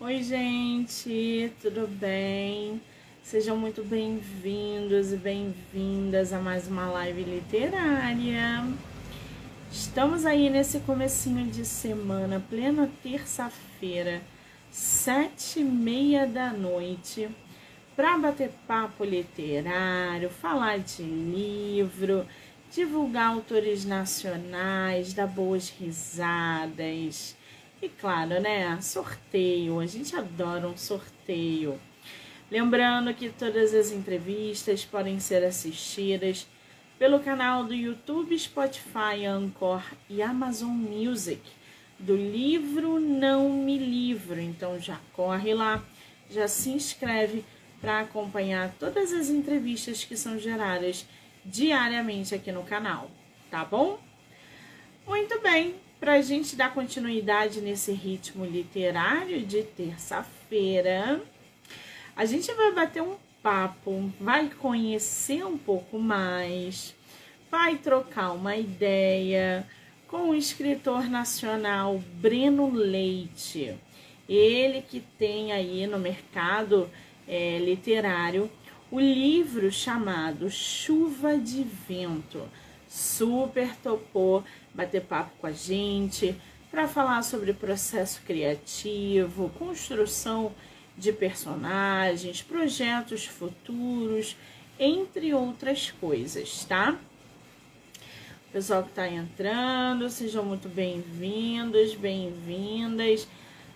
Oi, 0.00 0.22
gente, 0.22 1.52
tudo 1.60 1.88
bem? 1.88 2.80
Sejam 3.20 3.56
muito 3.56 3.82
bem-vindos 3.82 5.12
e 5.12 5.16
bem-vindas 5.16 6.32
a 6.32 6.38
mais 6.38 6.68
uma 6.68 6.88
live 6.88 7.24
literária. 7.24 8.64
Estamos 9.72 10.24
aí 10.24 10.50
nesse 10.50 10.78
comecinho 10.78 11.46
de 11.46 11.64
semana, 11.64 12.40
plena 12.48 12.88
terça-feira, 13.02 14.22
sete 14.70 15.58
e 15.58 15.64
meia 15.64 16.28
da 16.28 16.52
noite, 16.52 17.28
para 17.96 18.16
bater 18.18 18.52
papo 18.68 19.02
literário, 19.02 20.30
falar 20.30 20.78
de 20.78 21.02
livro, 21.02 22.24
divulgar 22.70 23.32
autores 23.32 23.84
nacionais, 23.84 25.12
dar 25.12 25.26
boas 25.26 25.70
risadas 25.70 27.36
e 27.80 27.88
claro, 27.88 28.40
né? 28.40 28.80
Sorteio. 28.80 29.80
A 29.80 29.86
gente 29.86 30.14
adora 30.16 30.66
um 30.66 30.76
sorteio. 30.76 31.80
Lembrando 32.50 33.12
que 33.14 33.28
todas 33.28 33.74
as 33.74 33.92
entrevistas 33.92 34.84
podem 34.84 35.20
ser 35.20 35.44
assistidas 35.44 36.46
pelo 36.98 37.20
canal 37.20 37.64
do 37.64 37.74
YouTube, 37.74 38.38
Spotify, 38.38 39.26
Anchor 39.26 39.82
e 40.08 40.22
Amazon 40.22 40.70
Music 40.70 41.40
do 41.98 42.16
livro 42.16 42.98
Não 42.98 43.50
Me 43.50 43.78
Livro. 43.78 44.40
Então 44.40 44.80
já 44.80 44.98
corre 45.12 45.54
lá, 45.54 45.84
já 46.30 46.48
se 46.48 46.70
inscreve 46.70 47.44
para 47.80 48.00
acompanhar 48.00 48.74
todas 48.78 49.12
as 49.12 49.28
entrevistas 49.28 50.04
que 50.04 50.16
são 50.16 50.38
geradas 50.38 51.06
diariamente 51.44 52.34
aqui 52.34 52.50
no 52.50 52.64
canal, 52.64 53.10
tá 53.50 53.64
bom? 53.64 53.98
Muito 55.06 55.40
bem, 55.40 55.74
para 56.00 56.14
a 56.14 56.22
gente 56.22 56.54
dar 56.54 56.72
continuidade 56.72 57.60
nesse 57.60 57.92
ritmo 57.92 58.44
literário 58.44 59.44
de 59.44 59.62
terça-feira, 59.62 61.20
a 62.14 62.24
gente 62.24 62.52
vai 62.54 62.72
bater 62.72 63.02
um 63.02 63.16
papo, 63.42 64.12
vai 64.20 64.48
conhecer 64.48 65.44
um 65.44 65.58
pouco 65.58 65.98
mais, 65.98 66.94
vai 67.50 67.76
trocar 67.76 68.32
uma 68.32 68.56
ideia 68.56 69.66
com 70.06 70.30
o 70.30 70.34
escritor 70.34 71.08
nacional 71.08 71.98
Breno 72.14 72.70
Leite. 72.70 73.76
Ele 74.28 74.82
que 74.82 75.00
tem 75.18 75.52
aí 75.52 75.86
no 75.86 75.98
mercado 75.98 76.88
é, 77.26 77.58
literário 77.58 78.50
o 78.90 78.98
livro 78.98 79.70
chamado 79.70 80.50
Chuva 80.50 81.36
de 81.36 81.62
Vento. 81.62 82.42
Super 82.88 83.76
topou 83.76 84.42
bater 84.78 85.00
papo 85.00 85.32
com 85.40 85.46
a 85.48 85.52
gente 85.52 86.40
para 86.70 86.86
falar 86.86 87.22
sobre 87.22 87.52
processo 87.52 88.22
criativo, 88.24 89.50
construção 89.58 90.54
de 90.96 91.12
personagens, 91.12 92.42
projetos 92.42 93.26
futuros, 93.26 94.36
entre 94.78 95.34
outras 95.34 95.90
coisas, 95.90 96.64
tá? 96.64 96.96
O 98.48 98.52
pessoal 98.52 98.84
que 98.84 98.90
está 98.90 99.08
entrando, 99.08 100.08
sejam 100.08 100.44
muito 100.44 100.68
bem-vindos, 100.68 101.96
bem-vindas. 101.96 103.26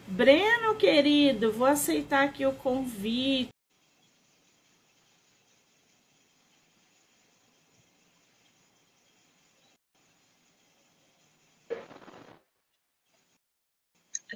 Breno, 0.07 0.77
querido, 0.77 1.51
vou 1.51 1.67
aceitar 1.67 2.23
aqui 2.23 2.47
o 2.47 2.53
convite. 2.53 3.52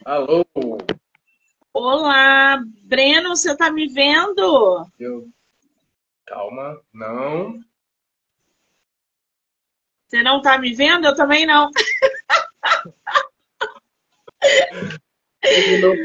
Alô? 0.06 0.46
Olá, 1.72 2.62
Breno, 2.84 3.30
você 3.30 3.50
está 3.50 3.72
me 3.72 3.88
vendo? 3.88 4.86
Eu... 5.00 5.28
Calma, 6.24 6.80
não. 6.94 7.58
Você 10.06 10.22
não 10.22 10.36
está 10.36 10.58
me 10.58 10.72
vendo? 10.74 11.08
Eu 11.08 11.16
também 11.16 11.44
não. 11.44 11.72
não 15.82 15.96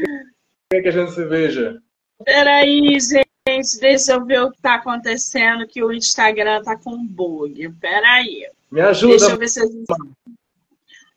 quer 0.68 0.82
que 0.82 0.88
a 0.88 0.90
gente 0.90 1.12
se 1.12 1.24
veja. 1.24 1.80
Peraí, 2.24 2.98
gente, 2.98 3.78
deixa 3.78 4.14
eu 4.14 4.24
ver 4.24 4.42
o 4.42 4.50
que 4.50 4.56
está 4.56 4.74
acontecendo, 4.74 5.68
que 5.68 5.80
o 5.80 5.92
Instagram 5.92 6.58
está 6.58 6.76
com 6.76 7.06
bug. 7.06 7.72
Peraí. 7.74 8.50
Me 8.68 8.80
ajuda. 8.80 9.16
Deixa 9.16 9.30
eu 9.32 9.38
ver 9.38 9.48
se 9.48 9.60
a 9.60 9.66
gente... 9.66 9.84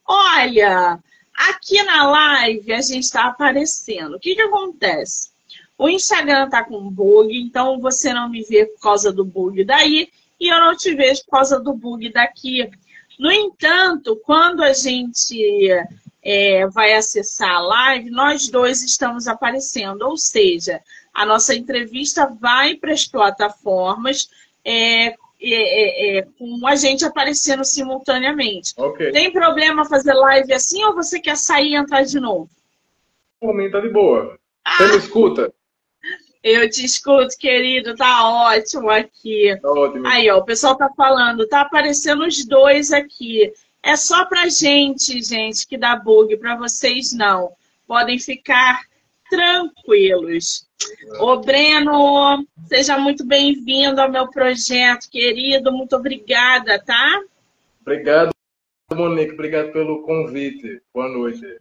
Olha, 0.06 1.00
Aqui 1.36 1.82
na 1.82 2.08
live 2.10 2.72
a 2.72 2.80
gente 2.80 3.04
está 3.04 3.26
aparecendo. 3.26 4.16
O 4.16 4.20
que, 4.20 4.34
que 4.34 4.42
acontece? 4.42 5.30
O 5.78 5.88
Instagram 5.88 6.46
está 6.46 6.64
com 6.64 6.90
bug, 6.90 7.36
então 7.36 7.78
você 7.78 8.12
não 8.12 8.30
me 8.30 8.42
vê 8.42 8.64
por 8.64 8.80
causa 8.80 9.12
do 9.12 9.24
bug 9.24 9.62
daí 9.62 10.08
e 10.40 10.48
eu 10.48 10.58
não 10.58 10.74
te 10.74 10.94
vejo 10.94 11.24
por 11.24 11.32
causa 11.32 11.60
do 11.60 11.74
bug 11.74 12.10
daqui. 12.10 12.70
No 13.18 13.30
entanto, 13.30 14.16
quando 14.24 14.62
a 14.62 14.72
gente 14.72 15.38
é, 16.22 16.66
vai 16.68 16.94
acessar 16.94 17.50
a 17.50 17.60
live, 17.60 18.10
nós 18.10 18.48
dois 18.48 18.82
estamos 18.82 19.28
aparecendo, 19.28 20.02
ou 20.02 20.16
seja, 20.16 20.82
a 21.12 21.24
nossa 21.26 21.54
entrevista 21.54 22.26
vai 22.26 22.74
para 22.74 22.92
as 22.92 23.06
plataformas 23.06 24.28
é, 24.64 25.14
é, 25.40 26.18
é, 26.18 26.22
com 26.38 26.66
a 26.66 26.74
gente 26.76 27.04
aparecendo 27.04 27.64
simultaneamente. 27.64 28.72
Okay. 28.76 29.12
Tem 29.12 29.30
problema 29.30 29.84
fazer 29.84 30.14
live 30.14 30.52
assim 30.52 30.82
ou 30.84 30.94
você 30.94 31.20
quer 31.20 31.36
sair 31.36 31.72
e 31.72 31.76
entrar 31.76 32.02
de 32.02 32.18
novo? 32.18 32.48
Por 33.40 33.54
mim 33.54 33.70
tá 33.70 33.80
de 33.80 33.88
boa. 33.88 34.38
Ah, 34.64 34.78
você 34.78 34.92
me 34.92 34.96
escuta? 34.98 35.52
Eu 36.42 36.70
te 36.70 36.84
escuto, 36.84 37.36
querido, 37.36 37.96
tá 37.96 38.24
ótimo 38.24 38.88
aqui. 38.88 39.56
Tá 39.60 39.68
ótimo. 39.68 40.06
Aí, 40.06 40.30
ó, 40.30 40.38
o 40.38 40.44
pessoal 40.44 40.76
tá 40.76 40.88
falando, 40.96 41.48
tá 41.48 41.62
aparecendo 41.62 42.24
os 42.24 42.44
dois 42.44 42.92
aqui. 42.92 43.52
É 43.82 43.96
só 43.96 44.24
pra 44.24 44.48
gente, 44.48 45.22
gente, 45.22 45.66
que 45.66 45.76
dá 45.76 45.96
bug, 45.96 46.36
pra 46.36 46.56
vocês 46.56 47.12
não. 47.12 47.52
Podem 47.86 48.18
ficar 48.18 48.80
tranquilos. 49.28 50.66
Ô, 51.20 51.38
Breno, 51.38 52.46
seja 52.68 52.98
muito 52.98 53.24
bem-vindo 53.24 54.00
ao 54.00 54.10
meu 54.10 54.28
projeto, 54.28 55.08
querido. 55.10 55.72
Muito 55.72 55.96
obrigada, 55.96 56.78
tá? 56.78 57.22
Obrigado, 57.80 58.30
Monique. 58.92 59.32
Obrigado 59.32 59.72
pelo 59.72 60.02
convite. 60.02 60.80
Boa 60.92 61.08
noite. 61.08 61.58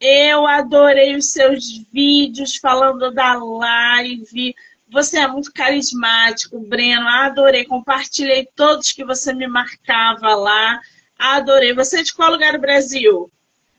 Eu 0.00 0.46
adorei 0.46 1.14
os 1.14 1.30
seus 1.30 1.78
vídeos 1.92 2.56
falando 2.56 3.12
da 3.12 3.34
live. 3.34 4.54
Você 4.90 5.18
é 5.18 5.28
muito 5.28 5.52
carismático, 5.52 6.58
Breno. 6.58 7.06
Adorei. 7.06 7.64
Compartilhei 7.64 8.48
todos 8.56 8.92
que 8.92 9.04
você 9.04 9.32
me 9.32 9.46
marcava 9.46 10.34
lá. 10.34 10.80
Adorei. 11.18 11.72
Você 11.72 12.00
é 12.00 12.02
de 12.02 12.12
qual 12.12 12.32
lugar 12.32 12.52
do 12.52 12.58
Brasil? 12.58 13.30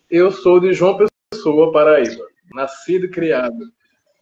Eu 0.10 0.32
sou 0.32 0.60
de 0.60 0.74
João 0.74 0.98
Pessoa, 1.30 1.72
Paraíba. 1.72 2.23
Nascido 2.54 3.06
e 3.06 3.10
criado. 3.10 3.74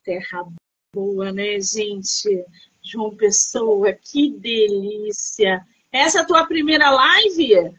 Terra 0.03 0.45
boa, 0.93 1.31
né, 1.31 1.59
gente? 1.59 2.45
João 2.81 3.15
Pessoa, 3.15 3.93
que 3.93 4.31
delícia. 4.31 5.65
Essa 5.91 6.19
é 6.19 6.21
a 6.21 6.25
tua 6.25 6.45
primeira 6.45 6.89
live? 6.89 7.75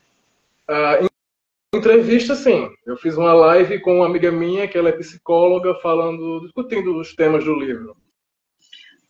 Ah, 0.68 0.98
entrevista, 1.74 2.34
sim. 2.34 2.70
Eu 2.86 2.96
fiz 2.96 3.16
uma 3.16 3.32
live 3.32 3.80
com 3.80 3.96
uma 3.96 4.06
amiga 4.06 4.30
minha, 4.30 4.68
que 4.68 4.76
ela 4.76 4.90
é 4.90 4.92
psicóloga, 4.92 5.74
falando, 5.80 6.40
discutindo 6.40 6.98
os 6.98 7.14
temas 7.14 7.44
do 7.44 7.54
livro. 7.54 7.96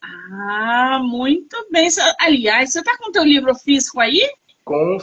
Ah, 0.03 1.00
muito 1.03 1.56
bem. 1.70 1.88
Aliás, 2.20 2.72
você 2.72 2.78
está 2.80 2.97
com 2.98 3.10
o 3.10 3.12
teu 3.12 3.24
livro 3.24 3.54
físico 3.54 4.00
aí? 4.00 4.30
Com 4.64 4.98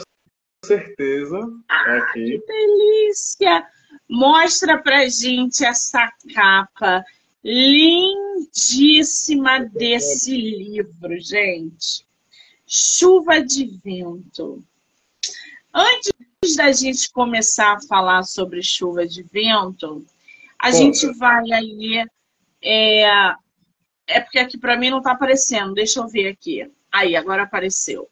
certeza. 0.64 1.38
Ah, 1.68 1.96
aqui. 1.98 2.38
que 2.38 2.46
delícia! 2.46 3.66
Mostra 4.10 4.76
pra 4.76 5.08
gente 5.08 5.64
essa 5.64 6.12
capa 6.34 7.02
lindíssima 7.44 9.60
desse 9.60 10.36
livro, 10.36 11.16
gente. 11.20 12.04
Chuva 12.66 13.40
de 13.40 13.66
Vento. 13.84 14.64
Antes 15.72 16.56
da 16.56 16.72
gente 16.72 17.12
começar 17.12 17.74
a 17.74 17.80
falar 17.82 18.24
sobre 18.24 18.64
chuva 18.64 19.06
de 19.06 19.22
vento, 19.22 20.04
a 20.58 20.72
gente 20.72 21.06
vai 21.12 21.52
aí. 21.52 22.04
É, 22.60 23.04
é 24.08 24.20
porque 24.20 24.40
aqui 24.40 24.58
para 24.58 24.76
mim 24.76 24.90
não 24.90 24.98
está 24.98 25.12
aparecendo. 25.12 25.72
Deixa 25.72 26.00
eu 26.00 26.08
ver 26.08 26.26
aqui. 26.26 26.68
Aí, 26.90 27.14
agora 27.14 27.44
apareceu. 27.44 28.08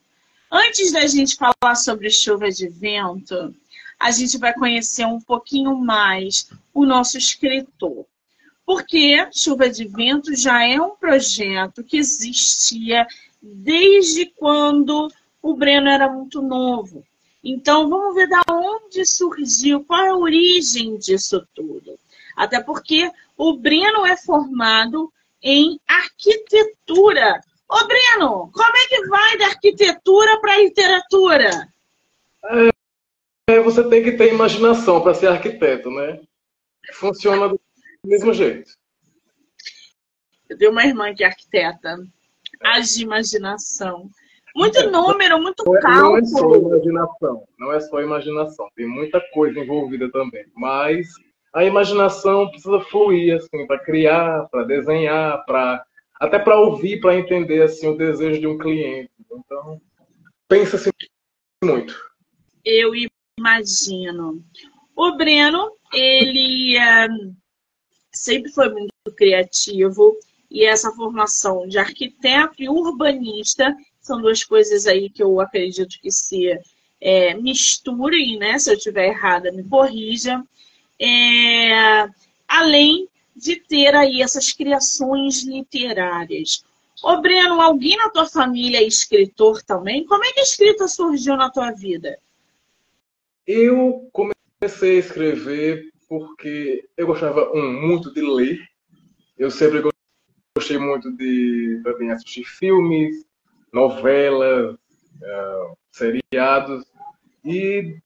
Antes 0.49 0.93
da 0.93 1.05
gente 1.05 1.35
falar 1.35 1.75
sobre 1.75 2.09
chuva 2.09 2.49
de 2.49 2.69
vento, 2.69 3.53
a 3.99 4.11
gente 4.11 4.37
vai 4.37 4.53
conhecer 4.53 5.05
um 5.05 5.19
pouquinho 5.19 5.75
mais 5.75 6.49
o 6.73 6.85
nosso 6.85 7.17
escritor. 7.17 8.05
Porque 8.65 9.27
Chuva 9.33 9.69
de 9.69 9.85
Vento 9.85 10.33
já 10.35 10.63
é 10.63 10.79
um 10.79 10.95
projeto 10.95 11.83
que 11.83 11.97
existia 11.97 13.05
desde 13.41 14.27
quando 14.27 15.11
o 15.41 15.53
Breno 15.55 15.89
era 15.89 16.07
muito 16.09 16.41
novo. 16.41 17.03
Então, 17.43 17.89
vamos 17.89 18.15
ver 18.15 18.27
da 18.27 18.41
onde 18.51 19.05
surgiu, 19.05 19.83
qual 19.83 20.05
é 20.05 20.09
a 20.09 20.15
origem 20.15 20.97
disso 20.97 21.45
tudo. 21.53 21.97
Até 22.35 22.61
porque 22.61 23.11
o 23.37 23.57
Breno 23.57 24.05
é 24.05 24.15
formado 24.15 25.11
em 25.41 25.79
arquitetura. 25.87 27.41
Ô, 27.67 27.87
Breno, 27.87 28.51
como 28.53 28.77
é 28.77 28.87
que 28.87 29.07
vai 29.07 29.37
da 29.37 29.45
arquitetura 29.47 30.39
para 30.39 30.53
a 30.53 30.59
literatura? 30.59 31.73
Você 33.63 33.87
tem 33.89 34.03
que 34.03 34.11
ter 34.11 34.33
imaginação 34.33 35.01
para 35.01 35.13
ser 35.13 35.27
arquiteto, 35.27 35.89
né? 35.89 36.19
Funciona 36.93 37.49
do 37.49 37.59
mesmo 38.05 38.33
jeito. 38.33 38.71
Eu 40.49 40.57
tenho 40.57 40.71
uma 40.71 40.85
irmã 40.85 41.13
que 41.13 41.23
é 41.23 41.27
arquiteta. 41.27 41.97
Age 42.61 43.03
imaginação. 43.03 44.09
Muito 44.55 44.89
número, 44.89 45.39
muito 45.39 45.63
não 45.65 45.79
cálculo. 45.79 46.17
É, 46.17 46.17
não 46.17 46.17
é 46.17 46.25
só 46.25 46.55
imaginação, 46.55 47.47
não 47.57 47.73
é 47.73 47.79
só 47.79 48.01
imaginação. 48.01 48.69
Tem 48.75 48.87
muita 48.87 49.21
coisa 49.33 49.59
envolvida 49.59 50.11
também. 50.11 50.45
Mas 50.55 51.07
a 51.53 51.63
imaginação 51.63 52.49
precisa 52.49 52.79
fluir, 52.81 53.35
assim, 53.35 53.65
para 53.67 53.79
criar, 53.79 54.47
para 54.49 54.63
desenhar, 54.63 55.45
para 55.45 55.83
até 56.19 56.37
para 56.37 56.59
ouvir, 56.59 56.99
para 56.99 57.15
entender 57.15 57.61
assim 57.61 57.87
o 57.87 57.97
desejo 57.97 58.41
de 58.41 58.47
um 58.47 58.57
cliente. 58.57 59.09
Então, 59.31 59.81
pensa-se 60.47 60.91
muito. 61.63 61.95
Eu 62.65 62.93
imagino. 63.39 64.43
O 64.95 65.15
Breno, 65.15 65.71
ele 65.93 66.77
é, 66.77 67.07
sempre 68.11 68.51
foi 68.51 68.69
muito 68.69 68.93
criativo 69.15 70.15
e 70.51 70.65
essa 70.65 70.91
formação 70.91 71.67
de 71.67 71.77
arquiteto 71.77 72.61
e 72.61 72.69
urbanista 72.69 73.75
são 74.01 74.21
duas 74.21 74.43
coisas 74.43 74.85
aí 74.85 75.09
que 75.09 75.23
eu 75.23 75.39
acredito 75.39 75.99
que 76.01 76.11
se 76.11 76.57
é, 76.99 77.33
misturem, 77.35 78.37
né? 78.37 78.59
Se 78.59 78.71
eu 78.71 78.75
estiver 78.75 79.07
errada, 79.07 79.51
me 79.51 79.63
corrija. 79.63 80.43
É, 80.99 82.09
além 82.47 83.07
de 83.35 83.55
ter 83.55 83.95
aí 83.95 84.21
essas 84.21 84.51
criações 84.51 85.43
literárias. 85.43 86.63
Ô 87.01 87.21
Breno, 87.21 87.61
alguém 87.61 87.95
na 87.95 88.09
tua 88.09 88.25
família 88.25 88.79
é 88.79 88.83
escritor 88.83 89.63
também? 89.63 90.05
Como 90.05 90.25
é 90.25 90.33
que 90.33 90.41
a 90.41 90.43
escrita 90.43 90.87
surgiu 90.89 91.37
na 91.37 91.49
tua 91.49 91.71
vida? 91.71 92.19
Eu 93.51 94.07
comecei 94.13 94.97
a 94.97 94.99
escrever 94.99 95.89
porque 96.07 96.87
eu 96.95 97.07
gostava, 97.07 97.51
um, 97.51 97.81
muito 97.81 98.13
de 98.13 98.21
ler. 98.21 98.59
Eu 99.39 99.49
sempre 99.49 99.81
gostei 100.55 100.77
muito 100.77 101.11
de 101.17 101.81
também 101.83 102.11
assistir 102.11 102.43
filmes, 102.43 103.25
novelas, 103.73 104.75
uh, 104.75 105.77
seriados. 105.91 106.85
E 107.43 107.97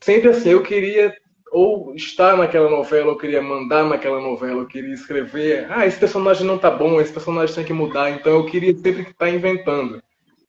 sempre 0.00 0.30
assim, 0.30 0.48
eu 0.48 0.62
queria 0.62 1.14
ou 1.52 1.94
estar 1.94 2.34
naquela 2.34 2.70
novela, 2.70 3.10
eu 3.10 3.18
queria 3.18 3.42
mandar 3.42 3.84
naquela 3.84 4.18
novela, 4.18 4.62
eu 4.62 4.66
queria 4.66 4.94
escrever. 4.94 5.70
Ah, 5.70 5.86
esse 5.86 6.00
personagem 6.00 6.46
não 6.46 6.56
tá 6.56 6.70
bom, 6.70 6.98
esse 6.98 7.12
personagem 7.12 7.54
tem 7.54 7.66
que 7.66 7.74
mudar. 7.74 8.12
Então 8.12 8.32
eu 8.32 8.46
queria 8.46 8.74
sempre 8.74 9.02
estar 9.02 9.28
inventando. 9.28 10.02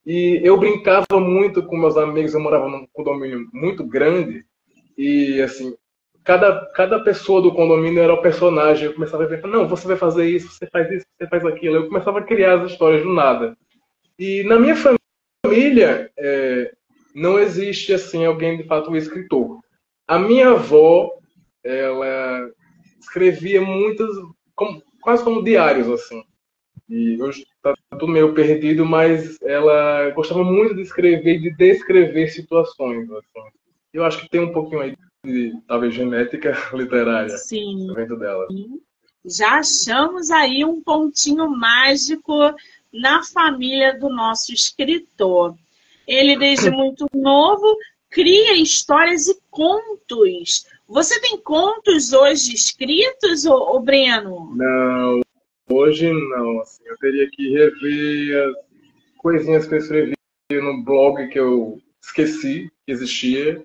E 0.09 0.41
eu 0.43 0.57
brincava 0.57 1.19
muito 1.19 1.61
com 1.61 1.77
meus 1.77 1.95
amigos, 1.95 2.33
eu 2.33 2.39
morava 2.39 2.67
num 2.67 2.87
condomínio 2.93 3.47
muito 3.53 3.85
grande. 3.85 4.43
E 4.97 5.39
assim, 5.39 5.75
cada, 6.23 6.65
cada 6.73 7.03
pessoa 7.03 7.43
do 7.43 7.53
condomínio 7.53 8.01
era 8.01 8.15
o 8.15 8.21
personagem. 8.21 8.85
Eu 8.85 8.95
começava 8.95 9.25
a 9.25 9.27
ver, 9.27 9.45
não, 9.45 9.67
você 9.67 9.87
vai 9.87 9.97
fazer 9.97 10.27
isso, 10.27 10.49
você 10.51 10.65
faz 10.65 10.91
isso, 10.91 11.05
você 11.15 11.27
faz 11.27 11.45
aquilo. 11.45 11.75
Eu 11.75 11.87
começava 11.89 12.17
a 12.17 12.23
criar 12.23 12.59
as 12.59 12.71
histórias 12.71 13.03
do 13.03 13.13
nada. 13.13 13.55
E 14.17 14.41
na 14.45 14.57
minha 14.57 14.75
família, 14.75 16.11
é, 16.17 16.73
não 17.13 17.37
existe 17.37 17.93
assim 17.93 18.25
alguém 18.25 18.57
de 18.57 18.63
fato 18.63 18.89
um 18.89 18.95
escritor. 18.95 19.59
A 20.07 20.17
minha 20.17 20.49
avó, 20.49 21.11
ela 21.63 22.49
escrevia 22.99 23.61
muitas, 23.61 24.09
como, 24.55 24.81
quase 25.03 25.23
como 25.23 25.43
diários, 25.43 25.87
assim. 25.87 26.23
E 26.89 27.21
hoje 27.21 27.45
está 27.59 27.73
tudo 27.91 28.07
meio 28.07 28.33
perdido, 28.33 28.85
mas 28.85 29.37
ela 29.41 30.09
gostava 30.11 30.43
muito 30.43 30.75
de 30.75 30.81
escrever 30.81 31.35
e 31.35 31.41
de 31.41 31.55
descrever 31.55 32.29
situações. 32.29 33.09
Assim. 33.11 33.49
Eu 33.93 34.03
acho 34.03 34.21
que 34.21 34.29
tem 34.29 34.41
um 34.41 34.53
pouquinho 34.53 34.81
aí 34.81 34.95
de, 35.25 35.53
talvez, 35.67 35.93
genética 35.93 36.55
literária 36.73 37.37
Sim. 37.37 37.87
dentro 37.93 38.17
dela. 38.17 38.47
Já 39.25 39.59
achamos 39.59 40.31
aí 40.31 40.63
um 40.63 40.81
pontinho 40.81 41.49
mágico 41.49 42.33
na 42.91 43.23
família 43.23 43.97
do 43.99 44.09
nosso 44.09 44.53
escritor. 44.53 45.55
Ele, 46.07 46.37
desde 46.37 46.71
muito 46.71 47.05
novo, 47.13 47.77
cria 48.09 48.55
histórias 48.55 49.27
e 49.27 49.37
contos. 49.51 50.65
Você 50.87 51.19
tem 51.21 51.37
contos 51.37 52.13
hoje 52.13 52.53
escritos, 52.53 53.45
ô, 53.45 53.75
ô 53.75 53.79
Breno? 53.79 54.55
Não, 54.55 55.21
hoje 55.71 56.11
não. 56.11 56.61
Assim, 56.61 56.83
eu 56.85 56.97
teria 56.97 57.29
que 57.29 57.49
rever 57.51 58.49
as 58.49 58.55
coisinhas 59.17 59.67
que 59.67 59.75
eu 59.75 59.79
escrevi 59.79 60.13
no 60.51 60.83
blog 60.83 61.27
que 61.27 61.39
eu 61.39 61.79
esqueci 62.01 62.69
que 62.85 62.91
existia. 62.91 63.63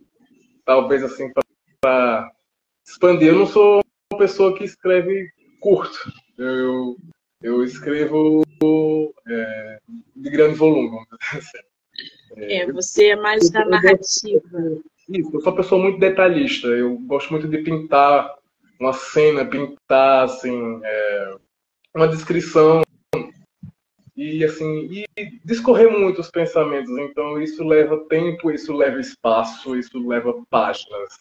Talvez 0.64 1.02
assim 1.02 1.32
para 1.80 2.30
expandir. 2.86 3.28
Eu 3.28 3.38
não 3.38 3.46
sou 3.46 3.80
uma 4.12 4.18
pessoa 4.18 4.56
que 4.56 4.64
escreve 4.64 5.28
curto. 5.60 5.98
Eu, 6.38 6.96
eu 7.42 7.64
escrevo 7.64 8.42
é, 9.28 9.78
de 10.16 10.30
grande 10.30 10.54
volume. 10.54 10.98
Assim. 11.32 11.58
É, 12.36 12.70
você 12.72 13.08
é 13.08 13.16
mais 13.16 13.50
da 13.50 13.64
narrativa. 13.64 14.82
Isso, 15.08 15.30
eu 15.34 15.40
sou 15.40 15.52
uma 15.52 15.56
pessoa 15.56 15.82
muito 15.82 15.98
detalhista. 15.98 16.66
Eu 16.68 16.96
gosto 16.98 17.30
muito 17.30 17.46
de 17.46 17.58
pintar 17.58 18.34
uma 18.80 18.92
cena, 18.92 19.44
pintar 19.44 20.24
assim, 20.24 20.80
é, 20.82 21.36
uma 21.94 22.08
descrição 22.08 22.82
e 24.16 24.44
assim 24.44 24.88
e 24.90 25.06
discorrer 25.44 25.90
muito 25.90 26.20
os 26.20 26.30
pensamentos. 26.30 26.90
Então 26.98 27.40
isso 27.40 27.62
leva 27.64 28.04
tempo, 28.08 28.50
isso 28.50 28.72
leva 28.72 29.00
espaço, 29.00 29.76
isso 29.76 29.98
leva 30.06 30.34
páginas. 30.50 31.14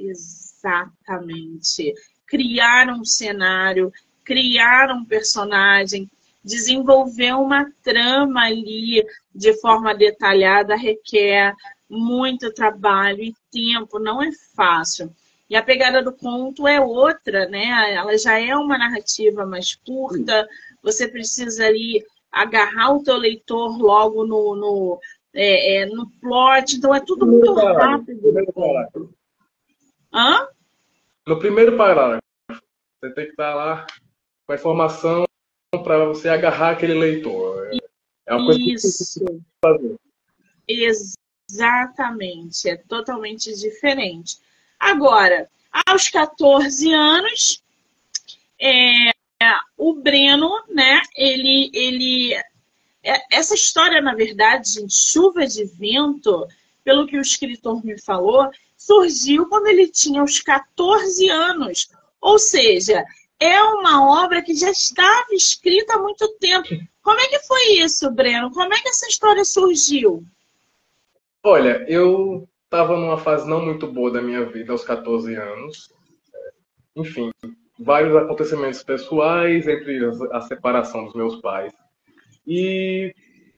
Exatamente. 0.00 1.94
Criar 2.26 2.88
um 2.88 3.04
cenário, 3.04 3.92
criar 4.24 4.90
um 4.90 5.04
personagem, 5.04 6.10
desenvolver 6.44 7.34
uma 7.34 7.70
trama 7.82 8.42
ali 8.44 9.04
de 9.34 9.52
forma 9.60 9.94
detalhada 9.94 10.74
requer 10.76 11.54
muito 11.88 12.52
trabalho 12.52 13.22
e 13.22 13.34
tempo, 13.50 13.98
não 13.98 14.22
é 14.22 14.30
fácil. 14.54 15.10
E 15.48 15.56
a 15.56 15.62
pegada 15.62 16.02
do 16.02 16.12
conto 16.12 16.68
é 16.68 16.80
outra, 16.80 17.48
né? 17.48 17.94
Ela 17.94 18.16
já 18.18 18.38
é 18.38 18.54
uma 18.54 18.76
narrativa 18.76 19.46
mais 19.46 19.74
curta, 19.74 20.46
você 20.82 21.08
precisa 21.08 21.66
ali 21.66 22.04
agarrar 22.30 22.94
o 22.94 23.02
teu 23.02 23.16
leitor 23.16 23.78
logo 23.78 24.26
no, 24.26 24.54
no, 24.54 25.00
é, 25.34 25.76
é, 25.76 25.86
no 25.86 26.10
plot, 26.20 26.76
então 26.76 26.94
é 26.94 27.00
tudo 27.00 27.26
muito 27.26 27.52
rápido. 27.54 28.32
No 28.32 29.10
Hã? 30.12 30.48
No 31.26 31.38
primeiro 31.38 31.76
parágrafo, 31.76 32.22
você 32.48 33.14
tem 33.14 33.24
que 33.24 33.30
estar 33.30 33.54
lá 33.54 33.86
com 34.46 34.52
a 34.52 34.56
informação 34.56 35.24
para 35.84 36.04
você 36.06 36.28
agarrar 36.28 36.70
aquele 36.70 36.94
leitor. 36.94 37.70
É 38.26 38.34
uma 38.34 38.46
coisa 38.46 38.60
Isso. 38.60 39.24
que 39.24 39.40
fazer. 39.64 39.96
Exatamente, 41.50 42.68
é 42.68 42.76
totalmente 42.76 43.54
diferente. 43.54 44.38
Agora, 44.78 45.48
aos 45.86 46.08
14 46.08 46.92
anos, 46.92 47.62
é, 48.60 49.10
o 49.76 49.94
Breno, 49.94 50.50
né, 50.68 51.00
ele, 51.16 51.70
ele 51.72 52.34
é, 53.02 53.22
essa 53.30 53.54
história, 53.54 54.00
na 54.00 54.14
verdade, 54.14 54.70
gente, 54.74 54.94
chuva 54.94 55.46
de 55.46 55.64
vento, 55.64 56.46
pelo 56.84 57.06
que 57.06 57.16
o 57.16 57.22
escritor 57.22 57.84
me 57.84 58.00
falou, 58.00 58.50
surgiu 58.76 59.46
quando 59.46 59.66
ele 59.66 59.88
tinha 59.88 60.22
os 60.22 60.40
14 60.40 61.28
anos. 61.28 61.90
Ou 62.20 62.38
seja, 62.38 63.04
é 63.38 63.62
uma 63.62 64.24
obra 64.24 64.42
que 64.42 64.54
já 64.54 64.70
estava 64.70 65.32
escrita 65.32 65.94
há 65.94 65.98
muito 65.98 66.26
tempo. 66.38 66.68
Como 67.02 67.20
é 67.20 67.28
que 67.28 67.38
foi 67.40 67.74
isso, 67.74 68.10
Breno? 68.10 68.50
Como 68.50 68.72
é 68.72 68.80
que 68.80 68.88
essa 68.88 69.06
história 69.06 69.44
surgiu? 69.44 70.24
Olha, 71.42 71.84
eu 71.88 72.47
estava 72.68 72.98
numa 72.98 73.16
fase 73.16 73.48
não 73.48 73.64
muito 73.64 73.86
boa 73.86 74.10
da 74.10 74.20
minha 74.20 74.44
vida 74.44 74.72
aos 74.72 74.84
14 74.84 75.34
anos. 75.34 75.90
Enfim, 76.94 77.30
vários 77.78 78.14
acontecimentos 78.14 78.82
pessoais, 78.82 79.66
entre 79.66 80.00
a 80.32 80.40
separação 80.42 81.06
dos 81.06 81.14
meus 81.14 81.36
pais. 81.40 81.72
E 82.46 83.14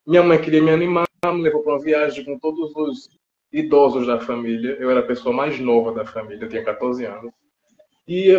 minha 0.07 0.23
mãe 0.23 0.40
queria 0.40 0.62
me 0.62 0.71
animar, 0.71 1.07
me 1.26 1.43
levou 1.43 1.62
para 1.62 1.73
uma 1.73 1.83
viagem 1.83 2.25
com 2.25 2.38
todos 2.38 2.75
os 2.76 3.09
idosos 3.52 4.07
da 4.07 4.21
família. 4.21 4.76
Eu 4.79 4.90
era 4.90 5.00
a 5.00 5.07
pessoa 5.07 5.35
mais 5.35 5.59
nova 5.59 5.93
da 5.93 6.07
família, 6.07 6.45
eu 6.45 6.49
tinha 6.49 6.64
14 6.64 7.05
anos. 7.05 7.33
E 8.07 8.37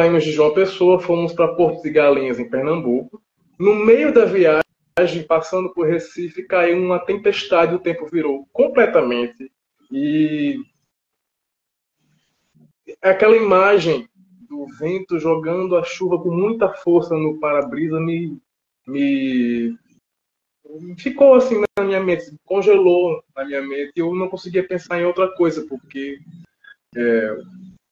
saímos 0.00 0.24
de 0.24 0.32
João 0.32 0.52
Pessoa, 0.52 1.00
fomos 1.00 1.32
para 1.32 1.54
Porto 1.54 1.82
de 1.82 1.90
Galinhas, 1.90 2.40
em 2.40 2.48
Pernambuco. 2.48 3.22
No 3.58 3.74
meio 3.74 4.12
da 4.12 4.24
viagem, 4.24 5.22
passando 5.28 5.72
por 5.72 5.86
Recife, 5.86 6.42
caiu 6.44 6.78
uma 6.78 6.98
tempestade, 6.98 7.74
o 7.74 7.80
tempo 7.80 8.06
virou 8.06 8.48
completamente. 8.52 9.50
E 9.90 10.60
aquela 13.02 13.36
imagem 13.36 14.08
do 14.48 14.66
vento 14.78 15.18
jogando 15.18 15.76
a 15.76 15.84
chuva 15.84 16.18
com 16.18 16.30
muita 16.30 16.72
força 16.72 17.14
no 17.14 17.38
para-brisa 17.38 18.00
me, 18.00 18.38
me 18.86 19.76
ficou 20.96 21.34
assim 21.34 21.62
na 21.78 21.84
minha 21.84 22.00
mente, 22.02 22.34
congelou 22.44 23.22
na 23.36 23.44
minha 23.44 23.62
mente 23.62 23.92
eu 23.96 24.14
não 24.14 24.28
conseguia 24.28 24.66
pensar 24.66 25.00
em 25.00 25.04
outra 25.04 25.28
coisa, 25.28 25.66
porque 25.66 26.18
é, 26.96 27.36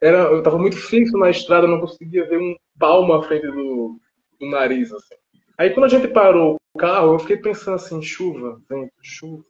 era, 0.00 0.18
eu 0.24 0.38
estava 0.38 0.58
muito 0.58 0.76
fixo 0.76 1.16
na 1.16 1.30
estrada, 1.30 1.66
não 1.66 1.80
conseguia 1.80 2.28
ver 2.28 2.38
um 2.38 2.56
palmo 2.78 3.14
à 3.14 3.22
frente 3.22 3.46
do, 3.46 3.98
do 4.38 4.50
nariz. 4.50 4.92
Assim. 4.92 5.14
Aí 5.58 5.70
quando 5.70 5.86
a 5.86 5.88
gente 5.88 6.08
parou 6.08 6.56
o 6.74 6.78
carro, 6.78 7.14
eu 7.14 7.18
fiquei 7.18 7.36
pensando 7.36 7.76
assim, 7.76 8.02
chuva, 8.02 8.60
vento, 8.68 8.92
chuva, 9.02 9.44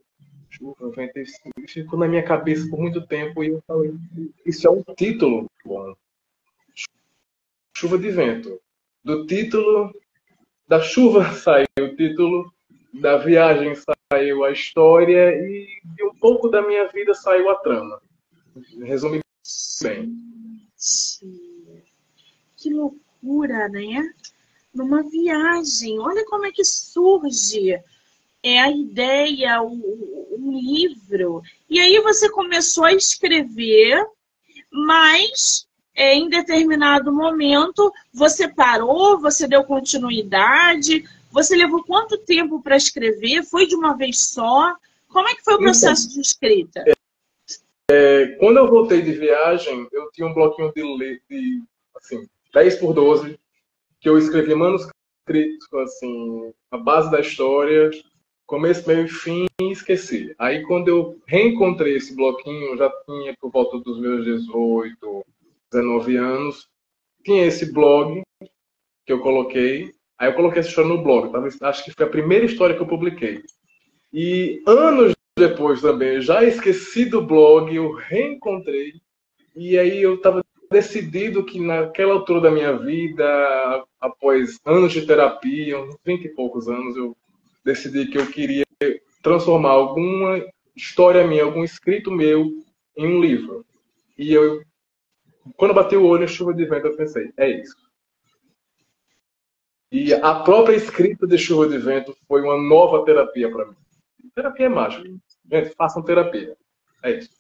chuva, 0.57 0.91
vento. 0.91 1.19
Isso 1.19 1.39
ficou 1.69 1.99
na 1.99 2.09
minha 2.09 2.23
cabeça 2.23 2.69
por 2.69 2.79
muito 2.79 3.07
tempo 3.07 3.45
e 3.45 3.49
eu 3.49 3.63
falei, 3.67 3.95
isso 4.45 4.67
é 4.67 4.71
um 4.71 4.83
título 4.97 5.51
bom. 5.65 5.95
Chuva 7.77 7.99
de 7.99 8.11
vento. 8.11 8.61
Do 9.05 9.27
título 9.27 9.95
da 10.67 10.81
chuva 10.81 11.33
saiu 11.37 11.67
o 11.81 11.97
título, 11.97 12.53
da 12.95 13.19
viagem 13.19 13.75
saiu 14.13 14.45
a 14.45 14.51
história 14.51 15.31
e 15.31 15.81
de 15.85 16.05
um 16.05 16.15
pouco 16.15 16.49
da 16.49 16.63
minha 16.63 16.89
vida 16.89 17.15
saiu 17.15 17.51
a 17.51 17.57
trama. 17.57 18.01
Resume 18.83 19.21
bem. 19.83 20.17
Que 22.57 22.73
loucura, 22.73 23.69
né? 23.69 24.11
Numa 24.75 25.03
viagem, 25.03 25.99
olha 26.01 26.25
como 26.27 26.47
é 26.47 26.53
que 26.53 26.65
surge 26.65 27.79
é 28.47 28.61
a 28.61 28.71
ideia, 28.71 29.63
o, 29.63 30.07
livro. 30.49 31.43
E 31.69 31.81
aí 31.81 31.99
você 32.01 32.31
começou 32.31 32.85
a 32.85 32.93
escrever, 32.93 34.07
mas 34.71 35.67
é, 35.95 36.15
em 36.15 36.29
determinado 36.29 37.13
momento 37.13 37.93
você 38.13 38.49
parou, 38.49 39.19
você 39.21 39.49
deu 39.49 39.65
continuidade. 39.65 41.05
Você 41.33 41.57
levou 41.57 41.83
quanto 41.83 42.19
tempo 42.19 42.63
para 42.63 42.77
escrever? 42.77 43.43
Foi 43.43 43.67
de 43.67 43.75
uma 43.75 43.97
vez 43.97 44.29
só? 44.29 44.75
Como 45.09 45.29
é 45.29 45.35
que 45.35 45.43
foi 45.43 45.55
o 45.55 45.57
então, 45.57 45.65
processo 45.65 46.09
de 46.15 46.21
escrita? 46.21 46.85
É, 47.91 48.27
quando 48.39 48.59
eu 48.59 48.69
voltei 48.69 49.03
de 49.03 49.13
viagem, 49.13 49.87
eu 49.93 50.11
tinha 50.13 50.27
um 50.27 50.35
bloquinho 50.35 50.73
de, 50.75 51.23
de 51.29 51.63
assim, 51.97 52.29
10 52.55 52.77
por 52.77 52.93
12, 52.93 53.39
que 54.01 54.09
eu 54.09 54.19
escrevia 54.19 54.57
manuscrito, 54.57 55.79
assim, 55.79 56.53
a 56.71 56.79
base 56.79 57.11
da 57.11 57.21
história, 57.21 57.91
começo, 58.47 58.87
meio 58.87 59.07
e 59.07 59.09
fim, 59.09 59.47
esqueci. 59.61 60.35
Aí 60.39 60.63
quando 60.63 60.89
eu 60.89 61.21
reencontrei 61.27 61.97
esse 61.97 62.15
bloquinho, 62.15 62.77
já 62.77 62.91
tinha 63.05 63.35
por 63.41 63.51
volta 63.51 63.79
dos 63.81 64.01
meus 64.01 64.25
18, 64.25 65.27
19 65.73 66.17
anos, 66.17 66.69
tinha 67.25 67.45
esse 67.45 67.73
blog 67.73 68.23
que 69.05 69.13
eu 69.13 69.21
coloquei, 69.21 69.93
aí 70.19 70.29
eu 70.29 70.35
coloquei 70.35 70.61
essa 70.61 70.69
história 70.69 70.89
no 70.89 71.03
blog, 71.03 71.31
talvez, 71.31 71.61
acho 71.61 71.85
que 71.85 71.93
foi 71.93 72.07
a 72.07 72.11
primeira 72.11 72.47
história 72.47 72.75
que 72.75 72.83
eu 72.83 72.87
publiquei. 72.87 73.43
E 74.13 74.63
anos 74.67 75.15
depois 75.39 75.83
também, 75.83 76.21
já 76.21 76.43
esqueci 76.45 77.05
do 77.05 77.21
blog, 77.21 77.75
eu 77.75 77.93
reencontrei. 77.93 78.95
E 79.55 79.79
aí 79.79 80.01
eu 80.01 80.15
estava 80.15 80.43
decidido 80.71 81.45
que 81.45 81.61
naquela 81.61 82.15
altura 82.15 82.41
da 82.41 82.51
minha 82.51 82.73
vida, 82.79 83.85
após 84.01 84.59
anos 84.65 84.93
de 84.93 85.07
terapia, 85.07 85.79
uns 85.79 85.97
20 86.05 86.25
e 86.25 86.29
poucos 86.31 86.69
anos, 86.69 86.97
eu 86.97 87.17
decidi 87.67 88.07
que 88.07 88.17
eu 88.17 88.31
queria 88.31 88.65
transformar 89.21 89.71
alguma 89.71 90.41
história 90.75 91.27
minha, 91.27 91.43
algum 91.43 91.65
escrito 91.65 92.13
meu 92.13 92.49
em 92.97 93.07
um 93.07 93.21
livro. 93.21 93.67
E 94.17 94.33
eu, 94.33 94.63
quando 95.57 95.75
bati 95.75 95.97
o 95.97 96.07
olho 96.07 96.23
em 96.23 96.29
Chuva 96.29 96.55
de 96.55 96.65
Vento, 96.65 96.87
eu 96.87 96.97
pensei, 96.97 97.33
é 97.37 97.51
isso. 97.51 97.77
E 99.91 100.15
a 100.15 100.37
própria 100.45 100.77
escrita 100.77 101.27
de 101.27 101.37
Chuva 101.37 101.69
de 101.69 101.79
Vento 101.79 102.17
foi 102.29 102.41
uma 102.43 102.57
nova 102.57 103.05
terapia 103.05 103.51
para 103.51 103.67
mim. 103.67 103.77
Terapia 104.33 104.67
é 104.67 104.69
mágica. 104.69 105.03
Gente, 105.51 105.75
façam 105.75 106.05
terapia. 106.05 106.57
É 107.03 107.19
isso. 107.19 107.31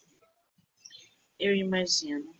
Eu 1.39 1.55
imagino. 1.55 2.35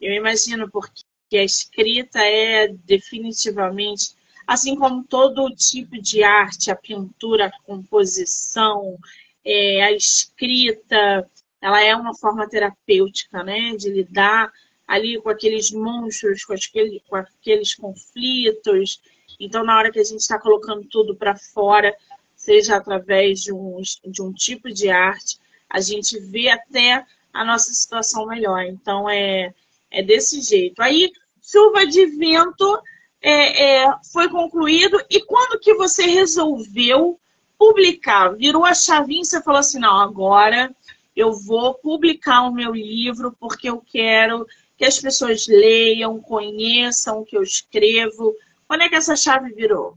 Eu 0.00 0.12
imagino 0.12 0.70
porque 0.70 1.04
a 1.34 1.44
escrita 1.44 2.20
é 2.20 2.68
definitivamente, 2.68 4.14
assim 4.46 4.76
como 4.76 5.04
todo 5.04 5.54
tipo 5.54 6.00
de 6.00 6.22
arte, 6.22 6.70
a 6.70 6.76
pintura, 6.76 7.46
a 7.46 7.62
composição, 7.64 8.98
é, 9.44 9.82
a 9.82 9.92
escrita, 9.92 11.28
ela 11.60 11.82
é 11.82 11.94
uma 11.94 12.14
forma 12.14 12.48
terapêutica, 12.48 13.42
né? 13.42 13.76
De 13.76 13.88
lidar 13.88 14.52
ali 14.86 15.20
com 15.20 15.30
aqueles 15.30 15.70
monstros, 15.70 16.44
com, 16.44 16.52
aquele, 16.52 17.02
com 17.08 17.16
aqueles 17.16 17.74
conflitos. 17.74 19.00
Então, 19.38 19.64
na 19.64 19.78
hora 19.78 19.90
que 19.90 20.00
a 20.00 20.04
gente 20.04 20.20
está 20.20 20.38
colocando 20.38 20.84
tudo 20.88 21.14
para 21.14 21.36
fora, 21.36 21.94
seja 22.36 22.76
através 22.76 23.40
de 23.40 23.52
um, 23.52 23.80
de 24.04 24.22
um 24.22 24.32
tipo 24.32 24.70
de 24.70 24.90
arte, 24.90 25.38
a 25.70 25.80
gente 25.80 26.18
vê 26.18 26.48
até 26.48 27.06
a 27.32 27.44
nossa 27.44 27.72
situação 27.72 28.26
melhor. 28.26 28.64
Então, 28.64 29.08
é, 29.08 29.54
é 29.90 30.02
desse 30.02 30.42
jeito. 30.42 30.80
Aí, 30.82 31.10
Chuva 31.40 31.86
de 31.86 32.06
Vento 32.06 32.82
é, 33.22 33.84
é, 33.84 33.94
foi 34.12 34.28
concluído. 34.28 35.00
E 35.08 35.20
quando 35.20 35.60
que 35.60 35.74
você 35.74 36.04
resolveu 36.06 37.18
publicar? 37.56 38.34
Virou 38.36 38.64
a 38.64 38.74
chavinha 38.74 39.22
e 39.22 39.24
você 39.24 39.40
falou 39.40 39.60
assim, 39.60 39.78
não, 39.78 40.00
agora 40.00 40.74
eu 41.14 41.32
vou 41.32 41.74
publicar 41.74 42.42
o 42.42 42.52
meu 42.52 42.74
livro 42.74 43.34
porque 43.38 43.68
eu 43.68 43.80
quero 43.80 44.46
que 44.76 44.84
as 44.84 44.98
pessoas 44.98 45.46
leiam, 45.46 46.20
conheçam 46.20 47.20
o 47.20 47.24
que 47.24 47.36
eu 47.36 47.42
escrevo. 47.42 48.34
Quando 48.66 48.82
é 48.82 48.88
que 48.88 48.96
essa 48.96 49.14
chave 49.14 49.52
virou? 49.52 49.94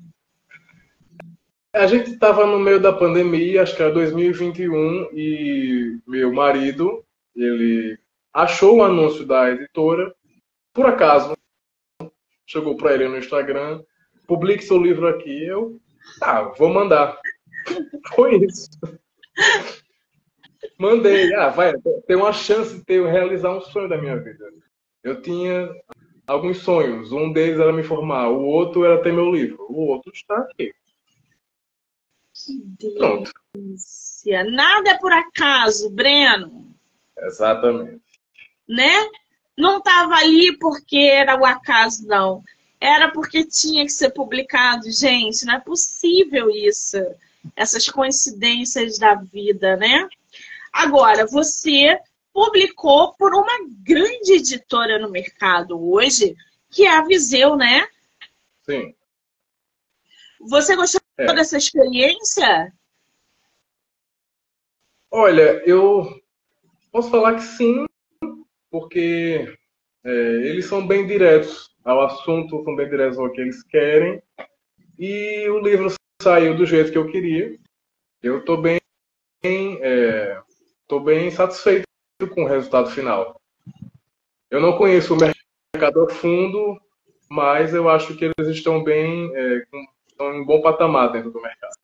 A 1.74 1.88
gente 1.88 2.12
estava 2.12 2.46
no 2.46 2.60
meio 2.60 2.80
da 2.80 2.94
pandemia, 2.94 3.64
acho 3.64 3.76
que 3.76 3.82
era 3.82 3.92
2021, 3.92 5.10
e 5.14 5.98
meu 6.08 6.32
marido, 6.32 7.04
ele 7.36 7.98
achou 8.34 8.78
o 8.78 8.84
anúncio 8.84 9.26
da 9.26 9.52
editora, 9.52 10.14
por 10.74 10.86
acaso, 10.86 11.35
chegou 12.46 12.76
para 12.78 12.94
ele 12.94 13.08
no 13.08 13.18
Instagram, 13.18 13.84
publique 14.28 14.64
seu 14.64 14.82
livro 14.82 15.08
aqui, 15.08 15.46
eu, 15.46 15.80
tá, 16.20 16.44
vou 16.58 16.70
mandar. 16.70 17.20
Foi 18.16 18.38
isso. 18.46 18.70
Mandei, 20.78 21.34
ah, 21.36 21.50
vai, 21.50 21.74
tem 22.08 22.16
uma 22.16 22.34
chance 22.34 22.78
de 22.78 22.84
ter, 22.84 23.06
realizar 23.06 23.56
um 23.56 23.62
sonho 23.62 23.88
da 23.88 23.98
minha 23.98 24.18
vida. 24.18 24.46
Eu 25.04 25.22
tinha 25.22 25.70
alguns 26.28 26.58
sonhos, 26.60 27.12
um 27.12 27.32
deles 27.32 27.60
era 27.60 27.72
me 27.72 27.84
formar, 27.84 28.30
o 28.30 28.44
outro 28.44 28.84
era 28.84 29.02
ter 29.02 29.14
meu 29.14 29.32
livro, 29.32 29.66
o 29.70 29.88
outro 29.88 30.12
está 30.14 30.38
aqui. 30.38 30.74
Que 32.34 32.62
delícia. 33.54 34.44
Nada 34.44 34.92
é 34.92 34.98
por 34.98 35.12
acaso, 35.12 35.90
Breno. 35.90 36.76
Exatamente. 37.18 38.02
Né? 38.68 39.10
Não 39.58 39.78
estava 39.78 40.16
ali 40.16 40.58
porque 40.58 40.98
era 40.98 41.40
o 41.40 41.46
acaso, 41.46 42.06
não. 42.08 42.44
Era 42.80 43.12
porque 43.12 43.46
tinha 43.46 43.86
que 43.86 43.92
ser 43.92 44.12
publicado, 44.12 44.92
gente. 44.92 45.46
Não 45.46 45.56
é 45.56 45.60
possível 45.60 46.50
isso. 46.50 46.98
Essas 47.56 47.88
coincidências 47.90 48.98
da 48.98 49.16
vida, 49.16 49.78
né? 49.78 50.08
Agora, 50.74 51.26
você 51.26 51.98
publicou 52.34 53.14
por 53.14 53.34
uma 53.34 53.60
grande 53.82 54.34
editora 54.34 55.00
no 55.00 55.10
mercado 55.10 55.82
hoje, 55.90 56.36
que 56.70 56.86
é 56.86 56.92
a 56.92 57.06
Viseu, 57.06 57.56
né? 57.56 57.88
Sim. 58.64 58.94
Você 60.42 60.76
gostou 60.76 61.00
é. 61.18 61.34
dessa 61.34 61.58
experiência? 61.58 62.74
Olha, 65.10 65.64
eu 65.66 66.22
posso 66.92 67.10
falar 67.10 67.36
que 67.36 67.44
sim, 67.44 67.86
porque 68.76 69.58
é, 70.04 70.12
eles 70.12 70.66
são 70.66 70.86
bem 70.86 71.08
diretos 71.08 71.74
ao 71.82 72.02
assunto, 72.02 72.62
são 72.62 72.76
bem 72.76 72.90
diretos 72.90 73.18
ao 73.18 73.32
que 73.32 73.40
eles 73.40 73.64
querem. 73.64 74.22
E 75.00 75.48
o 75.48 75.60
livro 75.60 75.94
saiu 76.22 76.58
do 76.58 76.66
jeito 76.66 76.92
que 76.92 76.98
eu 76.98 77.10
queria. 77.10 77.58
Eu 78.22 78.40
estou 78.40 78.62
bem, 78.62 78.78
é, 79.46 80.42
bem 81.06 81.32
satisfeito 81.32 81.86
com 82.34 82.44
o 82.44 82.48
resultado 82.48 82.90
final. 82.92 83.40
Eu 84.52 84.60
não 84.60 84.78
conheço 84.78 85.14
o 85.14 85.18
mercado 85.18 86.04
a 86.04 86.10
fundo, 86.10 86.78
mas 87.30 87.74
eu 87.74 87.88
acho 87.88 88.18
que 88.18 88.26
eles 88.26 88.54
estão 88.54 88.84
bem, 88.84 89.34
é, 89.38 89.66
estão 90.10 90.36
em 90.36 90.44
bom 90.44 90.60
patamar 90.60 91.14
dentro 91.14 91.32
do 91.32 91.42
mercado. 91.42 91.76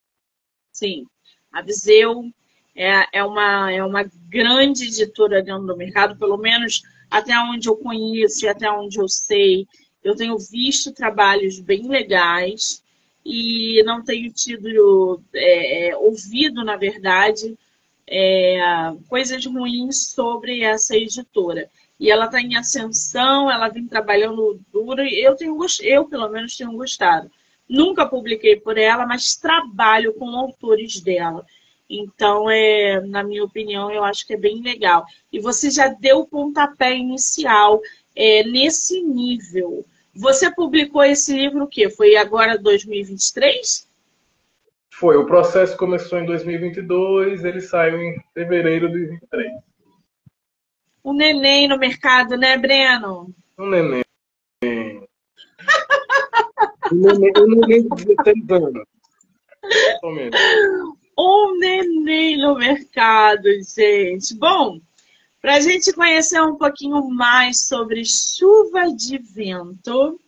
Sim, 0.74 1.06
a 1.54 1.62
Viseu 1.62 2.30
é, 2.76 3.20
é, 3.20 3.24
uma, 3.24 3.72
é 3.72 3.84
uma 3.84 4.10
grande 4.30 4.86
editora 4.86 5.44
dentro 5.44 5.66
do 5.66 5.78
mercado, 5.78 6.18
pelo 6.18 6.38
menos 6.38 6.82
até 7.10 7.38
onde 7.40 7.68
eu 7.68 7.76
conheço 7.76 8.46
e 8.46 8.50
até 8.50 8.72
onde 8.72 9.00
eu 9.00 9.08
sei. 9.08 9.68
Eu 10.04 10.16
tenho 10.16 10.38
visto 10.38 10.94
trabalhos 10.94 11.60
bem 11.60 11.88
legais 11.88 12.84
e 13.26 13.84
não 13.84 14.04
tenho 14.04 14.32
tido 14.32 15.22
é, 15.34 15.90
é 15.90 15.98
ouvido, 15.98 16.64
na 16.64 16.76
verdade, 16.76 17.58
é, 18.08 18.60
coisas 19.08 19.46
ruins 19.46 20.12
sobre 20.12 20.62
essa 20.62 20.96
editora. 20.96 21.70
e 22.00 22.10
ela 22.10 22.26
está 22.26 22.42
em 22.42 22.56
ascensão, 22.56 23.50
ela 23.52 23.70
vem 23.70 23.88
trabalhando 23.88 24.60
duro, 24.74 25.04
e 25.04 25.24
eu 25.24 25.36
tenho 25.36 25.56
eu 25.82 26.06
pelo 26.06 26.30
menos 26.30 26.58
tenho 26.58 26.72
gostado. 26.74 27.30
Nunca 27.70 28.06
publiquei 28.08 28.56
por 28.60 28.78
ela, 28.78 29.06
mas 29.06 29.36
trabalho 29.36 30.14
com 30.16 30.36
autores 30.36 31.00
dela. 31.00 31.46
Então, 31.92 32.50
é, 32.50 33.02
na 33.02 33.22
minha 33.22 33.44
opinião, 33.44 33.92
eu 33.92 34.04
acho 34.04 34.26
que 34.26 34.34
é 34.34 34.38
bem 34.38 34.62
legal. 34.62 35.06
E 35.32 35.40
você 35.40 35.70
já 35.70 35.90
deu 35.90 36.20
o 36.20 36.28
pontapé 36.28 36.96
inicial 36.96 37.82
é, 38.16 38.44
nesse 38.44 39.02
nível. 39.02 39.86
Você 40.16 40.50
publicou 40.50 41.04
esse 41.04 41.34
livro 41.34 41.66
o 41.66 41.68
quê? 41.68 41.90
Foi 41.90 42.16
agora 42.16 42.58
2023? 42.58 43.90
Foi. 44.90 45.18
O 45.18 45.26
processo 45.26 45.76
começou 45.76 46.20
em 46.20 46.26
2022, 46.26 47.44
ele 47.44 47.60
saiu 47.60 48.00
em 48.00 48.18
fevereiro 48.34 48.88
de 48.88 48.94
2023. 48.94 49.52
Um 51.04 51.14
neném 51.14 51.68
no 51.68 51.78
mercado, 51.78 52.38
né, 52.38 52.58
Breno? 52.58 53.36
Um 53.58 53.70
neném. 53.70 54.04
um 56.92 56.96
neném, 56.96 57.34
um 57.38 57.48
neném 57.48 57.84
de 57.84 58.06
16 58.06 58.50
anos. 58.50 58.84
Um 61.18 61.58
neném 61.60 62.38
no 62.38 62.56
mercado, 62.56 63.44
gente. 63.64 64.36
Bom, 64.36 64.80
para 65.42 65.56
a 65.56 65.60
gente 65.60 65.92
conhecer 65.94 66.42
um 66.42 66.56
pouquinho 66.56 67.04
mais 67.10 67.68
sobre 67.68 68.04
chuva 68.06 68.94
de 68.94 69.18
vento, 69.18 70.20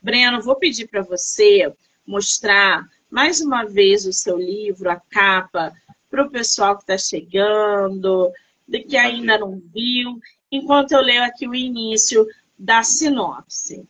Breno, 0.00 0.40
vou 0.40 0.56
pedir 0.56 0.88
para 0.88 1.02
você 1.02 1.72
mostrar 2.06 2.88
mais 3.10 3.40
uma 3.40 3.64
vez 3.64 4.06
o 4.06 4.12
seu 4.12 4.38
livro, 4.38 4.90
a 4.90 4.96
capa, 4.96 5.74
para 6.08 6.24
o 6.24 6.30
pessoal 6.30 6.76
que 6.76 6.82
está 6.82 6.96
chegando, 6.96 8.32
que 8.88 8.96
ainda 8.96 9.38
não 9.38 9.60
viu, 9.74 10.20
enquanto 10.50 10.92
eu 10.92 11.00
leio 11.00 11.24
aqui 11.24 11.46
o 11.46 11.54
início 11.54 12.26
da 12.58 12.82
sinopse. 12.82 13.84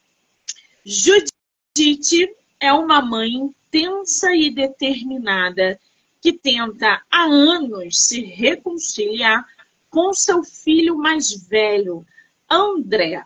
Judite 0.85 2.35
é 2.59 2.73
uma 2.73 3.03
mãe 3.03 3.35
intensa 3.35 4.35
e 4.35 4.51
determinada 4.51 5.79
que 6.21 6.33
tenta 6.33 7.03
há 7.11 7.23
anos 7.23 8.07
se 8.07 8.23
reconciliar 8.23 9.45
com 9.89 10.13
seu 10.13 10.45
filho 10.45 10.97
mais 10.97 11.33
velho, 11.49 12.07
André. 12.49 13.25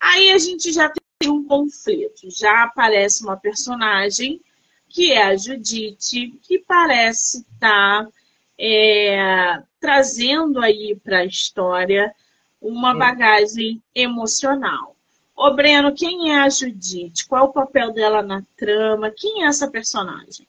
Aí 0.00 0.30
a 0.30 0.38
gente 0.38 0.72
já 0.72 0.92
tem 1.18 1.30
um 1.30 1.44
conflito, 1.44 2.30
já 2.30 2.64
aparece 2.64 3.24
uma 3.24 3.36
personagem 3.36 4.40
que 4.88 5.12
é 5.12 5.22
a 5.24 5.36
Judite, 5.36 6.38
que 6.42 6.58
parece 6.60 7.38
estar 7.40 8.04
tá, 8.04 8.10
é, 8.58 9.62
trazendo 9.80 10.60
aí 10.60 10.96
para 11.02 11.18
a 11.18 11.24
história 11.24 12.14
uma 12.60 12.94
hum. 12.94 12.98
bagagem 12.98 13.82
emocional. 13.94 14.96
Ô 15.36 15.52
Breno, 15.52 15.94
quem 15.94 16.32
é 16.32 16.40
a 16.40 16.48
Judite? 16.48 17.26
Qual 17.28 17.46
é 17.46 17.48
o 17.48 17.52
papel 17.52 17.92
dela 17.92 18.22
na 18.22 18.42
trama? 18.56 19.10
Quem 19.10 19.44
é 19.44 19.46
essa 19.46 19.70
personagem? 19.70 20.46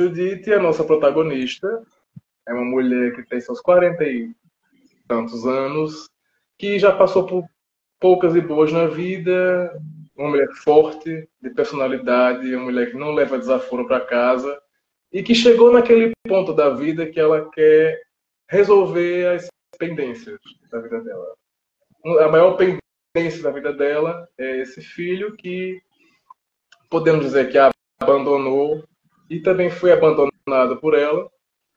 Judite, 0.00 0.50
a 0.50 0.58
nossa 0.58 0.82
protagonista, 0.82 1.82
é 2.48 2.54
uma 2.54 2.64
mulher 2.64 3.14
que 3.14 3.22
tem 3.22 3.38
seus 3.38 3.60
40 3.60 4.02
e 4.04 4.34
tantos 5.06 5.46
anos, 5.46 6.08
que 6.58 6.78
já 6.78 6.90
passou 6.90 7.26
por 7.26 7.44
poucas 8.00 8.34
e 8.34 8.40
boas 8.40 8.72
na 8.72 8.86
vida, 8.86 9.78
uma 10.16 10.30
mulher 10.30 10.48
forte, 10.64 11.28
de 11.42 11.50
personalidade, 11.50 12.54
uma 12.54 12.64
mulher 12.64 12.90
que 12.90 12.96
não 12.96 13.12
leva 13.12 13.38
desaforo 13.38 13.86
para 13.86 14.00
casa 14.06 14.58
e 15.12 15.22
que 15.22 15.34
chegou 15.34 15.70
naquele 15.70 16.12
ponto 16.26 16.54
da 16.54 16.70
vida 16.70 17.06
que 17.06 17.20
ela 17.20 17.50
quer 17.50 18.00
resolver 18.48 19.26
as 19.34 19.48
pendências 19.78 20.38
da 20.70 20.80
vida 20.80 21.02
dela. 21.02 21.34
A 22.24 22.28
maior 22.28 22.56
pendência 22.56 23.42
da 23.42 23.50
vida 23.50 23.70
dela 23.74 24.26
é 24.38 24.62
esse 24.62 24.80
filho 24.80 25.36
que 25.36 25.78
podemos 26.88 27.22
dizer 27.26 27.50
que 27.50 27.58
a 27.58 27.70
abandonou 28.00 28.82
e 29.30 29.40
também 29.40 29.70
foi 29.70 29.92
abandonado 29.92 30.76
por 30.80 30.98
ela, 30.98 31.30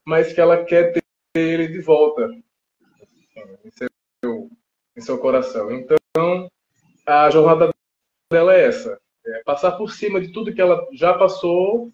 mas 0.04 0.32
que 0.32 0.40
ela 0.40 0.64
quer 0.64 0.92
ter 0.92 1.02
ele 1.36 1.68
de 1.68 1.80
volta 1.80 2.28
em 3.64 3.70
seu, 3.70 4.50
em 4.96 5.00
seu 5.00 5.18
coração. 5.18 5.70
Então, 5.70 6.50
a 7.06 7.30
jornada 7.30 7.72
dela 8.30 8.54
é 8.54 8.66
essa: 8.66 9.00
é 9.24 9.42
passar 9.44 9.72
por 9.72 9.92
cima 9.92 10.20
de 10.20 10.32
tudo 10.32 10.52
que 10.52 10.60
ela 10.60 10.84
já 10.92 11.14
passou, 11.14 11.92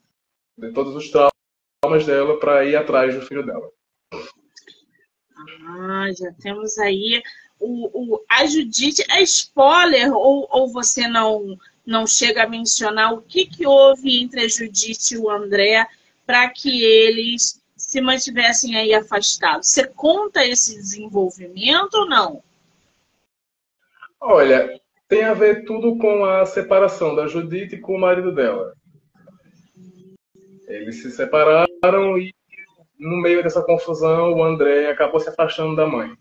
de 0.57 0.73
todos 0.73 0.96
os 0.96 1.11
traumas 1.11 2.07
dela, 2.07 2.40
para 2.40 2.64
ir 2.64 2.75
atrás 2.75 3.14
do 3.14 3.27
filho 3.27 3.44
dela. 3.44 3.70
Ah, 5.66 6.09
já 6.18 6.33
temos 6.40 6.79
aí 6.79 7.23
o, 7.59 8.14
o, 8.14 8.25
a 8.29 8.46
Judite. 8.46 9.05
É 9.11 9.23
spoiler 9.23 10.11
ou, 10.12 10.49
ou 10.51 10.73
você 10.73 11.07
não 11.07 11.59
não 11.90 12.07
chega 12.07 12.44
a 12.44 12.48
mencionar 12.48 13.12
o 13.12 13.20
que, 13.20 13.44
que 13.44 13.66
houve 13.66 14.22
entre 14.22 14.42
a 14.42 14.48
Judite 14.48 15.14
e 15.14 15.18
o 15.18 15.29
André 15.29 15.85
para 16.24 16.48
que 16.48 16.85
eles 16.85 17.61
se 17.76 18.00
mantivessem 18.00 18.76
aí 18.76 18.94
afastados. 18.94 19.68
Você 19.68 19.88
conta 19.88 20.46
esse 20.46 20.76
desenvolvimento 20.76 21.94
ou 21.94 22.09
não? 22.09 22.42
Olha, 24.20 24.81
tem 25.09 25.24
a 25.24 25.35
ver 25.35 25.64
tudo 25.64 25.98
com 25.98 26.24
a 26.24 26.46
separação 26.46 27.16
da 27.16 27.26
Judite 27.26 27.79
com 27.79 27.96
o 27.96 28.00
marido 28.00 28.33
dela. 28.33 28.72
Eles 30.68 31.03
se 31.03 31.11
separaram 31.11 32.16
e 32.16 32.33
no 32.96 33.16
meio 33.16 33.42
dessa 33.42 33.62
confusão 33.64 34.35
o 34.35 34.44
André 34.44 34.88
acabou 34.88 35.18
se 35.18 35.29
afastando 35.29 35.74
da 35.74 35.88
mãe. 35.88 36.14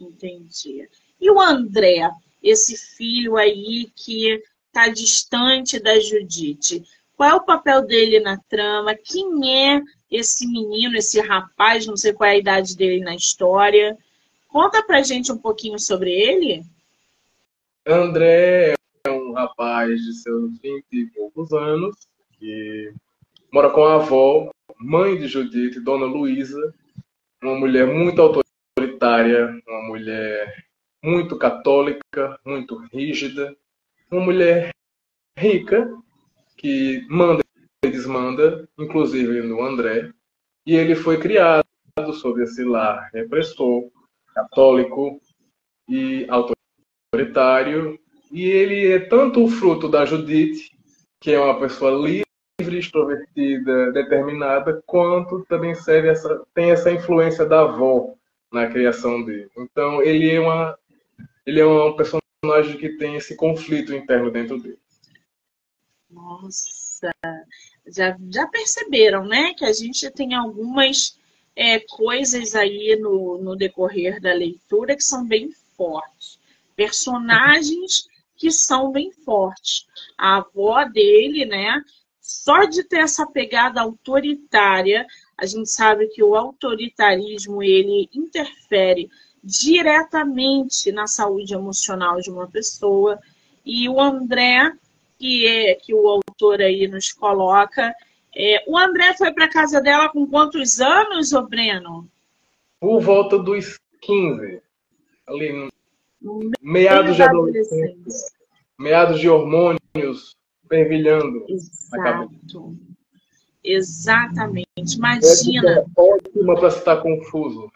Entendi. 0.00 0.88
E 1.20 1.28
o 1.28 1.40
André, 1.40 2.08
esse 2.42 2.76
filho 2.76 3.36
aí 3.36 3.90
que 3.94 4.42
está 4.66 4.88
distante 4.88 5.80
da 5.80 5.98
Judite. 5.98 6.82
Qual 7.16 7.28
é 7.28 7.34
o 7.34 7.44
papel 7.44 7.84
dele 7.84 8.20
na 8.20 8.38
trama? 8.48 8.94
Quem 8.94 9.74
é 9.74 9.82
esse 10.10 10.46
menino, 10.46 10.96
esse 10.96 11.20
rapaz? 11.20 11.86
Não 11.86 11.96
sei 11.96 12.12
qual 12.12 12.30
é 12.30 12.34
a 12.34 12.38
idade 12.38 12.76
dele 12.76 13.00
na 13.00 13.14
história. 13.14 13.98
Conta 14.46 14.82
pra 14.82 15.02
gente 15.02 15.32
um 15.32 15.38
pouquinho 15.38 15.78
sobre 15.78 16.12
ele. 16.12 16.62
André 17.86 18.74
é 19.04 19.10
um 19.10 19.32
rapaz 19.32 20.00
de 20.00 20.14
seus 20.14 20.58
20 20.60 20.84
e 20.92 21.06
poucos 21.06 21.52
anos 21.52 21.96
que 22.38 22.92
mora 23.52 23.70
com 23.70 23.84
a 23.84 23.96
avó, 23.96 24.50
mãe 24.78 25.18
de 25.18 25.26
Judite, 25.26 25.80
Dona 25.80 26.06
Luísa, 26.06 26.74
uma 27.42 27.56
mulher 27.58 27.86
muito 27.86 28.20
autoritária, 28.20 29.60
uma 29.66 29.82
mulher 29.88 30.67
muito 31.02 31.36
católica, 31.36 32.38
muito 32.44 32.76
rígida, 32.92 33.56
uma 34.10 34.20
mulher 34.20 34.70
rica 35.38 35.92
que 36.56 37.06
manda 37.08 37.42
e 37.84 37.90
desmanda, 37.90 38.68
inclusive 38.76 39.42
no 39.42 39.62
André, 39.62 40.12
e 40.66 40.74
ele 40.74 40.94
foi 40.94 41.18
criado 41.18 41.64
sob 42.14 42.42
esse 42.42 42.64
lar 42.64 43.10
repressor, 43.12 43.90
católico 44.34 45.20
e 45.88 46.26
autoritário, 46.28 47.98
e 48.30 48.44
ele 48.44 48.92
é 48.92 48.98
tanto 48.98 49.44
o 49.44 49.48
fruto 49.48 49.88
da 49.88 50.04
Judite, 50.04 50.76
que 51.20 51.32
é 51.32 51.40
uma 51.40 51.58
pessoa 51.58 51.90
livre, 51.90 52.26
extrovertida, 52.78 53.92
determinada, 53.92 54.82
quanto 54.84 55.44
também 55.48 55.74
serve 55.74 56.08
essa, 56.08 56.44
tem 56.52 56.70
essa 56.70 56.90
influência 56.90 57.46
da 57.46 57.62
avó 57.62 58.14
na 58.52 58.66
criação 58.66 59.24
dele. 59.24 59.50
Então, 59.56 60.02
ele 60.02 60.30
é 60.30 60.40
uma 60.40 60.78
ele 61.48 61.60
é 61.60 61.66
um 61.66 61.96
personagem 61.96 62.76
que 62.78 62.90
tem 62.98 63.16
esse 63.16 63.34
conflito 63.34 63.94
interno 63.94 64.30
dentro 64.30 64.60
dele. 64.60 64.78
Nossa, 66.10 67.10
já, 67.86 68.18
já 68.30 68.46
perceberam, 68.46 69.26
né? 69.26 69.54
Que 69.54 69.64
a 69.64 69.72
gente 69.72 70.10
tem 70.10 70.34
algumas 70.34 71.18
é, 71.56 71.80
coisas 71.80 72.54
aí 72.54 72.98
no, 73.00 73.38
no 73.38 73.56
decorrer 73.56 74.20
da 74.20 74.30
leitura 74.34 74.94
que 74.94 75.02
são 75.02 75.26
bem 75.26 75.50
fortes. 75.74 76.38
Personagens 76.76 78.06
que 78.36 78.50
são 78.50 78.92
bem 78.92 79.10
fortes. 79.10 79.86
A 80.18 80.36
avó 80.36 80.84
dele, 80.84 81.46
né? 81.46 81.82
Só 82.20 82.64
de 82.64 82.84
ter 82.84 82.98
essa 82.98 83.26
pegada 83.26 83.80
autoritária, 83.80 85.06
a 85.34 85.46
gente 85.46 85.70
sabe 85.70 86.08
que 86.08 86.22
o 86.22 86.34
autoritarismo 86.34 87.62
ele 87.62 88.06
interfere 88.12 89.08
diretamente 89.48 90.92
na 90.92 91.06
saúde 91.06 91.54
emocional 91.54 92.20
de 92.20 92.30
uma 92.30 92.46
pessoa. 92.46 93.18
E 93.64 93.88
o 93.88 93.98
André, 93.98 94.72
que 95.18 95.46
é 95.46 95.74
que 95.74 95.94
o 95.94 96.06
autor 96.06 96.60
aí 96.60 96.86
nos 96.86 97.12
coloca, 97.12 97.94
é, 98.36 98.62
o 98.66 98.76
André 98.76 99.16
foi 99.16 99.32
para 99.32 99.48
casa 99.48 99.80
dela 99.80 100.10
com 100.10 100.26
quantos 100.26 100.80
anos, 100.80 101.32
ô 101.32 101.42
Breno? 101.46 102.06
Por 102.78 103.00
volta 103.00 103.38
dos 103.38 103.78
15. 104.02 104.60
Ali 105.26 105.68
meados 106.60 107.16
de 107.16 107.22
adolescência. 107.22 108.30
Meados 108.78 109.18
de 109.18 109.28
hormônios 109.28 110.36
fervilhando 110.68 111.46
Exato. 111.48 112.76
Exatamente. 113.64 114.96
Imagina. 114.96 115.70
É 115.70 115.84
ótima 115.96 116.54
para 116.54 116.68
estar 116.68 116.96
confuso. 116.98 117.70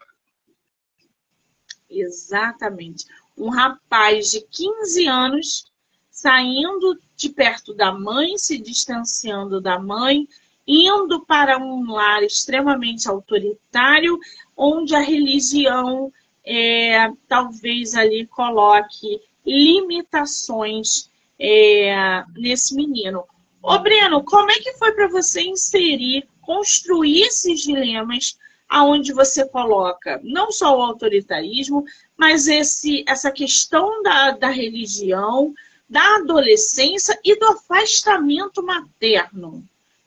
Exatamente. 1.99 3.05
Um 3.37 3.49
rapaz 3.49 4.31
de 4.31 4.41
15 4.41 5.07
anos 5.07 5.65
saindo 6.09 6.99
de 7.15 7.29
perto 7.29 7.73
da 7.73 7.91
mãe, 7.91 8.37
se 8.37 8.57
distanciando 8.57 9.59
da 9.59 9.79
mãe, 9.79 10.27
indo 10.65 11.25
para 11.25 11.57
um 11.57 11.91
lar 11.91 12.23
extremamente 12.23 13.09
autoritário, 13.09 14.19
onde 14.55 14.95
a 14.95 14.99
religião 14.99 16.11
é, 16.45 17.11
talvez 17.27 17.95
ali 17.95 18.27
coloque 18.27 19.21
limitações 19.45 21.09
é, 21.39 22.23
nesse 22.35 22.75
menino. 22.75 23.25
Ô, 23.61 23.79
Breno, 23.79 24.23
como 24.23 24.51
é 24.51 24.55
que 24.59 24.73
foi 24.73 24.91
para 24.93 25.07
você 25.07 25.41
inserir, 25.41 26.27
construir 26.41 27.23
esses 27.23 27.61
dilemas 27.61 28.37
aonde 28.73 29.13
você 29.13 29.47
coloca 29.47 30.19
não 30.23 30.51
só 30.51 30.75
o 30.75 30.81
autoritarismo, 30.81 31.85
mas 32.17 32.47
esse, 32.47 33.05
essa 33.07 33.31
questão 33.31 34.01
da, 34.01 34.31
da 34.31 34.49
religião, 34.49 35.53
da 35.87 36.15
adolescência 36.15 37.19
e 37.23 37.37
do 37.37 37.45
afastamento 37.45 38.63
materno? 38.63 39.63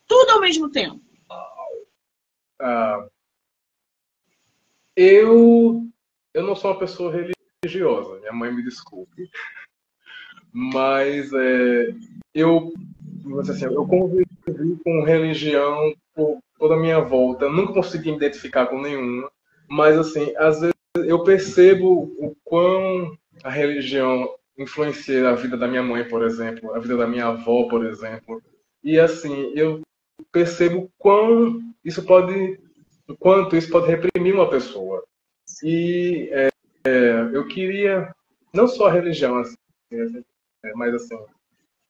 Tudo 0.09 0.33
ao 0.33 0.41
mesmo 0.41 0.69
tempo. 0.69 1.01
Ah, 2.59 3.07
eu, 4.97 5.87
eu 6.35 6.43
não 6.43 6.57
sou 6.57 6.73
uma 6.73 6.79
pessoa 6.81 7.13
religiosa, 7.63 8.19
minha 8.19 8.33
mãe 8.33 8.53
me 8.53 8.65
desculpe, 8.65 9.31
mas 10.53 11.33
é, 11.33 11.95
eu, 12.35 12.73
assim, 13.49 13.67
eu 13.67 13.87
convivi 13.87 14.27
com 14.83 15.05
religião 15.05 15.95
por 16.17 16.39
toda 16.59 16.75
a 16.75 16.79
minha 16.79 17.01
volta, 17.01 17.49
nunca 17.49 17.75
consegui 17.75 18.11
me 18.11 18.17
identificar 18.17 18.67
com 18.67 18.81
nenhuma, 18.81 19.31
mas 19.69 19.99
assim, 19.99 20.35
às 20.39 20.61
vezes 20.61 20.75
eu 21.05 21.23
percebo 21.23 22.11
o 22.19 22.35
quão 22.43 23.17
a 23.45 23.51
religião 23.51 24.35
influencia 24.59 25.29
a 25.29 25.35
vida 25.35 25.57
da 25.57 25.69
minha 25.69 25.83
mãe, 25.83 26.09
por 26.09 26.25
exemplo, 26.25 26.75
a 26.75 26.79
vida 26.79 26.97
da 26.97 27.07
minha 27.07 27.27
avó, 27.27 27.69
por 27.69 27.85
exemplo. 27.85 28.43
E 28.83 28.99
assim, 28.99 29.53
eu 29.55 29.83
percebo 30.33 30.91
quão 30.97 31.61
isso 31.85 32.03
pode, 32.05 32.59
quanto 33.19 33.55
isso 33.55 33.71
pode 33.71 33.89
reprimir 33.89 34.35
uma 34.35 34.49
pessoa. 34.49 35.05
E 35.63 36.31
é, 36.33 36.49
é, 36.87 37.31
eu 37.33 37.47
queria, 37.47 38.11
não 38.55 38.67
só 38.67 38.87
a 38.87 38.93
religião, 38.93 39.37
assim, 39.39 39.55
mas 40.75 40.95
assim, 40.95 41.19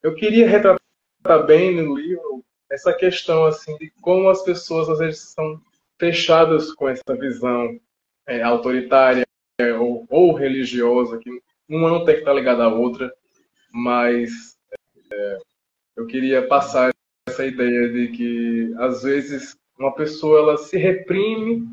eu 0.03 0.15
queria 0.15 0.49
retratar 0.49 1.47
bem 1.47 1.81
no 1.81 1.97
livro 1.97 2.36
essa 2.71 2.93
questão 2.93 3.45
assim 3.45 3.77
de 3.79 3.91
como 4.01 4.29
as 4.29 4.43
pessoas 4.43 4.89
às 4.89 4.99
vezes 4.99 5.33
são 5.33 5.61
fechadas 5.99 6.73
com 6.73 6.89
essa 6.89 7.15
visão 7.19 7.79
é, 8.27 8.43
autoritária 8.43 9.25
ou, 9.79 10.07
ou, 10.11 10.35
religiosa, 10.35 11.19
que 11.19 11.31
uma 11.69 11.89
não 11.89 12.05
tem 12.05 12.15
que 12.15 12.21
estar 12.21 12.35
ligada 12.35 12.65
à 12.65 12.69
outra, 12.69 13.13
mas 13.73 14.57
é, 15.11 15.39
eu 15.97 16.07
queria 16.07 16.47
passar 16.47 16.93
essa 17.29 17.47
ideia 17.47 17.89
de 17.89 18.09
que 18.09 18.75
às 18.79 19.03
vezes 19.03 19.57
uma 19.79 19.95
pessoa 19.95 20.41
ela 20.41 20.57
se 20.57 20.77
reprime 20.77 21.67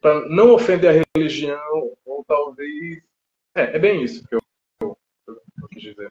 para 0.00 0.28
não 0.28 0.52
ofender 0.52 0.90
a 0.90 1.04
religião 1.16 1.92
ou 2.04 2.24
talvez 2.26 3.02
é, 3.54 3.76
é 3.76 3.78
bem 3.78 4.02
isso 4.02 4.26
que 4.26 4.34
eu, 4.34 4.40
eu, 4.80 4.96
eu 5.26 5.68
quis 5.68 5.82
dizer. 5.82 6.10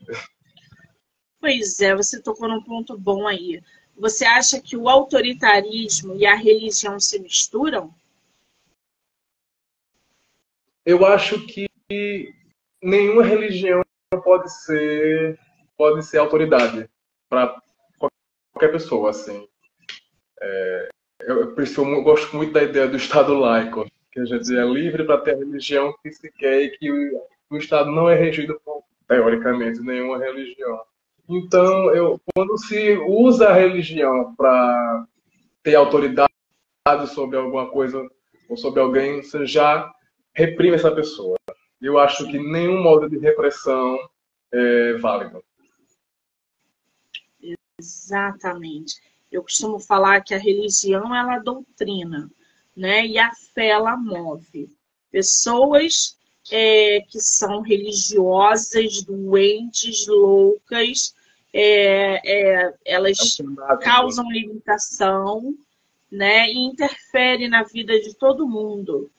Pois 1.40 1.80
é, 1.80 1.96
você 1.96 2.22
tocou 2.22 2.48
num 2.50 2.62
ponto 2.64 2.98
bom 2.98 3.28
aí. 3.28 3.62
Você 3.98 4.26
acha 4.26 4.62
que 4.62 4.78
o 4.78 4.88
autoritarismo 4.88 6.16
e 6.16 6.26
a 6.26 6.36
religião 6.36 7.00
se 7.00 7.20
misturam? 7.20 7.94
Eu 10.86 11.06
acho 11.06 11.46
que 11.48 11.68
nenhuma 12.82 13.24
religião 13.24 13.82
pode 14.24 14.52
ser 14.54 15.40
pode 15.76 16.04
ser 16.06 16.18
autoridade 16.18 16.90
para 17.30 17.60
qualquer 17.98 18.72
pessoa, 18.72 19.12
assim. 19.12 19.48
É, 20.40 20.90
eu, 21.22 21.56
eu, 21.56 22.04
gosto 22.04 22.36
muito 22.36 22.54
da 22.54 22.64
ideia 22.64 22.88
do 22.88 22.98
Estado 22.98 23.34
laico, 23.34 23.86
que 24.12 24.20
a 24.20 24.26
gente 24.26 24.56
é 24.56 24.66
livre 24.66 25.04
para 25.04 25.22
ter 25.22 25.36
a 25.36 25.38
religião 25.38 25.94
que 26.02 26.12
se 26.12 26.32
quer 26.32 26.64
e 26.64 26.78
que 26.78 26.92
o, 26.92 27.28
o 27.50 27.58
Estado 27.58 27.92
não 27.92 28.10
é 28.10 28.16
regido 28.16 28.60
por, 28.64 28.84
teoricamente, 29.08 29.82
nenhuma 29.82 30.18
religião. 30.18 30.84
Então, 31.30 31.94
eu, 31.94 32.20
quando 32.34 32.58
se 32.58 32.98
usa 33.00 33.50
a 33.50 33.54
religião 33.54 34.34
para 34.36 35.06
ter 35.62 35.76
autoridade 35.76 36.30
sobre 37.14 37.38
alguma 37.38 37.70
coisa 37.70 38.08
ou 38.48 38.56
sobre 38.56 38.80
alguém, 38.80 39.22
você 39.22 39.46
já 39.46 39.92
reprime 40.34 40.76
essa 40.76 40.92
pessoa. 40.92 41.36
Eu 41.82 42.00
acho 42.00 42.26
que 42.28 42.40
nenhum 42.40 42.82
modo 42.82 43.10
de 43.10 43.18
repressão 43.18 43.98
é 44.52 44.94
válido. 44.94 45.44
Exatamente. 47.80 48.96
Eu 49.32 49.44
costumo 49.44 49.80
falar 49.80 50.22
que 50.22 50.34
a 50.34 50.40
religião 50.40 51.14
ela 51.14 51.40
doutrina, 51.40 52.32
né? 52.76 53.06
E 53.06 53.20
a 53.20 53.32
fé 53.54 53.68
ela 53.68 53.98
move. 53.98 54.72
Pessoas 55.12 56.18
é, 56.50 57.02
que 57.02 57.20
são 57.20 57.62
religiosas, 57.62 59.04
doentes, 59.04 60.08
loucas, 60.08 61.14
é, 61.54 62.22
é, 62.24 62.74
elas 62.86 63.18
é 63.40 63.78
causam 63.78 64.30
limitação, 64.32 65.56
né? 66.12 66.48
E 66.48 66.58
interferem 66.58 67.50
na 67.50 67.64
vida 67.64 68.00
de 68.00 68.14
todo 68.16 68.48
mundo. 68.48 69.10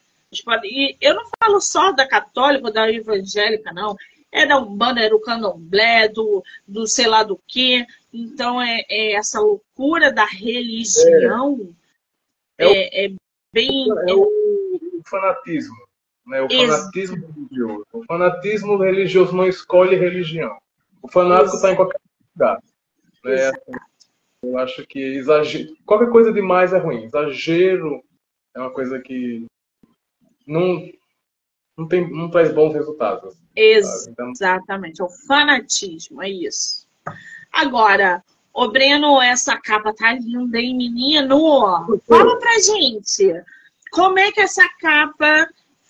E 0.64 0.97
eu 1.01 1.14
não 1.14 1.25
falo 1.43 1.61
só 1.61 1.93
da 1.93 2.07
católica, 2.07 2.71
da 2.71 2.91
evangélica, 2.91 3.73
não 3.73 3.97
é 4.31 4.47
da 4.47 4.59
Umbanda, 4.59 5.01
é 5.01 5.09
do 5.09 5.21
candomblé, 5.21 6.09
do, 6.09 6.43
do 6.67 6.87
sei 6.87 7.07
lá 7.07 7.23
do 7.23 7.41
que. 7.47 7.85
Então, 8.12 8.61
é, 8.61 8.85
é, 8.88 9.12
essa 9.12 9.41
loucura 9.41 10.12
da 10.12 10.25
religião 10.25 11.75
é, 12.59 12.67
é, 12.67 13.07
é 13.07 13.12
bem. 13.53 13.87
É 14.07 14.14
o, 14.14 14.23
o 14.23 15.03
fanatismo. 15.07 15.77
Né? 16.27 16.43
O 16.43 16.49
fanatismo 16.49 17.27
religioso. 17.35 17.87
O 17.93 18.05
fanatismo 18.05 18.77
religioso 18.77 19.37
não 19.37 19.47
escolhe 19.47 19.97
religião. 19.97 20.59
O 21.03 21.09
fanático 21.09 21.57
está 21.57 21.73
em 21.73 21.77
qualquer 21.77 22.01
lugar. 22.38 22.62
Né? 23.24 23.53
Eu 24.42 24.57
acho 24.59 24.87
que 24.87 25.01
exagero, 25.01 25.77
qualquer 25.85 26.11
coisa 26.11 26.33
demais 26.33 26.72
é 26.72 26.79
ruim. 26.79 27.05
Exagero 27.05 28.03
é 28.55 28.61
uma 28.61 28.70
coisa 28.70 29.01
que 29.01 29.46
não, 30.46 30.88
não, 31.77 31.88
tem, 31.88 32.09
não 32.11 32.31
traz 32.31 32.53
bons 32.53 32.72
resultados. 32.72 33.37
Então, 33.57 34.31
Exatamente, 34.31 35.01
é 35.01 35.05
o 35.05 35.09
fanatismo, 35.09 36.22
é 36.22 36.31
isso. 36.31 36.87
Agora, 37.53 38.22
ô 38.55 38.68
Breno, 38.68 39.20
essa 39.20 39.57
capa 39.61 39.92
tá 39.92 40.12
linda, 40.12 40.59
hein, 40.59 40.77
menino? 40.77 41.88
Fala 42.07 42.38
pra 42.38 42.59
gente, 42.61 43.42
como 43.90 44.18
é 44.20 44.31
que 44.31 44.40
essa 44.40 44.68
capa 44.81 45.48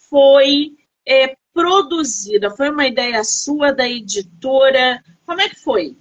foi 0.08 0.76
é, 1.06 1.36
produzida? 1.52 2.50
Foi 2.50 2.70
uma 2.70 2.86
ideia 2.86 3.22
sua, 3.22 3.72
da 3.72 3.86
editora? 3.86 5.04
Como 5.26 5.40
é 5.42 5.48
que 5.50 5.60
foi? 5.60 5.94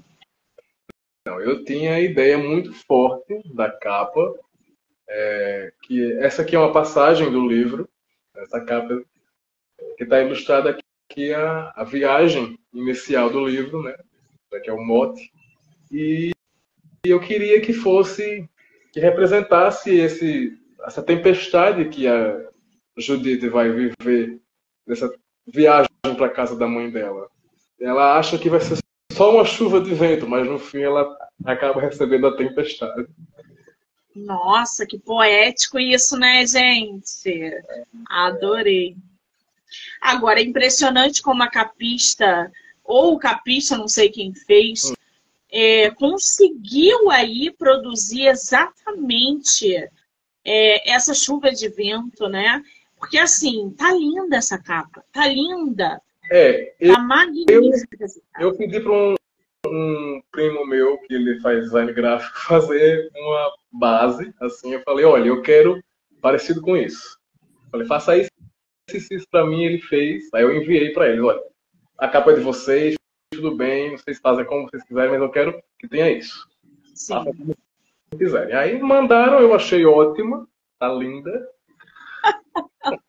Não, 1.28 1.42
eu 1.42 1.66
tinha 1.66 1.96
a 1.96 2.00
ideia 2.00 2.38
muito 2.38 2.72
forte 2.72 3.42
da 3.54 3.70
capa, 3.70 4.34
é, 5.10 5.74
que 5.84 6.13
essa 6.20 6.42
aqui 6.42 6.56
é 6.56 6.60
uma 6.60 6.72
passagem 6.72 7.30
do 7.30 7.46
livro, 7.46 7.90
essa 8.34 8.62
capa 8.62 9.04
que 9.98 10.06
está 10.06 10.22
ilustrada 10.22 10.70
aqui 10.70 10.82
que 11.10 11.34
a, 11.34 11.74
a 11.76 11.84
viagem 11.84 12.58
inicial 12.74 13.30
do 13.30 13.46
livro, 13.46 13.84
né? 13.84 13.94
Que 14.63 14.70
é 14.70 14.74
o 14.74 14.82
mote. 14.82 15.30
E, 15.92 16.32
e 17.06 17.10
eu 17.10 17.20
queria 17.20 17.60
que 17.60 17.74
fosse, 17.74 18.50
que 18.94 19.02
representasse 19.02 19.94
esse, 19.94 20.58
essa 20.86 21.04
tempestade 21.04 21.90
que 21.90 22.08
a 22.08 22.48
Judith 22.98 23.50
vai 23.50 23.70
viver, 23.70 24.40
nessa 24.88 25.13
viagem 25.46 25.90
para 26.18 26.30
casa 26.30 26.58
da 26.58 26.68
mãe 26.68 26.90
dela. 26.90 27.28
Ela 27.82 28.18
acha 28.18 28.38
que 28.38 28.50
vai 28.50 28.62
ser 28.62 28.78
só 29.17 29.34
uma 29.34 29.43
chuva 29.43 29.82
de 29.82 29.95
vento, 29.95 30.30
mas 30.30 30.45
no 30.45 30.60
fim 30.60 30.82
ela 30.82 31.17
acaba 31.43 31.82
recebendo 31.82 32.27
a 32.27 32.38
tempestade. 32.38 33.08
Nossa, 34.15 34.86
que 34.86 34.99
poético 34.99 35.80
isso, 35.80 36.17
né, 36.17 36.45
gente? 36.45 37.51
Adorei. 38.08 38.95
Agora, 39.99 40.39
é 40.39 40.43
impressionante 40.43 41.21
como 41.21 41.41
a 41.41 41.49
capista, 41.49 42.51
ou 42.84 43.15
o 43.15 43.19
capista, 43.19 43.75
não 43.75 43.88
sei 43.88 44.10
quem 44.10 44.34
fez, 44.34 44.93
é, 45.51 45.89
conseguiu 45.91 47.10
aí 47.10 47.51
produzir 47.51 48.27
exatamente 48.27 49.75
é, 50.45 50.91
essa 50.91 51.13
chuva 51.13 51.51
de 51.51 51.69
vento, 51.69 52.30
né? 52.30 52.62
Porque 52.97 53.17
assim, 53.17 53.71
tá 53.71 53.91
linda 53.91 54.38
essa 54.38 54.58
capa, 54.58 55.03
tá 55.12 55.27
linda. 55.27 56.01
É, 56.32 56.74
eu, 56.80 56.94
tá 56.94 57.02
magnífica. 57.02 58.06
Eu, 58.40 58.50
eu 58.50 58.58
pedi 58.58 58.80
para 58.80 58.92
um, 58.92 59.16
um 59.68 60.22
primo 60.32 60.66
meu, 60.66 60.98
que 61.00 61.13
ele 61.13 61.40
faz 61.40 61.63
design 61.63 61.92
gráfico, 61.94 62.38
fazer 62.48 63.10
uma 63.16 63.54
base, 63.72 64.34
assim, 64.42 64.74
eu 64.74 64.82
falei, 64.82 65.06
olha, 65.06 65.28
eu 65.28 65.42
quero 65.42 65.82
parecido 66.22 66.62
com 66.62 66.76
isso. 66.76 67.18
Eu 67.66 67.72
falei, 67.72 67.88
faça 67.88 68.18
isso 68.18 68.30
isso 68.96 69.28
para 69.30 69.46
mim, 69.46 69.63
ele 69.63 69.82
fez. 69.82 70.30
Aí 70.34 70.44
eu 70.44 70.56
enviei 70.56 70.94
para 70.94 71.10
ele, 71.10 71.20
olha, 71.20 71.42
a 71.98 72.08
capa 72.08 72.32
é 72.32 72.36
de 72.36 72.42
vocês, 72.42 72.96
tudo 73.32 73.56
bem, 73.56 73.92
vocês 73.92 74.20
fazem 74.20 74.46
como 74.46 74.70
vocês 74.70 74.84
quiserem, 74.84 75.12
mas 75.12 75.22
eu 75.22 75.30
quero 75.30 75.62
que 75.78 75.88
tenha 75.88 76.10
isso. 76.10 76.48
Sim. 76.94 77.13
Faça 77.13 77.32
como 77.34 77.56
quiserem. 78.18 78.56
Aí 78.56 78.82
mandaram, 78.82 79.40
eu 79.40 79.54
achei 79.54 79.86
ótima, 79.86 80.48
tá 80.80 80.88
linda. 80.88 81.50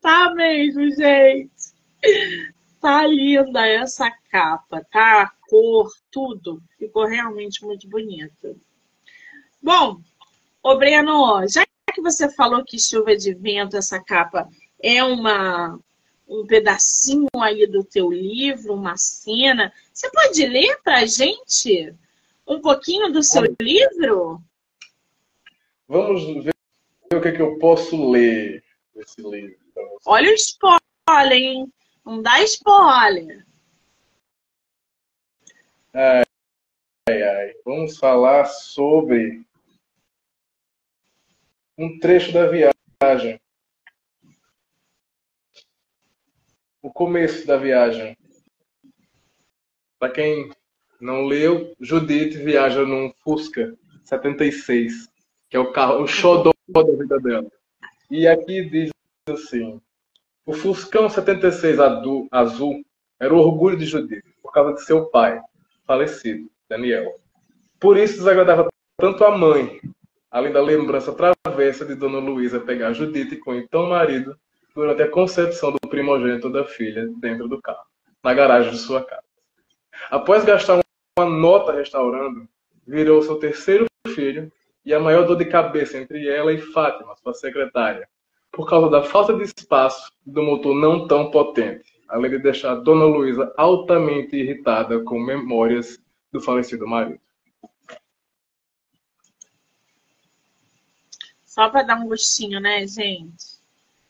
tá 0.00 0.34
mesmo, 0.34 0.90
gente. 0.92 1.75
Tá 2.78 3.04
linda 3.06 3.66
essa 3.66 4.10
capa, 4.30 4.84
tá? 4.92 5.22
A 5.22 5.32
cor, 5.48 5.90
tudo. 6.10 6.62
Ficou 6.78 7.06
realmente 7.06 7.64
muito 7.64 7.88
bonito. 7.88 8.60
Bom, 9.60 10.00
ô 10.62 10.76
Breno, 10.76 11.48
já 11.48 11.64
que 11.92 12.00
você 12.02 12.30
falou 12.30 12.62
que 12.64 12.78
chuva 12.78 13.16
de 13.16 13.34
vento, 13.34 13.76
essa 13.76 13.98
capa 13.98 14.48
é 14.80 15.02
uma 15.02 15.80
um 16.28 16.44
pedacinho 16.46 17.28
aí 17.40 17.66
do 17.66 17.84
teu 17.84 18.10
livro, 18.10 18.74
uma 18.74 18.96
cena. 18.96 19.72
Você 19.92 20.10
pode 20.10 20.44
ler 20.46 20.80
para 20.82 20.98
a 20.98 21.06
gente 21.06 21.94
um 22.46 22.60
pouquinho 22.60 23.12
do 23.12 23.22
seu 23.22 23.44
livro? 23.60 24.42
Vamos 25.88 26.44
ver 26.44 26.52
o 27.12 27.20
que, 27.20 27.28
é 27.28 27.32
que 27.32 27.42
eu 27.42 27.58
posso 27.58 28.10
ler 28.10 28.62
desse 28.94 29.22
livro. 29.22 29.56
Olha 30.04 30.30
o 30.30 30.34
spoiler, 30.34 31.32
hein? 31.32 31.72
Não 32.06 32.22
dá 32.22 32.40
spoiler. 32.44 33.44
Ai, 35.92 36.22
ai, 37.08 37.22
ai. 37.22 37.54
Vamos 37.64 37.98
falar 37.98 38.44
sobre 38.44 39.44
um 41.76 41.98
trecho 41.98 42.32
da 42.32 42.46
viagem. 42.46 43.40
O 46.80 46.92
começo 46.92 47.44
da 47.44 47.56
viagem. 47.56 48.16
Para 49.98 50.12
quem 50.12 50.52
não 51.00 51.24
leu, 51.24 51.74
Judith 51.80 52.36
viaja 52.36 52.86
num 52.86 53.12
Fusca 53.24 53.76
76, 54.04 55.08
que 55.48 55.56
é 55.56 55.58
o 55.58 55.72
carro, 55.72 56.04
o 56.04 56.06
xodó 56.06 56.52
da 56.68 56.84
vida 56.84 57.18
dela. 57.18 57.50
E 58.08 58.28
aqui 58.28 58.64
diz 58.70 58.90
assim: 59.28 59.80
o 60.46 60.52
Fuscão 60.54 61.10
76 61.10 61.78
azul 62.30 62.84
era 63.18 63.34
o 63.34 63.38
orgulho 63.38 63.76
de 63.76 63.84
Judith, 63.84 64.22
por 64.40 64.52
causa 64.52 64.74
de 64.74 64.84
seu 64.84 65.06
pai, 65.06 65.40
falecido, 65.84 66.48
Daniel. 66.68 67.18
Por 67.80 67.98
isso 67.98 68.18
desagradava 68.18 68.68
tanto 68.96 69.24
a 69.24 69.36
mãe, 69.36 69.80
além 70.30 70.52
da 70.52 70.62
lembrança 70.62 71.12
travessa 71.12 71.84
de 71.84 71.96
Dona 71.96 72.18
Luísa 72.18 72.60
pegar 72.60 72.92
Judite 72.92 73.36
com 73.38 73.56
então 73.56 73.88
marido 73.88 74.38
durante 74.72 75.02
a 75.02 75.10
concepção 75.10 75.72
do 75.72 75.88
primogênito 75.88 76.48
da 76.48 76.64
filha 76.64 77.08
dentro 77.18 77.48
do 77.48 77.60
carro, 77.60 77.84
na 78.22 78.32
garagem 78.32 78.70
de 78.70 78.78
sua 78.78 79.04
casa. 79.04 79.26
Após 80.10 80.44
gastar 80.44 80.80
uma 81.18 81.28
nota 81.28 81.72
restaurando, 81.72 82.48
virou 82.86 83.20
seu 83.20 83.36
terceiro 83.36 83.86
filho 84.14 84.52
e 84.84 84.94
a 84.94 85.00
maior 85.00 85.26
dor 85.26 85.36
de 85.36 85.46
cabeça 85.46 85.98
entre 85.98 86.28
ela 86.28 86.52
e 86.52 86.58
Fátima, 86.58 87.16
sua 87.16 87.34
secretária, 87.34 88.08
por 88.56 88.66
causa 88.66 88.88
da 88.88 89.02
falta 89.02 89.34
de 89.34 89.42
espaço 89.42 90.10
do 90.24 90.42
motor 90.42 90.74
não 90.74 91.06
tão 91.06 91.30
potente, 91.30 91.84
além 92.08 92.30
de 92.30 92.38
deixar 92.38 92.76
Dona 92.76 93.04
Luísa 93.04 93.52
altamente 93.54 94.34
irritada 94.34 94.98
com 95.04 95.20
memórias 95.20 96.00
do 96.32 96.40
falecido 96.40 96.86
marido. 96.86 97.20
Só 101.44 101.68
para 101.68 101.82
dar 101.82 101.96
um 101.96 102.08
gostinho, 102.08 102.58
né, 102.58 102.86
gente? 102.86 103.60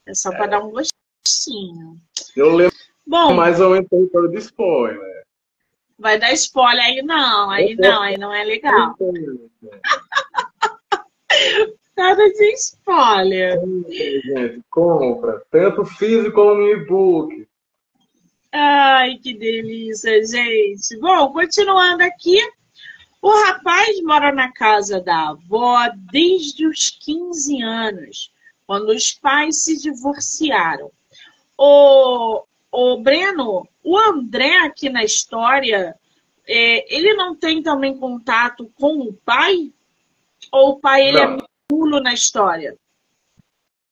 É 0.07 0.15
só 0.15 0.31
é. 0.31 0.37
para 0.37 0.47
dar 0.47 0.61
um 0.61 0.71
gostinho. 0.71 2.01
Eu 2.37 2.55
lembro 2.55 2.77
Bom, 3.05 3.35
mais 3.35 3.61
ou 3.61 3.71
menos 3.71 3.89
território 3.89 4.29
de 4.31 4.39
spoiler. 4.39 5.27
Vai 5.99 6.21
dar 6.21 6.33
spoiler 6.35 6.85
aí 6.85 7.03
não, 7.03 7.51
aí 7.51 7.75
não, 7.75 8.03
aí 8.03 8.17
não 8.17 8.33
é 8.33 8.45
legal. 8.45 8.95
Nada 11.97 12.29
de 12.31 12.53
spoiler. 12.53 13.59
Gente, 13.89 14.63
compra, 14.71 15.43
tanto 15.51 15.85
físico 15.85 16.33
como 16.33 16.57
no 16.57 16.69
e-book. 16.69 17.49
Ai, 18.53 19.17
que 19.17 19.33
delícia, 19.33 20.25
gente. 20.25 20.99
Bom, 20.99 21.33
continuando 21.33 22.03
aqui, 22.03 22.39
o 23.23 23.31
rapaz 23.45 24.01
mora 24.03 24.31
na 24.31 24.53
casa 24.53 25.01
da 25.01 25.31
avó 25.31 25.89
desde 26.13 26.67
os 26.67 26.91
15 26.91 27.63
anos, 27.63 28.33
quando 28.67 28.91
os 28.91 29.13
pais 29.13 29.65
se 29.65 29.81
divorciaram. 29.81 30.91
O, 31.57 32.45
o 32.71 32.99
Breno, 32.99 33.67
o 33.83 33.99
André 33.99 34.59
aqui 34.59 34.91
na 34.91 35.03
história, 35.03 35.97
é, 36.47 36.95
ele 36.95 37.15
não 37.15 37.35
tem 37.35 37.63
também 37.63 37.97
contato 37.97 38.71
com 38.75 39.01
o 39.01 39.13
pai? 39.13 39.73
Ou 40.53 40.73
o 40.73 40.79
pai 40.79 41.09
ele 41.09 41.19
é 41.19 41.37
nulo 41.71 42.01
na 42.01 42.13
história? 42.13 42.77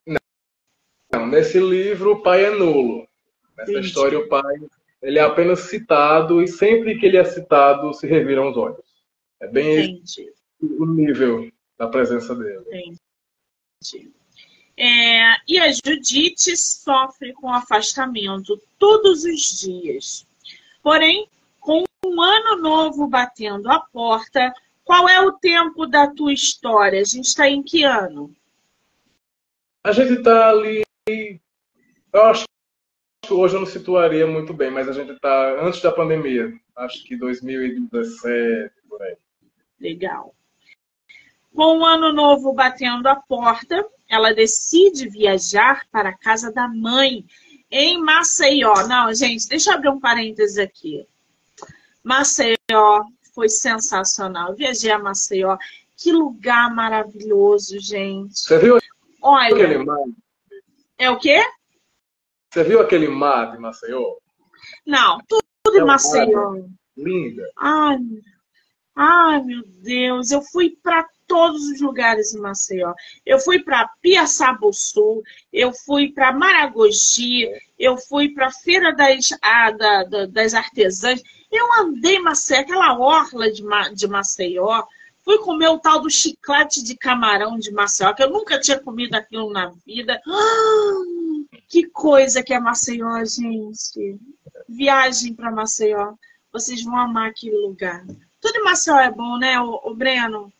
Não. 0.07 1.27
Nesse 1.27 1.59
livro 1.59 2.13
o 2.13 2.23
pai 2.23 2.47
é 2.47 2.51
nulo. 2.51 3.07
Nessa 3.57 3.71
Entendi. 3.71 3.87
história 3.89 4.19
o 4.19 4.29
pai 4.29 4.57
ele 5.05 5.19
é 5.19 5.23
apenas 5.23 5.61
citado 5.61 6.43
e 6.43 6.49
sempre 6.49 6.99
que 6.99 7.05
ele 7.05 7.19
é 7.19 7.25
citado 7.25 7.93
se 7.93 8.07
reviram 8.07 8.51
os 8.51 8.57
olhos. 8.57 8.85
É 9.39 9.47
bem 9.47 10.03
o 10.63 10.87
nível 10.87 11.51
da 11.77 11.87
presença 11.87 12.35
dele. 12.35 12.65
Entendi. 13.83 14.11
É, 14.77 15.35
e 15.47 15.59
a 15.59 15.71
Judite 15.71 16.57
sofre 16.57 17.35
com 17.35 17.53
afastamento 17.53 18.59
todos 18.79 19.25
os 19.25 19.61
dias. 19.61 20.27
Porém, 20.83 21.29
com 21.61 21.85
um 22.07 22.23
ano 22.23 22.63
novo 22.63 23.07
batendo 23.07 23.71
a 23.71 23.81
porta, 23.81 24.55
qual 24.85 25.09
é 25.09 25.20
o 25.20 25.33
tempo 25.33 25.87
da 25.87 26.07
tua 26.09 26.33
história? 26.33 27.01
A 27.01 27.05
gente 27.05 27.27
está 27.27 27.49
em 27.49 27.62
que 27.62 27.85
ano? 27.85 28.35
A 29.83 29.92
gente 29.92 30.12
está 30.12 30.51
ali. 30.51 30.85
Eu 31.09 32.23
acho 32.25 32.44
que 33.23 33.33
hoje 33.33 33.57
eu 33.57 33.61
não 33.61 33.66
situaria 33.66 34.27
muito 34.27 34.53
bem, 34.53 34.70
mas 34.70 34.88
a 34.88 34.92
gente 34.92 35.12
está 35.12 35.61
antes 35.61 35.81
da 35.81 35.90
pandemia. 35.90 36.53
Acho 36.77 37.03
que 37.05 37.16
2017, 37.16 38.75
por 38.88 39.03
aí. 39.03 39.16
Legal. 39.81 40.35
Com 41.55 41.79
o 41.79 41.85
ano 41.85 42.12
novo 42.12 42.53
batendo 42.53 43.07
a 43.07 43.16
porta, 43.16 43.87
ela 44.09 44.35
decide 44.35 45.09
viajar 45.09 45.87
para 45.90 46.11
a 46.11 46.18
casa 46.18 46.53
da 46.53 46.68
mãe 46.68 47.25
em 47.70 48.03
Maceió. 48.03 48.87
Não, 48.87 49.12
gente, 49.14 49.49
deixa 49.49 49.70
eu 49.70 49.75
abrir 49.75 49.88
um 49.88 50.01
parênteses 50.01 50.59
aqui. 50.59 51.07
Maceió 52.03 53.05
foi 53.35 53.49
sensacional. 53.49 54.55
viajei 54.55 54.90
a 54.90 54.99
Maceió. 54.99 55.57
Que 55.97 56.12
lugar 56.12 56.75
maravilhoso, 56.75 57.79
gente. 57.79 58.38
Você 58.38 58.59
viu 58.59 58.79
Olha, 59.20 59.55
aquele 59.55 59.79
mar? 59.79 59.99
É 60.99 61.11
o 61.11 61.18
quê? 61.18 61.42
Você 62.53 62.64
viu 62.64 62.81
aquele 62.81 63.09
mar 63.09 63.53
de 63.53 63.59
Maceió? 63.59 64.16
Não, 64.87 65.18
tudo, 65.29 65.42
tudo 65.64 65.79
é 65.79 65.81
em 65.81 65.85
Maceió. 65.85 66.64
Linda. 66.97 67.42
Ai, 67.57 67.99
Ai, 68.97 69.42
meu 69.42 69.62
Deus, 69.83 70.31
eu 70.31 70.40
fui 70.40 70.79
para 70.81 71.09
todos 71.27 71.63
os 71.69 71.81
lugares 71.81 72.35
em 72.35 72.41
Maceió. 72.41 72.95
Eu 73.25 73.39
fui 73.39 73.61
para 73.61 73.89
Piaçabuçu, 74.01 75.23
eu 75.53 75.73
fui 75.73 76.13
para 76.13 76.33
Maragogi, 76.33 77.49
eu 77.79 77.97
fui 77.97 78.31
para 78.31 78.51
Feira 78.51 78.95
das, 78.95 79.31
ah, 79.43 79.71
da, 79.71 80.05
da, 80.05 80.27
das 80.27 80.55
Artesãs. 80.55 81.23
Eu 81.51 81.73
andei 81.75 82.19
Maceió, 82.19 82.61
aquela 82.61 82.99
orla 82.99 83.51
de, 83.51 83.63
de 83.95 84.09
Maceió. 84.09 84.85
Fui 85.25 85.39
comer 85.39 85.69
o 85.69 85.79
tal 85.79 86.01
do 86.01 86.11
chiclete 86.11 86.83
de 86.83 86.97
camarão 86.97 87.59
de 87.59 87.73
Maceió, 87.73 88.13
que 88.13 88.23
eu 88.23 88.31
nunca 88.31 88.61
tinha 88.61 88.79
comido 88.79 89.15
aquilo 89.15 89.51
na 89.51 89.73
vida. 89.87 90.21
Ah, 90.27 91.59
que 91.69 91.87
coisa 91.87 92.43
que 92.43 92.53
é 92.53 92.61
Maceió, 92.61 93.25
gente. 93.25 94.19
Viagem 94.69 95.35
para 95.35 95.51
Maceió. 95.51 96.15
Vocês 96.53 96.85
vão 96.85 96.97
amar 96.97 97.31
aquele 97.31 97.57
lugar. 97.57 98.05
Tudo 98.41 98.59
em 98.59 98.65
Maceió 98.65 98.99
é 98.99 99.11
bom, 99.11 99.39
né, 99.39 99.59
o, 99.59 99.81
o 99.85 99.95
Breno? 99.95 100.53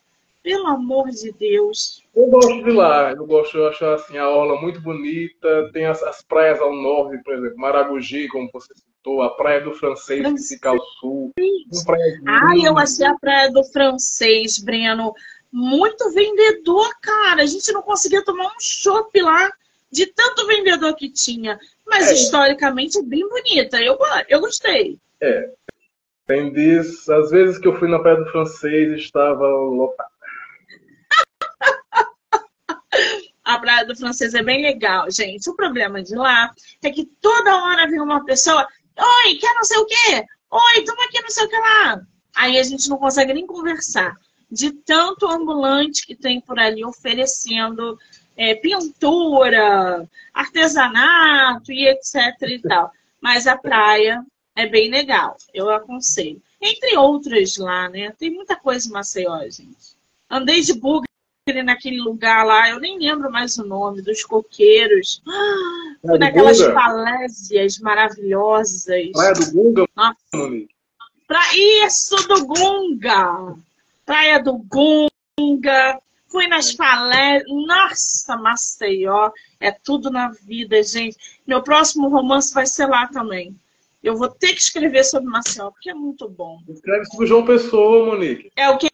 Pelo 0.45 0.67
amor 0.67 1.09
de 1.09 1.33
Deus. 1.33 2.05
Eu 2.15 2.27
gosto 2.27 2.63
de 2.63 2.71
lá, 2.71 3.13
eu 3.13 3.27
gosto, 3.27 3.57
eu 3.57 3.67
acho 3.67 3.83
assim, 3.87 4.19
a 4.19 4.29
orla 4.29 4.61
muito 4.61 4.79
bonita, 4.79 5.71
tem 5.73 5.87
as, 5.87 6.03
as 6.03 6.21
praias 6.21 6.61
ao 6.61 6.71
norte, 6.71 7.17
por 7.25 7.33
exemplo, 7.33 7.57
Maragogi, 7.57 8.29
como 8.29 8.51
você 8.53 8.75
citou, 8.75 9.23
a 9.23 9.35
praia 9.35 9.63
do 9.63 9.73
francês, 9.73 10.23
que 10.23 10.55
fica 10.55 10.69
ao 10.69 10.79
sul. 11.01 11.33
Ah, 12.27 12.53
eu 12.63 12.77
achei 12.77 13.07
a 13.07 13.19
praia 13.19 13.51
do 13.51 13.65
francês, 13.65 14.59
Breno, 14.59 15.15
muito 15.51 16.13
vendedor, 16.13 16.91
cara. 17.01 17.43
A 17.43 17.47
gente 17.47 17.73
não 17.73 17.81
conseguia 17.81 18.23
tomar 18.23 18.49
um 18.49 18.61
chopp 18.61 19.19
lá 19.23 19.51
de 19.91 20.05
tanto 20.07 20.47
vendedor 20.47 20.95
que 20.95 21.09
tinha. 21.09 21.59
Mas 21.87 22.11
é. 22.11 22.13
historicamente 22.13 22.99
é 22.99 23.03
bem 23.03 23.27
bonita. 23.27 23.81
Eu, 23.81 23.97
eu 24.29 24.41
gostei. 24.41 24.99
É, 25.23 25.49
tem 26.27 26.53
dias, 26.53 27.09
às 27.09 27.31
vezes 27.31 27.59
que 27.59 27.69
eu 27.69 27.79
fui 27.79 27.89
na 27.89 27.99
Praia 27.99 28.19
do 28.19 28.31
Francês 28.31 28.93
estava 28.99 29.47
lotado. 29.47 30.14
A 33.45 33.59
Praia 33.59 33.85
do 33.85 33.95
Francês 33.95 34.33
é 34.35 34.43
bem 34.43 34.63
legal, 34.63 35.11
gente. 35.11 35.51
O 35.51 35.55
problema 35.55 36.03
de 36.03 36.15
lá 36.15 36.51
é 36.83 36.91
que 36.91 37.05
toda 37.05 37.63
hora 37.63 37.87
vem 37.87 38.01
uma 38.01 38.25
pessoa, 38.25 38.67
oi, 38.97 39.35
quer 39.35 39.55
não 39.55 39.65
sei 39.65 39.79
o 39.79 39.87
quê? 39.87 40.25
Oi, 40.51 40.85
toma 40.85 41.05
aqui 41.05 41.21
não 41.21 41.31
sei 41.31 41.45
o 41.45 41.49
que 41.49 41.59
lá. 41.59 42.01
Aí 42.35 42.59
a 42.59 42.63
gente 42.63 42.89
não 42.89 42.97
consegue 42.97 43.35
nem 43.35 43.47
conversar. 43.47 44.17
De 44.51 44.73
tanto 44.73 45.27
ambulante 45.27 46.07
que 46.07 46.15
tem 46.15 46.41
por 46.41 46.59
ali 46.59 46.85
oferecendo 46.85 47.99
é, 48.37 48.55
pintura, 48.55 50.09
artesanato 50.33 51.71
e 51.71 51.89
etc 51.89 52.17
e 52.43 52.59
tal. 52.61 52.91
Mas 53.21 53.47
a 53.47 53.57
praia 53.57 54.25
é 54.57 54.67
bem 54.67 54.91
legal, 54.91 55.37
eu 55.53 55.71
aconselho. 55.71 56.41
Entre 56.61 56.97
outras 56.97 57.57
lá, 57.59 57.89
né? 57.89 58.13
Tem 58.19 58.31
muita 58.31 58.57
coisa 58.57 58.89
em 58.89 58.93
Maceió, 58.93 59.39
gente. 59.51 59.97
Andei 60.31 60.63
de 60.63 60.73
bugre 60.73 61.09
naquele 61.63 62.01
lugar 62.01 62.45
lá, 62.47 62.71
eu 62.71 62.81
nem 62.81 62.99
lembro 62.99 63.31
mais 63.31 63.59
o 63.59 63.67
nome, 63.67 64.01
dos 64.01 64.25
coqueiros. 64.25 65.23
Ah, 65.29 66.19
naquelas 66.19 66.59
falésias 66.59 67.79
maravilhosas. 67.79 69.13
Praia 69.13 69.35
do 69.35 69.53
Gunga, 69.53 69.89
Nossa. 69.95 70.17
Pra... 71.27 71.41
Isso, 71.55 72.17
do 72.29 72.47
Gunga! 72.47 73.57
Praia 74.07 74.43
do 74.43 74.57
Gunga. 74.57 76.01
Fui 76.29 76.47
nas 76.47 76.73
falésias. 76.73 77.45
Nossa, 77.67 78.37
Maceió. 78.39 79.31
É 79.61 79.71
tudo 79.71 80.11
na 80.11 80.29
vida, 80.29 80.83
gente. 80.83 81.17
Meu 81.47 81.63
próximo 81.63 82.09
romance 82.09 82.55
vai 82.55 82.67
ser 82.67 82.87
lá 82.87 83.07
também. 83.07 83.55
Eu 84.03 84.17
vou 84.17 84.29
ter 84.29 84.53
que 84.55 84.61
escrever 84.61 85.05
sobre 85.05 85.31
Maceió, 85.31 85.71
porque 85.71 85.91
é 85.91 85.95
muito 85.95 86.29
bom. 86.29 86.59
Escreve 86.69 87.05
sobre 87.07 87.27
João 87.27 87.45
Pessoa, 87.45 88.07
Monique. 88.07 88.51
É 88.57 88.69
o 88.69 88.79
quê? 88.79 88.89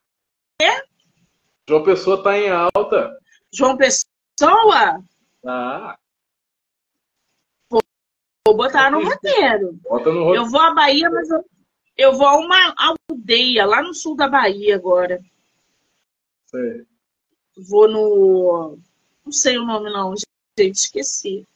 João 1.71 1.85
Pessoa 1.85 2.21
tá 2.21 2.37
em 2.37 2.51
alta. 2.51 3.17
João 3.53 3.77
Pessoa? 3.77 5.05
Ah. 5.47 5.97
Vou 7.71 8.57
botar 8.57 8.91
no 8.91 9.05
roteiro. 9.05 9.79
Bota 9.89 10.11
no 10.11 10.25
roteiro. 10.25 10.35
Eu 10.35 10.51
vou 10.51 10.61
à 10.61 10.75
Bahia, 10.75 11.09
mas 11.09 11.31
eu, 11.31 11.45
eu 11.97 12.13
vou 12.15 12.27
a 12.27 12.39
uma 12.39 12.75
aldeia 12.77 13.65
lá 13.65 13.81
no 13.85 13.95
sul 13.95 14.17
da 14.17 14.27
Bahia 14.27 14.75
agora. 14.75 15.21
Sei. 16.47 16.85
Vou 17.57 17.89
no. 17.89 18.77
Não 19.25 19.31
sei 19.31 19.57
o 19.57 19.65
nome, 19.65 19.93
não, 19.93 20.13
gente, 20.59 20.75
esqueci. 20.75 21.47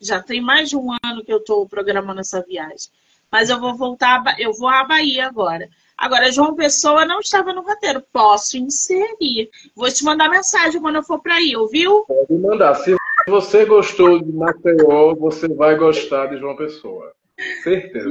Já 0.00 0.20
tem 0.20 0.40
mais 0.40 0.70
de 0.70 0.76
um 0.76 0.90
ano 1.04 1.24
que 1.24 1.32
eu 1.32 1.38
estou 1.38 1.68
programando 1.68 2.20
essa 2.20 2.42
viagem. 2.42 2.90
Mas 3.30 3.48
eu 3.48 3.60
vou 3.60 3.76
voltar, 3.76 4.24
eu 4.40 4.52
vou 4.52 4.68
à 4.68 4.82
Bahia 4.82 5.28
agora. 5.28 5.70
Agora, 5.96 6.30
João 6.30 6.54
Pessoa 6.54 7.06
não 7.06 7.20
estava 7.20 7.52
no 7.52 7.62
roteiro. 7.62 8.02
Posso 8.12 8.58
inserir. 8.58 9.50
Vou 9.74 9.90
te 9.90 10.04
mandar 10.04 10.28
mensagem 10.28 10.80
quando 10.80 10.96
eu 10.96 11.02
for 11.02 11.20
para 11.20 11.36
aí, 11.36 11.56
ouviu? 11.56 12.02
Pode 12.02 12.34
mandar. 12.34 12.74
Se 12.74 12.94
você 13.26 13.64
gostou 13.64 14.22
de 14.22 14.30
Maceió, 14.30 15.14
você 15.14 15.48
vai 15.48 15.76
gostar 15.76 16.26
de 16.26 16.38
João 16.38 16.56
Pessoa. 16.56 17.14
Certeza. 17.62 18.10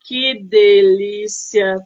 Que, 0.00 0.42
delícia. 0.42 1.76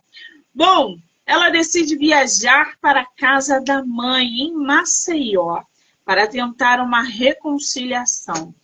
Bom, 0.55 0.97
ela 1.27 1.51
decide 1.51 1.97
viajar 1.97 2.79
para 2.81 3.01
a 3.01 3.07
casa 3.07 3.61
da 3.61 3.85
mãe 3.85 4.27
em 4.27 4.55
Maceió 4.55 5.63
para 6.05 6.27
tentar 6.27 6.81
uma 6.81 7.03
reconciliação. 7.03 8.55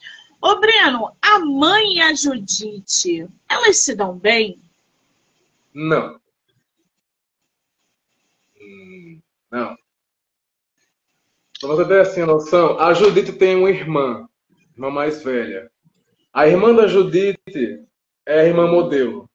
Ô, 0.40 0.56
Breno, 0.58 1.14
a 1.20 1.38
mãe 1.40 1.98
e 1.98 2.00
a 2.00 2.14
Judite, 2.14 3.28
elas 3.48 3.78
se 3.78 3.94
dão 3.94 4.16
bem? 4.16 4.58
Não. 5.74 6.20
Hum, 8.60 9.20
não. 9.52 9.76
Pra 11.60 11.68
você 11.68 11.86
ter 11.86 12.00
assim 12.00 12.22
a 12.22 12.26
noção, 12.26 12.78
a 12.80 12.94
Judite 12.94 13.34
tem 13.34 13.54
uma 13.56 13.70
irmã, 13.70 14.26
irmã 14.72 14.90
mais 14.90 15.22
velha. 15.22 15.70
A 16.32 16.48
irmã 16.48 16.74
da 16.74 16.86
Judite 16.86 17.86
é 18.26 18.40
a 18.40 18.44
irmã 18.44 18.66
modelo. 18.66 19.30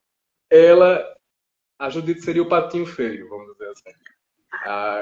Ela, 0.49 1.05
a 1.79 1.89
Judite 1.89 2.21
seria 2.21 2.41
o 2.41 2.49
patinho 2.49 2.85
feio, 2.87 3.29
vamos 3.29 3.53
dizer 3.53 3.69
assim. 3.69 3.97
A, 4.65 5.01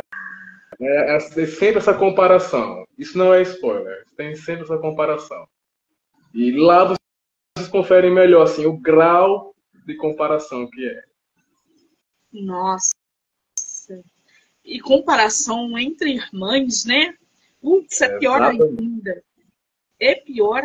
é, 0.82 1.16
é 1.16 1.20
sempre 1.20 1.78
essa 1.78 1.94
comparação. 1.94 2.86
Isso 2.98 3.18
não 3.18 3.34
é 3.34 3.42
spoiler. 3.42 4.06
Tem 4.18 4.36
sempre 4.36 4.64
essa 4.64 4.78
comparação. 4.78 5.48
E 6.34 6.52
lá 6.52 6.94
vocês 7.58 7.70
conferem 7.72 8.14
melhor 8.14 8.44
assim, 8.44 8.66
o 8.66 8.78
grau 8.78 9.56
de 9.86 9.96
comparação 9.96 10.70
que 10.70 10.86
é. 10.86 11.04
Nossa. 12.34 12.92
E 14.66 14.80
comparação 14.80 15.78
entre 15.78 16.14
irmãs, 16.14 16.86
né? 16.86 17.14
Putz, 17.62 18.02
é, 18.02 18.06
é 18.06 18.18
pior 18.18 18.42
ainda. 18.42 19.24
É 20.00 20.16
pior 20.16 20.64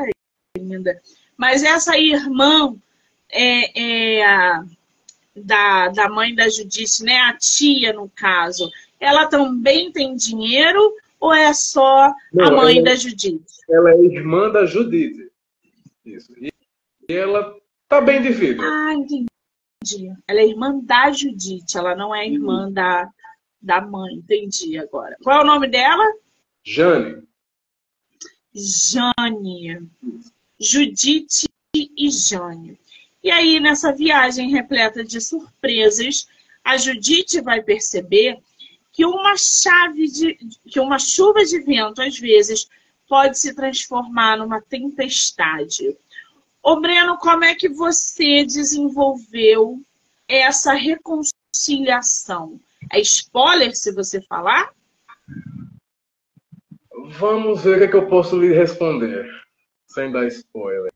ainda. 0.56 1.00
Mas 1.36 1.62
essa 1.62 1.98
irmã 1.98 2.74
é, 3.30 4.18
é 4.18 4.26
a, 4.26 4.64
da, 5.36 5.88
da 5.88 6.08
mãe 6.08 6.34
da 6.34 6.48
Judite, 6.48 7.02
né? 7.02 7.18
A 7.20 7.36
tia, 7.36 7.92
no 7.92 8.08
caso. 8.08 8.70
Ela 8.98 9.26
também 9.26 9.92
tem 9.92 10.14
dinheiro 10.14 10.94
ou 11.18 11.32
é 11.34 11.52
só 11.52 12.12
Não, 12.32 12.46
a 12.46 12.50
mãe 12.50 12.76
ela, 12.76 12.84
da 12.86 12.96
Judite? 12.96 13.44
Ela 13.68 13.92
é 13.92 13.98
irmã 13.98 14.50
da 14.50 14.64
Judite. 14.66 15.30
Isso. 16.04 16.32
E 16.40 16.50
ela 17.12 17.54
tá 17.88 18.00
bem 18.00 18.22
de 18.22 18.30
vida. 18.30 18.62
Ah, 18.62 18.94
entendi. 18.94 19.28
Ela 20.26 20.40
é 20.40 20.46
irmã 20.46 20.78
da 20.82 21.12
Judite, 21.12 21.76
ela 21.76 21.94
não 21.94 22.14
é 22.14 22.26
irmã 22.26 22.66
uhum. 22.66 22.72
da, 22.72 23.08
da 23.60 23.80
mãe. 23.80 24.14
Entendi 24.14 24.78
agora. 24.78 25.16
Qual 25.22 25.40
é 25.40 25.42
o 25.42 25.46
nome 25.46 25.68
dela? 25.68 26.04
Jane. 26.64 27.22
Jane. 28.54 29.88
Judite 30.58 31.48
e 31.74 32.10
Jane. 32.10 32.78
E 33.22 33.30
aí, 33.30 33.60
nessa 33.60 33.92
viagem 33.92 34.50
repleta 34.50 35.04
de 35.04 35.20
surpresas, 35.20 36.26
a 36.64 36.76
Judite 36.76 37.40
vai 37.40 37.62
perceber 37.62 38.38
que 38.92 39.04
uma 39.04 39.36
chave 39.36 40.08
de 40.08 40.38
que 40.66 40.80
uma 40.80 40.98
chuva 40.98 41.44
de 41.44 41.60
vento 41.60 42.02
às 42.02 42.18
vezes 42.18 42.68
pode 43.08 43.38
se 43.38 43.54
transformar 43.54 44.38
numa 44.38 44.60
tempestade. 44.60 45.96
Ô 46.62 46.80
Breno, 46.80 47.16
como 47.18 47.44
é 47.44 47.54
que 47.54 47.68
você 47.68 48.44
desenvolveu 48.44 49.80
essa 50.28 50.74
reconciliação? 50.74 52.60
É 52.92 53.00
spoiler 53.00 53.74
se 53.74 53.92
você 53.92 54.20
falar? 54.22 54.74
Vamos 57.12 57.62
ver 57.62 57.76
o 57.76 57.78
que, 57.78 57.84
é 57.84 57.88
que 57.88 57.96
eu 57.96 58.08
posso 58.08 58.38
lhe 58.40 58.52
responder, 58.52 59.28
sem 59.86 60.10
dar 60.10 60.26
spoiler. 60.26 60.92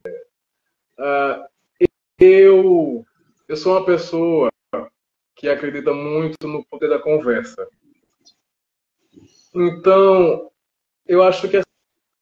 Uh, 0.99 1.87
eu, 2.19 3.07
eu 3.49 3.57
sou 3.57 3.77
uma 3.77 3.85
pessoa 3.85 4.51
que 5.37 5.49
acredita 5.49 5.93
muito 5.93 6.49
no 6.49 6.65
poder 6.65 6.89
da 6.89 6.99
conversa. 6.99 7.69
Então, 9.55 10.51
eu 11.07 11.23
acho 11.23 11.49
que 11.49 11.61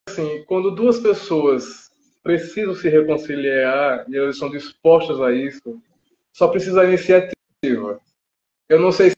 assim, 0.08 0.44
quando 0.44 0.70
duas 0.70 1.00
pessoas 1.00 1.90
precisam 2.22 2.74
se 2.74 2.88
reconciliar 2.88 4.04
e 4.08 4.16
elas 4.16 4.36
estão 4.36 4.50
dispostas 4.50 5.20
a 5.20 5.32
isso, 5.32 5.80
só 6.32 6.48
precisa 6.48 6.84
iniciativa. 6.84 8.00
Eu 8.68 8.80
não 8.80 8.92
sei 8.92 9.12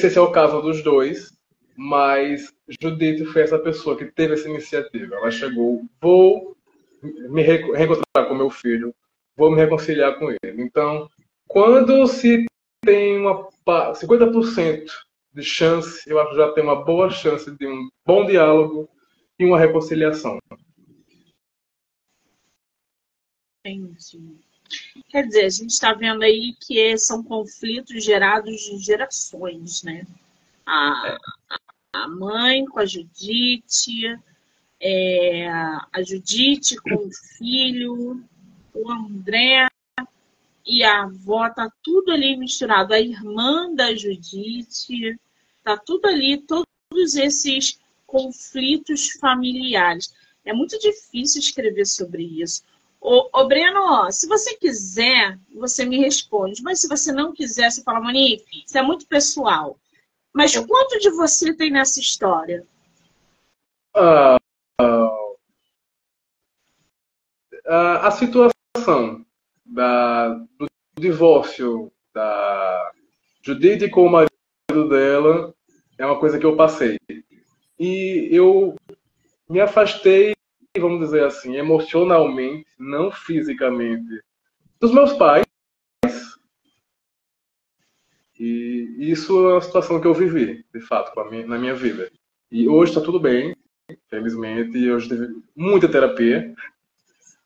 se 0.00 0.06
esse 0.06 0.18
é 0.18 0.20
o 0.20 0.30
caso 0.30 0.62
dos 0.62 0.82
dois, 0.82 1.32
mas 1.76 2.54
Judite 2.80 3.24
foi 3.26 3.42
essa 3.42 3.58
pessoa 3.58 3.96
que 3.96 4.06
teve 4.06 4.34
essa 4.34 4.48
iniciativa. 4.48 5.16
Ela 5.16 5.30
chegou, 5.30 5.84
vou 6.00 6.56
me 7.02 7.42
reencontrar 7.42 8.28
com 8.28 8.34
meu 8.34 8.48
filho, 8.48 8.94
vou 9.36 9.50
me 9.50 9.56
reconciliar 9.56 10.18
com 10.18 10.30
ele. 10.30 10.62
Então, 10.62 11.08
quando 11.48 12.06
se 12.06 12.46
tem 12.84 13.18
uma 13.18 13.48
50% 13.66 14.86
de 15.32 15.42
chance, 15.42 16.08
eu 16.08 16.20
acho 16.20 16.30
que 16.30 16.36
já 16.36 16.52
tem 16.52 16.62
uma 16.62 16.84
boa 16.84 17.10
chance 17.10 17.50
de 17.56 17.66
um 17.66 17.88
bom 18.06 18.24
diálogo 18.24 18.88
e 19.38 19.44
uma 19.44 19.58
reconciliação. 19.58 20.38
Entendi. 23.64 24.47
Quer 25.08 25.26
dizer, 25.26 25.44
a 25.44 25.50
gente 25.50 25.70
está 25.70 25.92
vendo 25.92 26.22
aí 26.22 26.54
que 26.60 26.96
são 26.98 27.22
conflitos 27.22 28.04
gerados 28.04 28.60
de 28.60 28.78
gerações, 28.78 29.82
né? 29.82 30.06
A, 30.66 31.18
a 31.92 32.08
mãe 32.08 32.64
com 32.66 32.80
a 32.80 32.86
Judite, 32.86 34.18
é, 34.80 35.48
a 35.48 36.02
Judite 36.02 36.76
com 36.76 36.94
o 36.94 37.10
filho, 37.36 38.22
o 38.74 38.92
André 38.92 39.68
e 40.66 40.84
a 40.84 41.04
avó, 41.04 41.48
tá 41.48 41.70
tudo 41.82 42.12
ali 42.12 42.36
misturado. 42.36 42.92
A 42.92 43.00
irmã 43.00 43.74
da 43.74 43.94
Judite, 43.94 45.18
tá 45.64 45.76
tudo 45.78 46.06
ali, 46.06 46.38
todos 46.38 47.16
esses 47.16 47.80
conflitos 48.06 49.12
familiares. 49.12 50.14
É 50.44 50.52
muito 50.52 50.78
difícil 50.78 51.40
escrever 51.40 51.86
sobre 51.86 52.22
isso. 52.22 52.62
Ô, 53.00 53.28
ô, 53.32 53.46
Breno, 53.46 54.10
se 54.10 54.26
você 54.26 54.56
quiser, 54.56 55.38
você 55.54 55.84
me 55.84 55.98
responde. 55.98 56.62
Mas 56.62 56.80
se 56.80 56.88
você 56.88 57.12
não 57.12 57.32
quiser, 57.32 57.70
você 57.70 57.82
fala, 57.82 58.00
Monique, 58.00 58.64
isso 58.66 58.76
é 58.76 58.82
muito 58.82 59.06
pessoal. 59.06 59.78
Mas 60.32 60.56
quanto 60.56 60.98
de 60.98 61.10
você 61.10 61.54
tem 61.54 61.70
nessa 61.70 62.00
história? 62.00 62.66
Uh, 63.96 64.36
uh, 64.80 65.28
a 67.66 68.10
situação 68.10 69.24
da, 69.64 70.28
do 70.58 70.66
divórcio 70.98 71.92
da 72.12 72.92
Judite 73.42 73.88
com 73.88 74.06
o 74.06 74.10
marido 74.10 74.88
dela 74.88 75.54
é 75.96 76.04
uma 76.04 76.18
coisa 76.18 76.38
que 76.38 76.46
eu 76.46 76.56
passei. 76.56 76.98
E 77.78 78.28
eu 78.30 78.74
me 79.48 79.60
afastei 79.60 80.37
vamos 80.78 81.00
dizer 81.00 81.24
assim, 81.24 81.56
emocionalmente, 81.56 82.66
não 82.78 83.10
fisicamente, 83.10 84.22
dos 84.80 84.92
meus 84.92 85.12
pais. 85.14 85.44
E 88.38 88.94
isso 88.98 89.48
é 89.48 89.52
uma 89.54 89.60
situação 89.60 90.00
que 90.00 90.06
eu 90.06 90.14
vivi, 90.14 90.64
de 90.72 90.80
fato, 90.80 91.12
minha, 91.28 91.46
na 91.46 91.58
minha 91.58 91.74
vida. 91.74 92.10
E 92.50 92.68
hoje 92.68 92.92
está 92.92 93.00
tudo 93.00 93.18
bem, 93.18 93.54
felizmente. 94.08 94.90
Hoje 94.90 95.08
teve 95.08 95.42
muita 95.56 95.88
terapia. 95.88 96.54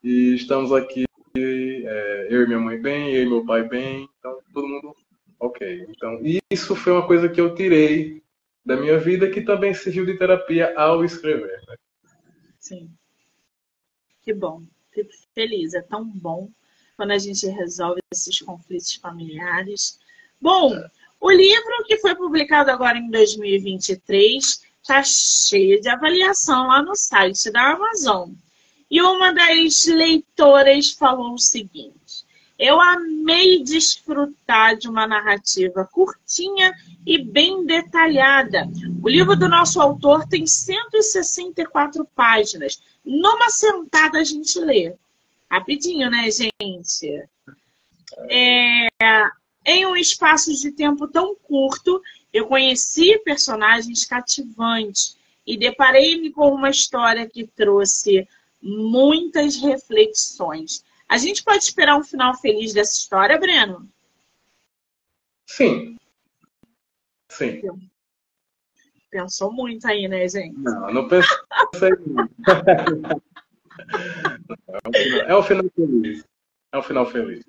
E 0.05 0.35
estamos 0.35 0.73
aqui, 0.73 1.05
é, 1.37 2.27
eu 2.31 2.43
e 2.43 2.47
minha 2.47 2.59
mãe 2.59 2.81
bem, 2.81 3.15
eu 3.15 3.23
e 3.23 3.29
meu 3.29 3.45
pai 3.45 3.67
bem. 3.67 4.09
Então, 4.19 4.39
todo 4.53 4.69
mundo 4.69 4.95
ok. 5.41 5.87
Então, 5.89 6.21
isso 6.51 6.77
foi 6.77 6.93
uma 6.93 7.07
coisa 7.07 7.29
que 7.29 7.41
eu 7.41 7.55
tirei 7.55 8.23
da 8.65 8.77
minha 8.77 8.99
vida 8.99 9.29
que 9.29 9.41
também 9.41 9.75
serviu 9.75 10.07
de 10.07 10.17
terapia 10.17 10.73
ao 10.77 11.05
escrever. 11.05 11.61
Né? 11.67 11.77
Sim. 12.59 12.91
Que 14.23 14.33
bom. 14.33 14.63
Fico 14.93 15.11
feliz. 15.35 15.75
É 15.75 15.83
tão 15.83 16.05
bom 16.05 16.49
quando 16.97 17.13
a 17.13 17.19
gente 17.19 17.47
resolve 17.47 18.01
esses 18.13 18.41
conflitos 18.41 18.95
familiares. 18.95 19.99
Bom, 20.41 20.73
o 21.21 21.31
livro 21.31 21.85
que 21.87 21.99
foi 21.99 22.15
publicado 22.15 22.71
agora 22.71 22.99
em 22.99 23.11
2023 23.11 24.63
está 24.83 25.03
cheio 25.03 25.81
de 25.81 25.89
avaliação 25.89 26.67
lá 26.67 26.83
no 26.83 26.97
site 26.97 27.51
da 27.51 27.73
Amazon. 27.73 28.31
E 28.91 29.01
uma 29.01 29.33
das 29.33 29.87
leitoras 29.87 30.91
falou 30.91 31.35
o 31.35 31.39
seguinte: 31.39 32.27
Eu 32.63 32.81
amei 32.81 33.61
desfrutar 33.65 34.77
de 34.77 34.89
uma 34.89 35.05
narrativa 35.05 35.85
curtinha 35.85 36.73
e 37.05 37.19
bem 37.19 37.67
detalhada. 37.67 38.71
O 39.03 39.09
livro 39.09 39.35
do 39.35 39.49
nosso 39.49 39.81
autor 39.81 40.29
tem 40.29 40.47
164 40.47 42.05
páginas. 42.15 42.81
Numa 43.05 43.51
sentada 43.51 44.21
a 44.21 44.23
gente 44.23 44.61
lê. 44.61 44.95
Rapidinho, 45.51 46.09
né, 46.09 46.31
gente? 46.31 47.25
É, 48.31 48.87
em 49.67 49.85
um 49.85 49.97
espaço 49.97 50.55
de 50.55 50.71
tempo 50.71 51.09
tão 51.09 51.35
curto, 51.35 52.01
eu 52.33 52.47
conheci 52.47 53.19
personagens 53.25 54.05
cativantes 54.05 55.17
e 55.45 55.57
deparei-me 55.57 56.31
com 56.31 56.55
uma 56.55 56.71
história 56.71 57.29
que 57.29 57.45
trouxe 57.45 58.25
muitas 58.63 59.57
reflexões. 59.57 60.85
A 61.13 61.19
gente 61.19 61.45
pode 61.45 61.63
esperar 61.63 61.97
um 61.97 62.03
final 62.03 62.35
feliz 62.39 62.73
dessa 62.73 62.93
história, 62.93 63.39
Breno? 63.39 63.89
Sim. 65.47 65.97
Sim. 67.29 67.63
Pensou 69.11 69.53
muito 69.53 69.87
aí, 69.87 70.09
né, 70.09 70.27
gente? 70.27 70.59
Não, 70.59 70.93
não 70.93 71.09
pensei 71.09 71.91
muito. 72.07 72.33
é 75.27 75.37
um 75.37 75.43
final 75.43 75.71
feliz. 75.77 76.25
É 76.73 76.79
um 76.79 76.83
final 76.83 77.07
feliz 77.07 77.45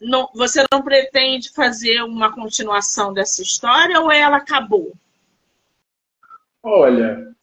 não, 0.00 0.30
você 0.34 0.64
não 0.72 0.82
pretende 0.82 1.52
fazer 1.52 2.02
uma 2.02 2.32
continuação 2.32 3.12
dessa 3.12 3.42
história 3.42 4.00
ou 4.00 4.10
ela 4.10 4.38
acabou? 4.38 4.94
Olha, 6.62 7.34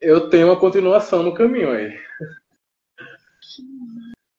eu 0.00 0.28
tenho 0.28 0.48
uma 0.48 0.58
continuação 0.58 1.22
no 1.22 1.32
caminho 1.32 1.70
aí. 1.70 2.01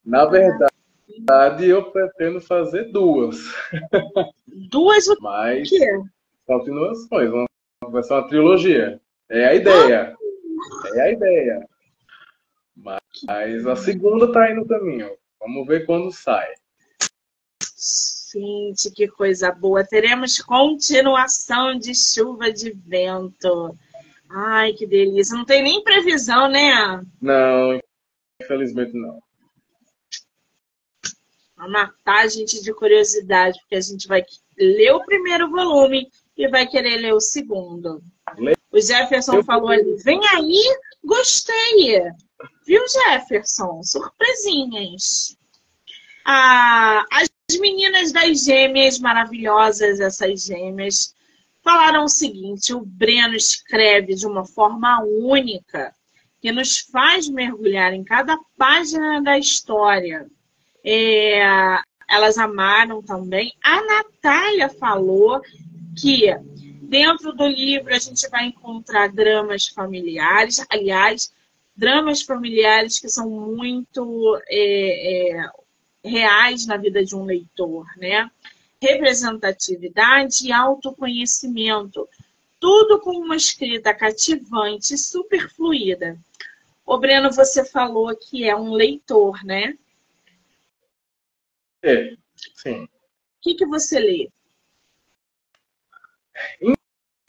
Na 0.06 0.26
verdade, 0.26 1.66
eu 1.68 1.92
pretendo 1.92 2.42
fazer 2.42 2.92
duas. 2.92 3.38
Duas 4.70 5.08
o 5.08 5.16
Mas 5.22 5.70
quê? 5.70 5.86
continuações. 6.46 7.32
Vai 7.90 8.04
ser 8.04 8.14
uma 8.14 8.28
trilogia. 8.28 9.02
É 9.30 9.46
a 9.46 9.56
ideia. 9.56 10.16
É 10.96 11.02
a 11.02 11.12
ideia. 11.12 11.68
Mas 12.76 13.66
a 13.66 13.76
segunda 13.76 14.26
está 14.26 14.44
aí 14.44 14.54
no 14.54 14.68
caminho. 14.68 15.12
Vamos 15.40 15.66
ver 15.68 15.86
quando 15.86 16.12
sai. 16.12 16.54
Gente, 18.34 18.92
que 18.92 19.08
coisa 19.08 19.52
boa. 19.52 19.86
Teremos 19.86 20.42
continuação 20.42 21.78
de 21.78 21.94
chuva 21.94 22.52
de 22.52 22.72
vento. 22.72 23.78
Ai, 24.30 24.74
que 24.74 24.88
delícia. 24.88 25.38
Não 25.38 25.46
tem 25.46 25.62
nem 25.62 25.84
previsão, 25.84 26.50
né? 26.50 27.02
Não, 27.22 27.80
infelizmente 28.42 28.94
não. 28.94 29.22
Vai 31.64 31.70
matar 31.70 32.24
a 32.24 32.28
gente 32.28 32.62
de 32.62 32.74
curiosidade, 32.74 33.58
porque 33.62 33.76
a 33.76 33.82
gente 33.82 34.06
vai 34.08 34.24
ler 34.58 34.92
o 34.92 35.06
primeiro 35.06 35.50
volume 35.50 36.10
e 36.36 36.48
vai 36.50 36.68
querer 36.68 36.98
ler 36.98 37.14
o 37.14 37.22
segundo. 37.22 38.04
O 38.72 38.82
Jefferson 38.82 39.36
Eu 39.36 39.44
falou 39.46 39.70
ali, 39.70 39.96
vem 40.04 40.20
aí, 40.28 40.62
gostei. 41.04 42.02
Viu, 42.66 42.84
Jefferson? 42.88 43.82
Surpresinhas. 43.84 45.38
Ah, 46.26 47.06
as 47.12 47.30
meninas 47.60 48.12
das 48.12 48.44
gêmeas, 48.44 49.00
maravilhosas 49.00 50.00
essas 50.02 50.44
gêmeas, 50.44 51.16
falaram 51.64 52.04
o 52.04 52.10
seguinte: 52.10 52.74
o 52.74 52.82
Breno 52.82 53.36
escreve 53.36 54.16
de 54.16 54.28
uma 54.28 54.46
forma 54.46 55.02
única, 55.02 55.94
que 56.42 56.52
nos 56.52 56.80
faz 56.80 57.30
mergulhar 57.30 57.94
em 57.94 58.04
cada 58.04 58.38
página 58.58 59.22
da 59.22 59.38
história. 59.38 60.28
É, 60.84 61.80
elas 62.10 62.38
amaram 62.38 63.02
também. 63.02 63.54
A 63.64 63.82
Natália 63.82 64.70
falou 64.70 65.42
que 66.00 66.28
dentro 66.82 67.34
do 67.34 67.48
livro 67.48 67.94
a 67.94 68.00
gente 68.00 68.28
vai 68.30 68.46
encontrar 68.46 69.12
dramas 69.12 69.68
familiares. 69.68 70.66
Aliás, 70.70 71.32
dramas 71.76 72.22
familiares 72.22 73.00
que 73.00 73.10
são 73.10 73.30
muito 73.30 74.40
é, 74.48 75.38
é, 75.40 75.50
reais 76.04 76.66
na 76.66 76.78
vida 76.78 77.04
de 77.04 77.16
um 77.16 77.26
leitor, 77.26 77.86
né? 77.98 78.30
Representatividade 78.82 80.48
e 80.48 80.52
autoconhecimento. 80.52 82.08
Tudo 82.60 83.00
com 83.00 83.12
uma 83.18 83.36
escrita 83.36 83.94
cativante, 83.94 84.98
super 84.98 85.50
fluida. 85.50 86.18
O 86.86 86.98
Breno, 86.98 87.32
você 87.32 87.64
falou 87.66 88.16
que 88.16 88.48
é 88.48 88.56
um 88.56 88.74
leitor, 88.74 89.44
né? 89.44 89.78
É, 91.84 92.16
sim. 92.56 92.86
O 92.86 92.90
que, 93.42 93.56
que 93.56 93.66
você 93.66 94.00
lê? 94.00 94.30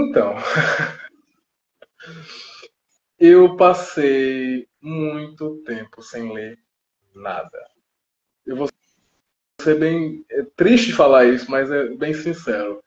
Então, 0.00 0.34
eu 3.18 3.56
passei 3.56 4.68
muito 4.80 5.62
tempo 5.64 6.02
sem 6.02 6.32
ler 6.32 6.58
nada. 7.14 7.66
Eu 8.46 8.56
vou 8.56 8.68
ser 9.60 9.78
bem 9.78 10.24
é 10.30 10.44
triste 10.56 10.92
falar 10.92 11.24
isso, 11.24 11.50
mas 11.50 11.70
é 11.72 11.88
bem 11.88 12.14
sincero. 12.14 12.80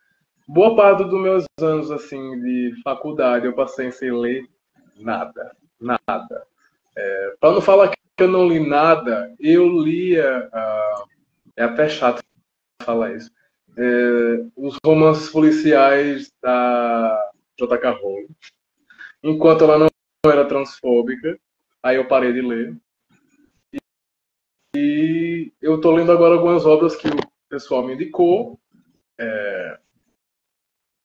Boa 0.48 0.74
parte 0.74 1.04
dos 1.04 1.22
meus 1.22 1.46
anos 1.60 1.92
assim 1.92 2.40
de 2.40 2.74
faculdade 2.82 3.46
eu 3.46 3.54
passei 3.54 3.92
sem 3.92 4.12
ler 4.12 4.48
nada, 4.96 5.54
nada. 5.82 6.48
É, 6.96 7.36
Para 7.42 7.52
não 7.52 7.62
falar 7.62 7.90
que 7.90 8.24
eu 8.24 8.30
não 8.30 8.48
li 8.48 8.60
nada, 8.60 9.36
eu 9.40 9.68
lia. 9.68 10.50
Uh, 10.54 11.17
é 11.58 11.64
até 11.64 11.90
chato 11.90 12.24
falar 12.84 13.16
isso. 13.16 13.32
É, 13.78 14.46
os 14.56 14.78
romances 14.86 15.30
policiais 15.30 16.32
da 16.42 17.32
J.K. 17.60 17.90
Rowling. 17.92 18.28
Enquanto 19.24 19.64
ela 19.64 19.78
não 19.78 19.90
era 20.26 20.46
transfóbica, 20.46 21.38
aí 21.84 21.98
eu 21.98 22.08
parei 22.08 22.32
de 22.32 22.42
ler. 22.42 22.78
E 24.76 25.52
eu 25.62 25.76
estou 25.76 25.94
lendo 25.94 26.12
agora 26.12 26.36
algumas 26.36 26.66
obras 26.66 26.96
que 26.96 27.08
o 27.08 27.20
pessoal 27.50 27.86
me 27.86 27.94
indicou. 27.94 28.60
É, 29.20 29.80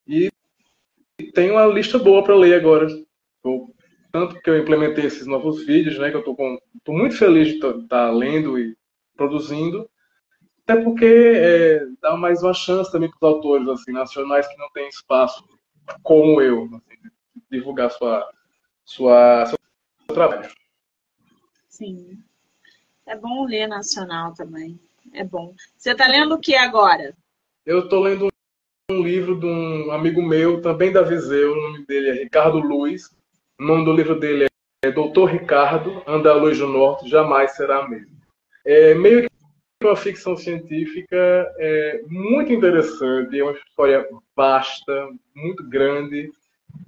e 0.07 0.31
tem 1.35 1.51
uma 1.51 1.67
lista 1.67 1.99
boa 1.99 2.23
para 2.23 2.37
ler 2.37 2.55
agora. 2.55 2.87
Tô, 3.43 3.75
tanto 4.13 4.41
que 4.41 4.51
eu 4.51 4.59
implementei 4.59 5.07
esses 5.07 5.27
novos 5.27 5.65
vídeos, 5.65 5.99
né? 5.99 6.11
Que 6.11 6.17
eu 6.17 6.21
estou 6.21 6.95
muito 6.95 7.17
feliz 7.17 7.49
de 7.49 7.55
estar 7.55 7.73
tá 7.89 8.11
lendo 8.11 8.59
e 8.59 8.77
produzindo. 9.17 9.89
Até 10.65 10.81
porque 10.81 11.05
é, 11.05 11.87
dá 12.01 12.17
mais 12.17 12.43
uma 12.43 12.55
chance 12.55 12.91
também 12.91 13.11
para 13.11 13.29
os 13.29 13.35
autores 13.35 13.69
assim, 13.69 13.93
nacionais 13.93 14.47
que 14.47 14.57
não 14.57 14.71
têm 14.71 14.89
espaço, 14.89 15.45
como 16.03 16.41
eu, 16.41 16.65
assim, 16.75 17.11
divulgar 17.51 17.91
sua, 17.91 18.29
sua, 18.85 19.47
seu 19.47 19.59
trabalho. 20.15 20.49
Sim. 21.69 22.19
É 23.07 23.17
bom 23.17 23.45
ler 23.45 23.67
nacional 23.67 24.33
também. 24.35 24.79
É 25.13 25.25
bom. 25.25 25.55
Você 25.77 25.91
está 25.91 26.07
lendo 26.07 26.37
o 26.37 26.41
que 26.41 26.55
agora? 26.55 27.15
Eu 27.67 27.81
estou 27.81 28.01
lendo 28.01 28.29
um 28.91 29.03
livro 29.03 29.39
de 29.39 29.47
um 29.47 29.91
amigo 29.91 30.23
meu, 30.23 30.61
também 30.61 30.93
da 30.93 31.03
Viseu. 31.03 31.53
O 31.53 31.61
nome 31.61 31.85
dele 31.87 32.11
é 32.11 32.13
Ricardo 32.13 32.59
Luiz. 32.59 33.11
O 33.59 33.65
nome 33.65 33.85
do 33.85 33.93
livro 33.93 34.19
dele 34.19 34.47
é 34.85 34.91
Doutor 34.91 35.31
Ricardo, 35.31 36.03
Anda 36.07 36.31
a 36.31 36.35
Luz 36.35 36.59
do 36.59 36.67
Norte, 36.67 37.09
Jamais 37.09 37.53
Será 37.53 37.89
Mesmo. 37.89 38.17
É 38.65 38.95
meio 38.95 39.23
que 39.23 39.32
uma 39.87 39.97
ficção 39.97 40.37
científica 40.37 41.17
é 41.59 42.03
muito 42.07 42.53
interessante, 42.53 43.39
é 43.39 43.43
uma 43.43 43.53
história 43.53 44.09
vasta, 44.35 45.09
muito 45.35 45.69
grande. 45.69 46.31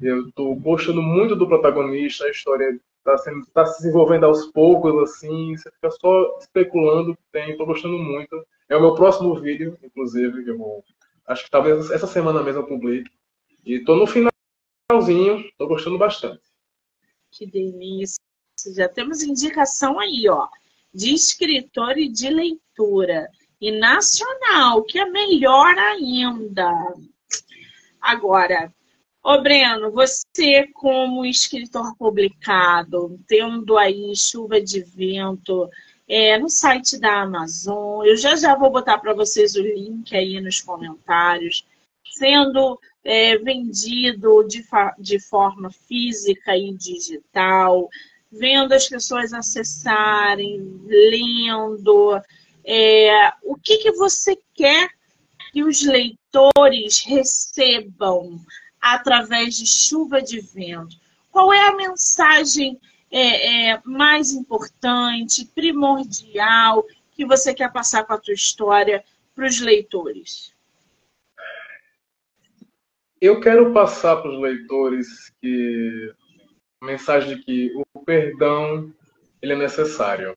Eu 0.00 0.28
estou 0.28 0.54
gostando 0.56 1.02
muito 1.02 1.36
do 1.36 1.46
protagonista, 1.46 2.24
a 2.24 2.30
história 2.30 2.78
está 2.98 3.32
tá 3.52 3.66
se 3.66 3.82
desenvolvendo 3.82 4.24
aos 4.24 4.46
poucos, 4.46 5.02
assim, 5.02 5.56
você 5.56 5.70
fica 5.70 5.90
só 5.90 6.38
especulando 6.40 7.14
que 7.14 7.22
tem, 7.30 7.50
estou 7.50 7.66
gostando 7.66 7.98
muito. 7.98 8.44
É 8.68 8.76
o 8.76 8.80
meu 8.80 8.94
próximo 8.94 9.38
vídeo, 9.38 9.78
inclusive, 9.82 10.42
que 10.42 10.50
eu 10.50 10.58
vou, 10.58 10.82
acho 11.26 11.44
que 11.44 11.50
talvez 11.50 11.90
essa 11.90 12.06
semana 12.06 12.42
mesmo 12.42 12.62
eu 12.62 12.66
publique. 12.66 13.10
E 13.64 13.74
estou 13.76 13.96
no 13.96 14.06
finalzinho, 14.06 15.40
estou 15.40 15.68
gostando 15.68 15.98
bastante. 15.98 16.42
Que 17.30 17.46
delícia! 17.46 18.22
Já 18.74 18.88
temos 18.88 19.22
indicação 19.22 19.98
aí, 19.98 20.28
ó, 20.28 20.48
de 20.94 21.12
escritor 21.12 21.98
e 21.98 22.08
de 22.08 22.30
leitura. 22.30 23.28
E 23.60 23.70
nacional, 23.72 24.82
que 24.84 24.98
é 24.98 25.06
melhor 25.06 25.76
ainda. 25.76 26.70
Agora, 28.00 28.72
ô 29.22 29.40
Breno, 29.40 29.90
você 29.90 30.68
como 30.74 31.24
escritor 31.24 31.96
publicado, 31.96 33.18
tendo 33.26 33.78
aí 33.78 34.14
chuva 34.14 34.60
de 34.60 34.82
vento 34.82 35.68
é, 36.06 36.38
no 36.38 36.50
site 36.50 36.98
da 36.98 37.22
Amazon, 37.22 38.04
eu 38.04 38.16
já 38.16 38.36
já 38.36 38.54
vou 38.54 38.70
botar 38.70 38.98
para 38.98 39.14
vocês 39.14 39.54
o 39.54 39.62
link 39.62 40.14
aí 40.14 40.38
nos 40.40 40.60
comentários, 40.60 41.66
sendo 42.12 42.78
é, 43.02 43.38
vendido 43.38 44.44
de, 44.44 44.62
de 44.98 45.18
forma 45.18 45.70
física 45.70 46.56
e 46.56 46.74
digital, 46.74 47.88
vendo 48.38 48.72
as 48.72 48.88
pessoas 48.88 49.32
acessarem, 49.32 50.80
lendo. 50.86 52.20
É, 52.64 53.32
o 53.42 53.56
que, 53.56 53.78
que 53.78 53.92
você 53.92 54.38
quer 54.54 54.88
que 55.52 55.62
os 55.62 55.82
leitores 55.82 57.04
recebam 57.04 58.40
através 58.80 59.56
de 59.56 59.66
chuva 59.66 60.20
de 60.20 60.40
vento? 60.40 60.96
Qual 61.30 61.52
é 61.52 61.68
a 61.68 61.76
mensagem 61.76 62.78
é, 63.10 63.70
é, 63.70 63.80
mais 63.84 64.32
importante, 64.32 65.44
primordial, 65.54 66.84
que 67.12 67.24
você 67.24 67.54
quer 67.54 67.72
passar 67.72 68.04
com 68.04 68.12
a 68.12 68.18
tua 68.18 68.34
história 68.34 69.04
para 69.34 69.46
os 69.46 69.60
leitores? 69.60 70.54
Eu 73.20 73.40
quero 73.40 73.72
passar 73.72 74.16
para 74.16 74.30
os 74.30 74.40
leitores 74.40 75.32
que 75.40 76.12
mensagem 76.82 77.36
de 77.36 77.44
que 77.44 77.72
o 77.94 78.04
perdão 78.04 78.92
ele 79.40 79.52
é 79.52 79.56
necessário. 79.56 80.36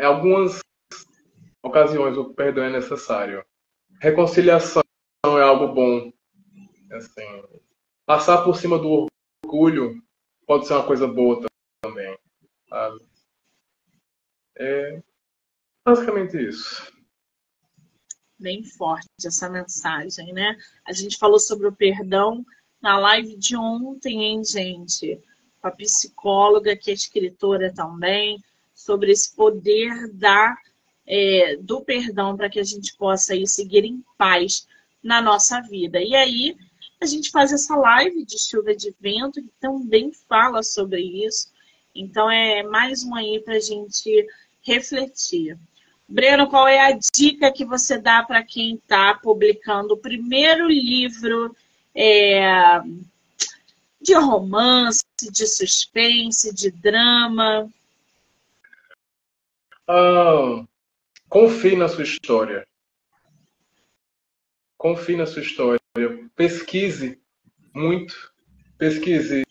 Em 0.00 0.04
algumas 0.04 0.60
ocasiões 1.62 2.16
o 2.16 2.34
perdão 2.34 2.64
é 2.64 2.70
necessário. 2.70 3.44
Reconciliação 4.00 4.82
é 5.24 5.42
algo 5.42 5.72
bom. 5.74 6.12
Assim, 6.92 7.42
passar 8.06 8.44
por 8.44 8.56
cima 8.56 8.78
do 8.78 9.06
orgulho 9.44 10.02
pode 10.46 10.66
ser 10.66 10.74
uma 10.74 10.86
coisa 10.86 11.06
boa 11.06 11.44
também. 11.82 12.16
Sabe? 12.68 13.04
É 14.56 15.02
basicamente 15.86 16.36
isso 16.48 16.94
bem 18.44 18.62
forte 18.62 19.08
essa 19.24 19.48
mensagem, 19.48 20.32
né? 20.34 20.56
A 20.86 20.92
gente 20.92 21.16
falou 21.16 21.40
sobre 21.40 21.66
o 21.66 21.74
perdão 21.74 22.44
na 22.84 22.98
live 22.98 23.34
de 23.38 23.56
ontem, 23.56 24.22
hein, 24.22 24.44
gente? 24.44 25.18
Com 25.58 25.68
a 25.68 25.70
psicóloga, 25.70 26.76
que 26.76 26.90
é 26.90 26.94
escritora 26.94 27.72
também, 27.72 28.38
sobre 28.74 29.10
esse 29.10 29.34
poder 29.34 30.12
da, 30.12 30.54
é, 31.06 31.56
do 31.56 31.80
perdão 31.80 32.36
para 32.36 32.50
que 32.50 32.60
a 32.60 32.62
gente 32.62 32.94
possa 32.98 33.32
aí 33.32 33.48
seguir 33.48 33.86
em 33.86 34.04
paz 34.18 34.66
na 35.02 35.22
nossa 35.22 35.62
vida. 35.62 35.98
E 35.98 36.14
aí, 36.14 36.54
a 37.00 37.06
gente 37.06 37.30
faz 37.30 37.54
essa 37.54 37.74
live 37.74 38.22
de 38.22 38.38
chuva 38.38 38.76
de 38.76 38.94
vento, 39.00 39.42
que 39.42 39.50
também 39.58 40.12
fala 40.28 40.62
sobre 40.62 41.00
isso. 41.24 41.48
Então, 41.94 42.30
é 42.30 42.62
mais 42.64 43.02
um 43.02 43.14
aí 43.14 43.40
para 43.42 43.54
a 43.54 43.60
gente 43.60 44.26
refletir. 44.60 45.58
Breno, 46.06 46.50
qual 46.50 46.68
é 46.68 46.80
a 46.80 46.98
dica 47.14 47.50
que 47.50 47.64
você 47.64 47.96
dá 47.96 48.22
para 48.22 48.42
quem 48.42 48.74
está 48.74 49.14
publicando 49.14 49.94
o 49.94 49.98
primeiro 49.98 50.68
livro 50.68 51.56
é, 51.94 52.80
de 54.00 54.14
romance, 54.14 55.04
de 55.32 55.46
suspense, 55.46 56.54
de 56.54 56.70
drama? 56.70 57.70
Ah, 59.88 60.64
confie 61.28 61.76
na 61.76 61.88
sua 61.88 62.04
história. 62.04 62.66
Confie 64.76 65.16
na 65.16 65.26
sua 65.26 65.42
história. 65.42 65.80
Pesquise 66.36 67.18
muito. 67.72 68.32
Pesquise 68.76 69.44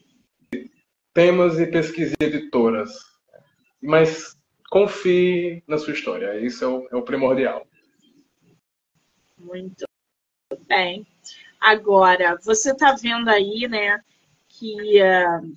temas 1.14 1.60
e 1.60 1.68
pesquise 1.68 2.16
editoras. 2.20 2.92
Mas 3.82 4.38
confie 4.70 5.64
na 5.68 5.78
sua 5.78 5.94
história. 5.94 6.40
Isso 6.40 6.64
é 6.64 6.68
o, 6.68 6.88
é 6.92 6.96
o 6.96 7.04
primordial. 7.04 7.68
Muito 9.38 9.86
bem. 10.68 11.06
Agora, 11.64 12.38
você 12.44 12.72
está 12.72 12.92
vendo 12.92 13.30
aí, 13.30 13.70
né, 13.70 13.98
que 14.50 15.02
uh, 15.02 15.56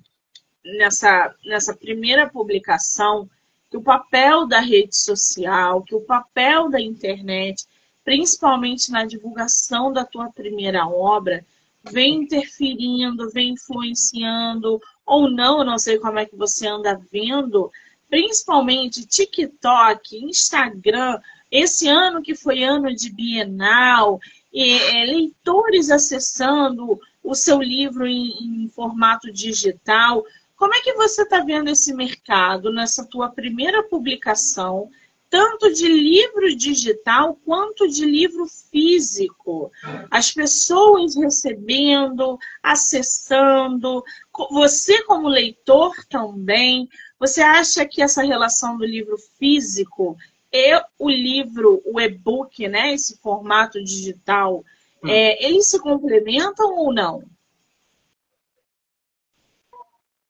nessa, 0.63 1.35
nessa 1.43 1.75
primeira 1.75 2.29
publicação, 2.29 3.29
que 3.69 3.75
o 3.75 3.81
papel 3.81 4.47
da 4.47 4.61
rede 4.61 4.95
social, 4.95 5.83
que 5.83 5.93
o 5.93 5.99
papel 5.99 6.69
da 6.69 6.79
internet, 6.79 7.65
principalmente 8.05 8.89
na 8.89 9.03
divulgação 9.03 9.91
da 9.91 10.05
tua 10.05 10.31
primeira 10.31 10.87
obra, 10.87 11.45
vem 11.83 12.23
interferindo, 12.23 13.29
vem 13.29 13.49
influenciando, 13.49 14.79
ou 15.05 15.29
não, 15.29 15.61
não 15.65 15.77
sei 15.77 15.99
como 15.99 16.19
é 16.19 16.25
que 16.25 16.37
você 16.37 16.67
anda 16.67 16.97
vendo 17.11 17.69
principalmente 18.09 19.05
TikTok, 19.05 20.17
Instagram, 20.23 21.19
esse 21.51 21.87
ano 21.87 22.21
que 22.21 22.35
foi 22.35 22.63
ano 22.63 22.93
de 22.93 23.11
Bienal, 23.11 24.19
é, 24.53 25.05
leitores 25.05 25.89
acessando 25.89 26.99
o 27.23 27.35
seu 27.35 27.61
livro 27.61 28.07
em, 28.07 28.63
em 28.65 28.69
formato 28.69 29.31
digital. 29.31 30.23
Como 30.55 30.73
é 30.73 30.81
que 30.81 30.93
você 30.93 31.23
está 31.23 31.41
vendo 31.41 31.69
esse 31.69 31.93
mercado 31.93 32.71
nessa 32.71 33.05
tua 33.05 33.29
primeira 33.29 33.83
publicação, 33.83 34.89
tanto 35.29 35.71
de 35.73 35.87
livro 35.87 36.55
digital 36.55 37.37
quanto 37.45 37.87
de 37.87 38.05
livro 38.05 38.47
físico? 38.47 39.71
As 40.09 40.31
pessoas 40.31 41.15
recebendo, 41.15 42.39
acessando, 42.63 44.03
você 44.49 45.03
como 45.03 45.27
leitor 45.27 45.93
também. 46.09 46.89
Você 47.19 47.41
acha 47.41 47.85
que 47.85 48.01
essa 48.01 48.23
relação 48.23 48.77
do 48.77 48.85
livro 48.85 49.17
físico 49.37 50.17
e 50.51 50.81
o 50.97 51.09
livro, 51.09 51.81
o 51.85 51.99
e-book, 51.99 52.67
né, 52.67 52.93
esse 52.93 53.17
formato 53.19 53.83
digital, 53.83 54.63
hum. 55.03 55.09
é, 55.09 55.43
eles 55.45 55.67
se 55.67 55.79
complementam 55.79 56.77
ou 56.77 56.93
não? 56.93 57.23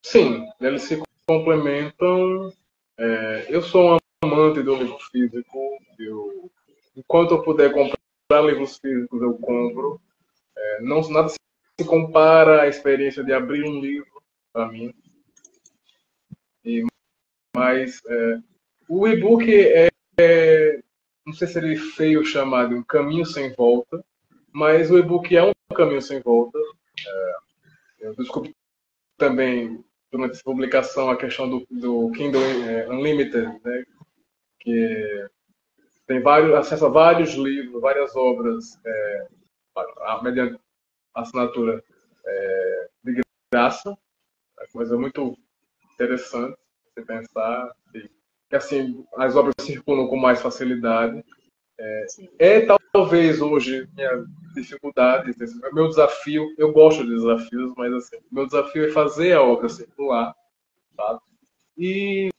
Sim, 0.04 0.48
eles 0.62 0.84
se 0.84 1.02
complementam. 1.28 2.54
É, 2.98 3.46
eu 3.50 3.62
sou 3.62 3.96
um 3.96 3.98
amante 4.24 4.64
do 4.64 4.76
livro 4.76 4.98
físico. 5.12 5.78
Eu, 6.00 6.50
enquanto 6.96 7.32
eu 7.32 7.44
puder 7.44 7.74
comprar 7.74 8.42
livros 8.46 8.78
físicos, 8.78 9.22
eu 9.22 9.34
compro. 9.34 10.00
É, 10.56 10.82
não 10.82 11.02
nada 11.10 11.30
se 11.30 11.38
compara 11.86 12.62
à 12.62 12.68
experiência 12.68 13.24
de 13.24 13.34
abrir 13.34 13.64
um 13.64 13.82
livro 13.82 14.24
para 14.54 14.68
mim. 14.70 14.94
E, 16.64 16.86
mas 17.56 18.02
é, 18.08 18.40
o 18.88 19.08
e-book 19.08 19.44
é, 19.54 19.90
é, 20.20 20.82
não 21.26 21.34
sei 21.34 21.48
se 21.48 21.60
ele 21.60 21.76
feio 21.76 22.26
chamado 22.26 22.76
um 22.76 22.84
caminho 22.84 23.26
sem 23.26 23.54
volta, 23.54 24.04
mas 24.52 24.90
o 24.90 24.98
e-book 24.98 25.36
é 25.36 25.44
um 25.44 25.54
caminho 25.76 26.02
sem 26.02 26.20
volta. 26.22 26.58
É, 27.06 27.36
eu 28.00 28.16
descobri 28.16 28.56
também 29.18 29.84
durante 30.12 30.32
essa 30.32 30.44
publicação 30.44 31.10
a 31.10 31.18
questão 31.18 31.50
do, 31.50 31.68
do 31.70 32.12
Kindle 32.12 32.42
é, 32.42 32.88
Unlimited, 32.90 33.60
né, 33.64 33.84
que 34.60 35.28
tem 36.08 36.22
vários 36.22 36.72
a 36.72 36.88
vários 36.88 37.34
livros, 37.34 37.82
várias 37.82 38.16
obras 38.16 38.80
é, 38.86 39.28
mediante 40.24 40.60
assinatura 41.14 41.84
é, 42.26 42.90
de 43.04 43.22
graça, 43.52 43.98
é 44.60 44.68
coisa 44.68 44.98
muito 44.98 45.38
interessante 45.94 46.58
você 46.96 47.06
pensar 47.06 47.76
que 47.92 48.10
assim 48.52 49.06
as 49.18 49.36
obras 49.36 49.56
circulam 49.62 50.08
com 50.08 50.18
mais 50.18 50.42
facilidade. 50.42 51.24
É, 51.80 52.06
é 52.40 52.68
talvez 52.92 53.42
hoje 53.42 53.88
minha 53.96 54.26
dificuldade, 54.56 55.32
meu 55.74 55.88
desafio. 55.88 56.48
Eu 56.58 56.72
gosto 56.72 57.04
de 57.04 57.10
desafios, 57.12 57.74
mas 57.78 57.94
assim, 57.94 58.18
meu 58.32 58.46
desafio 58.46 58.86
é 58.86 58.92
fazer 58.92 59.34
a 59.34 59.42
obra 59.42 59.70
circular 59.70 60.34
fato. 60.98 61.22
E 61.78 62.30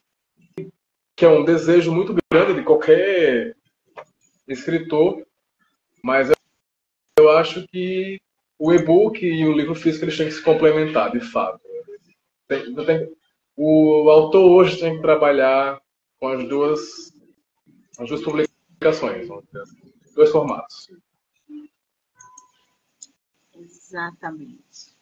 que 1.16 1.24
é 1.24 1.28
um 1.28 1.44
desejo 1.44 1.92
muito 1.92 2.14
grande 2.30 2.54
de 2.54 2.64
qualquer 2.64 3.56
escritor, 4.46 5.24
mas 6.02 6.30
eu 7.18 7.30
acho 7.30 7.66
que 7.68 8.20
o 8.58 8.72
e-book 8.72 9.24
e 9.24 9.46
o 9.46 9.52
livro 9.52 9.74
físico 9.74 10.04
eles 10.04 10.16
têm 10.16 10.26
que 10.26 10.34
se 10.34 10.42
complementar, 10.42 11.12
de 11.12 11.20
fato. 11.20 11.60
Tem, 12.48 12.74
tem, 12.74 13.12
o 13.56 14.08
autor 14.10 14.50
hoje 14.50 14.80
tem 14.80 14.96
que 14.96 15.02
trabalhar 15.02 15.80
com 16.18 16.28
as 16.28 16.48
duas, 16.48 17.12
as 17.98 18.08
duas 18.08 18.22
publicações, 18.22 19.28
assim, 19.30 19.92
dois 20.14 20.30
formatos. 20.30 20.90
Exatamente. 23.54 24.96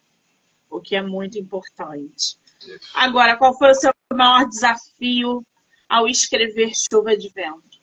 O 0.69 0.81
que 0.81 0.95
é 0.95 1.01
muito 1.01 1.37
importante. 1.37 2.37
Isso. 2.59 2.91
Agora, 2.93 3.37
qual 3.37 3.57
foi 3.57 3.71
o 3.71 3.75
seu 3.75 3.91
maior 4.13 4.47
desafio 4.47 5.45
ao 5.87 6.07
escrever 6.07 6.71
Chuva 6.75 7.15
de 7.15 7.29
Vento? 7.29 7.77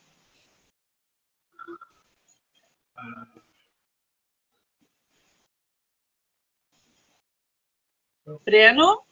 Breno? 8.45 9.03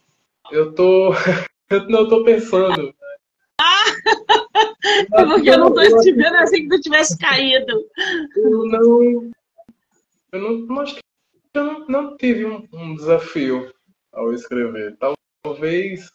Eu 0.51 0.73
tô. 0.73 1.11
Eu 1.69 1.87
não 1.87 2.07
tô 2.07 2.23
pensando. 2.23 2.93
É 5.13 5.25
porque 5.25 5.49
eu 5.49 5.57
não 5.57 5.73
tô 5.73 5.81
te 6.01 6.11
vendo 6.11 6.35
assim 6.37 6.63
que 6.63 6.69
tu 6.69 6.81
tivesse 6.81 7.17
caído. 7.17 7.85
Eu 8.35 8.65
não. 8.65 9.31
Eu 10.31 10.41
não, 10.41 10.51
não 10.59 10.81
acho 10.81 10.95
que 10.95 11.01
eu 11.53 11.63
não, 11.63 11.87
não 11.87 12.17
tive 12.17 12.45
um, 12.45 12.67
um, 12.73 12.95
desafio 12.95 13.71
ao 14.11 14.33
escrever. 14.33 14.97
Talvez 15.43 16.11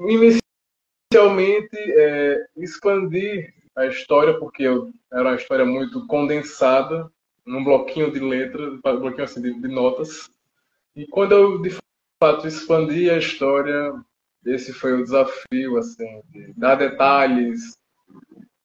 inicialmente 0.00 1.76
é, 1.76 2.46
expandir 2.56 3.54
a 3.76 3.86
história, 3.86 4.38
porque 4.38 4.64
eu, 4.64 4.92
era 5.12 5.30
uma 5.30 5.36
história 5.36 5.64
muito 5.64 6.06
condensada, 6.06 7.10
num 7.46 7.62
bloquinho 7.62 8.10
de 8.10 8.20
letras, 8.20 8.74
um 8.74 8.80
bloquinho 8.80 9.24
assim 9.24 9.40
de, 9.40 9.60
de 9.60 9.68
notas. 9.68 10.30
E 10.96 11.06
quando 11.06 11.32
eu 11.32 11.62
de 11.62 11.76
fato 12.20 12.46
expandi 12.46 13.10
a 13.10 13.18
história, 13.18 13.92
esse 14.46 14.72
foi 14.72 14.94
o 14.94 15.02
desafio, 15.02 15.76
assim, 15.78 16.22
de 16.30 16.52
dar 16.54 16.76
detalhes, 16.76 17.76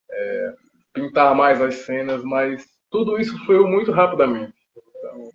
é, 0.10 0.56
pintar 0.94 1.36
mais 1.36 1.62
as 1.62 1.76
cenas, 1.76 2.24
mas 2.24 2.66
tudo 2.90 3.20
isso 3.20 3.38
foi 3.46 3.60
muito 3.68 3.92
rapidamente. 3.92 4.54
Então, 4.98 5.30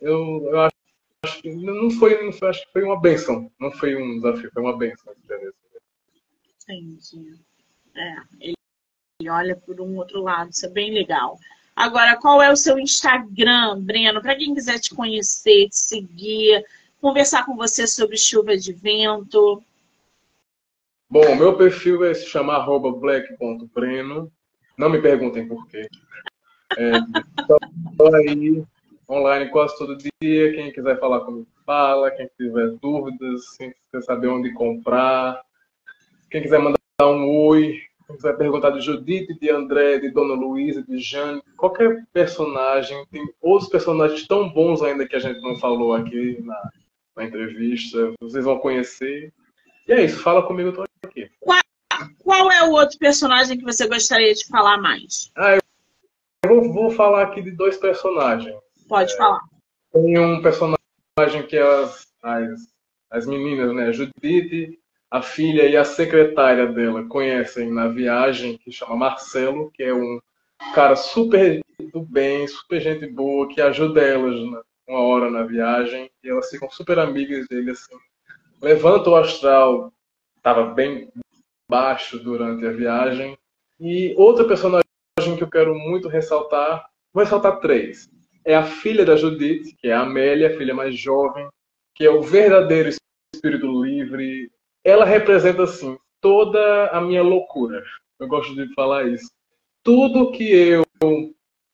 eu, 0.00 0.48
eu 0.50 0.60
acho, 0.60 0.76
acho, 1.24 1.42
que 1.42 1.54
não 1.54 1.90
foi, 1.90 2.24
não 2.24 2.32
foi, 2.32 2.48
acho 2.48 2.66
que 2.66 2.72
foi 2.72 2.82
uma 2.82 3.00
benção, 3.00 3.50
não 3.60 3.70
foi 3.72 3.96
um 3.96 4.16
desafio, 4.16 4.50
foi 4.52 4.62
uma 4.62 4.76
benção. 4.76 5.12
Entendi. 6.62 7.38
É, 7.94 8.14
ele, 8.40 8.54
ele 9.20 9.30
olha 9.30 9.56
por 9.56 9.80
um 9.80 9.96
outro 9.96 10.22
lado, 10.22 10.50
isso 10.50 10.66
é 10.66 10.70
bem 10.70 10.92
legal. 10.92 11.38
Agora, 11.76 12.16
qual 12.16 12.40
é 12.40 12.50
o 12.52 12.56
seu 12.56 12.78
Instagram, 12.78 13.80
Breno? 13.80 14.22
Para 14.22 14.36
quem 14.36 14.54
quiser 14.54 14.78
te 14.78 14.94
conhecer, 14.94 15.68
te 15.68 15.76
seguir, 15.76 16.64
conversar 17.00 17.44
com 17.44 17.56
você 17.56 17.86
sobre 17.86 18.16
chuva 18.16 18.56
de 18.56 18.72
vento. 18.72 19.62
Bom, 21.08 21.36
meu 21.36 21.56
perfil 21.56 22.04
é 22.04 22.14
se 22.14 22.26
chamar 22.26 22.66
black.breno. 22.66 24.32
Não 24.76 24.90
me 24.90 25.00
perguntem 25.00 25.46
por 25.46 25.66
quê. 25.68 25.86
É, 26.76 26.92
estou 27.40 28.14
aí, 28.14 28.64
online 29.08 29.50
quase 29.50 29.78
todo 29.78 29.96
dia. 29.96 30.54
Quem 30.54 30.72
quiser 30.72 30.98
falar 30.98 31.20
comigo, 31.20 31.46
fala. 31.64 32.10
Quem 32.10 32.28
tiver 32.36 32.70
dúvidas, 32.82 33.56
quem 33.56 33.72
quiser 33.72 34.04
saber 34.04 34.28
onde 34.28 34.52
comprar. 34.52 35.40
Quem 36.30 36.42
quiser 36.42 36.58
mandar 36.58 36.78
um 37.02 37.28
oi. 37.46 37.80
Quem 38.06 38.16
quiser 38.16 38.36
perguntar 38.36 38.70
de 38.70 38.80
Judite, 38.80 39.38
de 39.38 39.50
André, 39.50 39.98
de 39.98 40.10
Dona 40.10 40.34
Luísa, 40.34 40.82
de 40.82 40.98
Jane. 40.98 41.42
Qualquer 41.56 42.04
personagem. 42.12 43.04
Tem 43.10 43.24
outros 43.40 43.70
personagens 43.70 44.26
tão 44.26 44.48
bons 44.48 44.82
ainda 44.82 45.06
que 45.06 45.16
a 45.16 45.20
gente 45.20 45.40
não 45.40 45.56
falou 45.56 45.94
aqui 45.94 46.40
na, 46.42 46.70
na 47.16 47.24
entrevista. 47.24 48.12
Vocês 48.20 48.44
vão 48.44 48.58
conhecer. 48.58 49.32
E 49.86 49.92
é 49.92 50.04
isso. 50.04 50.22
Fala 50.22 50.46
comigo, 50.46 50.70
eu 50.70 50.72
tô 50.74 50.84
aqui. 51.06 51.30
Qual, 51.40 51.60
qual 52.18 52.50
é 52.50 52.62
o 52.64 52.72
outro 52.72 52.98
personagem 52.98 53.58
que 53.58 53.64
você 53.64 53.86
gostaria 53.86 54.34
de 54.34 54.46
falar 54.46 54.78
mais? 54.78 55.30
Ah, 55.36 55.56
eu 55.56 55.60
vou, 56.46 56.72
vou 56.72 56.90
falar 56.90 57.22
aqui 57.22 57.42
de 57.42 57.50
dois 57.50 57.76
personagens. 57.76 58.54
Pode 58.88 59.12
é, 59.12 59.16
falar. 59.16 59.40
Tem 59.92 60.18
um 60.18 60.42
personagem 60.42 61.46
que 61.48 61.56
é 61.56 61.62
as, 61.62 62.06
as, 62.22 62.60
as 63.10 63.26
meninas, 63.26 63.74
né? 63.74 63.92
Judite, 63.92 64.78
a 65.10 65.22
filha 65.22 65.68
e 65.68 65.76
a 65.76 65.84
secretária 65.84 66.66
dela 66.66 67.04
conhecem 67.04 67.70
na 67.70 67.88
viagem, 67.88 68.58
que 68.58 68.72
chama 68.72 68.96
Marcelo, 68.96 69.70
que 69.70 69.82
é 69.82 69.94
um 69.94 70.20
cara 70.74 70.96
super 70.96 71.60
do 71.92 72.00
bem, 72.00 72.48
super 72.48 72.80
gente 72.80 73.06
boa, 73.06 73.48
que 73.48 73.60
ajuda 73.60 74.00
elas 74.00 74.34
né? 74.50 74.60
uma 74.88 75.00
hora 75.00 75.30
na 75.30 75.44
viagem, 75.44 76.10
e 76.22 76.28
elas 76.28 76.50
ficam 76.50 76.70
super 76.70 76.98
amigas 76.98 77.46
dele, 77.48 77.70
assim. 77.70 77.94
Levanta 78.60 79.10
o 79.10 79.16
astral 79.16 79.92
estava 80.36 80.74
bem 80.74 81.08
baixo 81.68 82.18
durante 82.18 82.66
a 82.66 82.72
viagem. 82.72 83.36
E 83.80 84.14
outra 84.16 84.46
personagem 84.46 84.84
que 85.36 85.42
eu 85.42 85.50
quero 85.50 85.74
muito 85.74 86.08
ressaltar, 86.08 86.86
vou 87.12 87.24
ressaltar 87.24 87.60
três. 87.60 88.08
É 88.44 88.54
a 88.54 88.62
filha 88.62 89.04
da 89.04 89.16
Judith, 89.16 89.74
que 89.78 89.88
é 89.88 89.94
a 89.94 90.02
Amélia, 90.02 90.48
a 90.48 90.58
filha 90.58 90.74
mais 90.74 90.96
jovem, 90.98 91.48
que 91.94 92.04
é 92.04 92.10
o 92.10 92.22
verdadeiro 92.22 92.90
espírito 93.34 93.82
livre. 93.82 94.50
Ela 94.84 95.06
representa, 95.06 95.62
assim, 95.62 95.96
toda 96.20 96.88
a 96.88 97.00
minha 97.00 97.22
loucura. 97.22 97.82
Eu 98.20 98.28
gosto 98.28 98.54
de 98.54 98.72
falar 98.74 99.08
isso. 99.08 99.30
Tudo 99.82 100.30
que 100.30 100.44
eu 100.52 100.84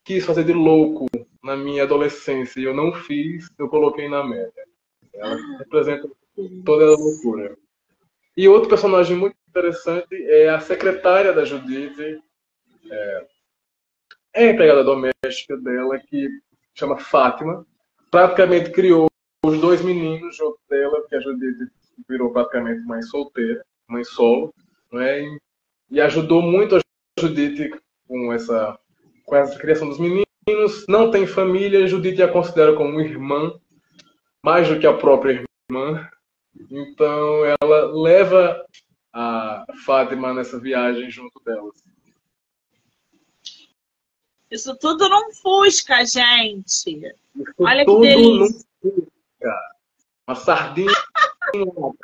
quis 0.04 0.24
fazer 0.24 0.44
de 0.44 0.52
louco 0.52 1.06
na 1.42 1.56
minha 1.56 1.82
adolescência 1.82 2.60
e 2.60 2.64
eu 2.64 2.74
não 2.74 2.92
fiz, 2.92 3.48
eu 3.58 3.68
coloquei 3.68 4.08
na 4.08 4.20
Amélia. 4.20 4.52
Ela 5.12 5.36
representa 5.58 6.08
toda 6.64 6.84
a 6.84 6.96
loucura. 6.96 7.56
E 8.36 8.48
outro 8.48 8.68
personagem 8.68 9.16
muito 9.16 9.36
interessante 9.48 10.14
é 10.14 10.48
a 10.48 10.60
secretária 10.60 11.32
da 11.32 11.44
Judite, 11.44 12.22
é, 12.90 13.26
é 14.34 14.48
a 14.48 14.50
empregada 14.52 14.84
doméstica 14.84 15.56
dela, 15.56 15.98
que 15.98 16.28
chama 16.74 16.96
Fátima. 16.98 17.66
Praticamente 18.10 18.70
criou 18.70 19.08
os 19.44 19.60
dois 19.60 19.82
meninos 19.82 20.36
junto 20.36 20.58
dela, 20.68 21.00
porque 21.00 21.16
a 21.16 21.20
Judite 21.20 21.70
virou 22.08 22.32
praticamente 22.32 22.80
mãe 22.86 23.02
solteira, 23.02 23.64
mãe 23.88 24.04
solo, 24.04 24.54
né? 24.92 25.22
e, 25.22 25.38
e 25.90 26.00
ajudou 26.00 26.42
muito 26.42 26.76
a 26.76 26.80
Judite 27.18 27.70
com 28.06 28.32
essa, 28.32 28.78
com 29.24 29.36
essa 29.36 29.58
criação 29.58 29.88
dos 29.88 29.98
meninos. 29.98 30.24
Não 30.88 31.10
tem 31.10 31.26
família, 31.26 31.86
Judite 31.86 32.22
a 32.22 32.32
considera 32.32 32.74
como 32.74 33.00
irmã, 33.00 33.52
mais 34.44 34.68
do 34.68 34.78
que 34.78 34.86
a 34.86 34.96
própria 34.96 35.44
irmã. 35.70 36.08
Então 36.54 37.44
ela 37.60 37.86
leva 37.92 38.64
a 39.12 39.64
Fátima 39.84 40.32
nessa 40.32 40.58
viagem 40.58 41.10
junto 41.10 41.40
delas. 41.44 41.82
Isso 44.50 44.76
tudo 44.76 45.08
não 45.08 45.32
Fusca, 45.32 46.04
gente. 46.04 46.66
Isso 46.66 47.54
Olha 47.58 47.84
que 47.84 48.00
delícia. 48.00 48.66
Fusca. 48.82 49.58
Uma 50.26 50.34
sardinha. 50.34 50.90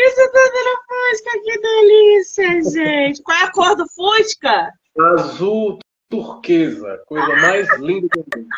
Isso 0.00 0.30
tudo 0.32 0.58
no 0.64 0.76
Fusca, 0.88 1.42
que 1.42 1.60
delícia, 1.60 2.62
gente. 2.62 3.22
Qual 3.22 3.36
é 3.36 3.42
a 3.44 3.52
cor 3.52 3.76
do 3.76 3.86
Fusca? 3.88 4.72
Azul 5.16 5.78
turquesa, 6.08 7.02
coisa 7.06 7.26
mais 7.36 7.78
linda 7.78 8.08
eu 8.16 8.24
vi. 8.34 8.48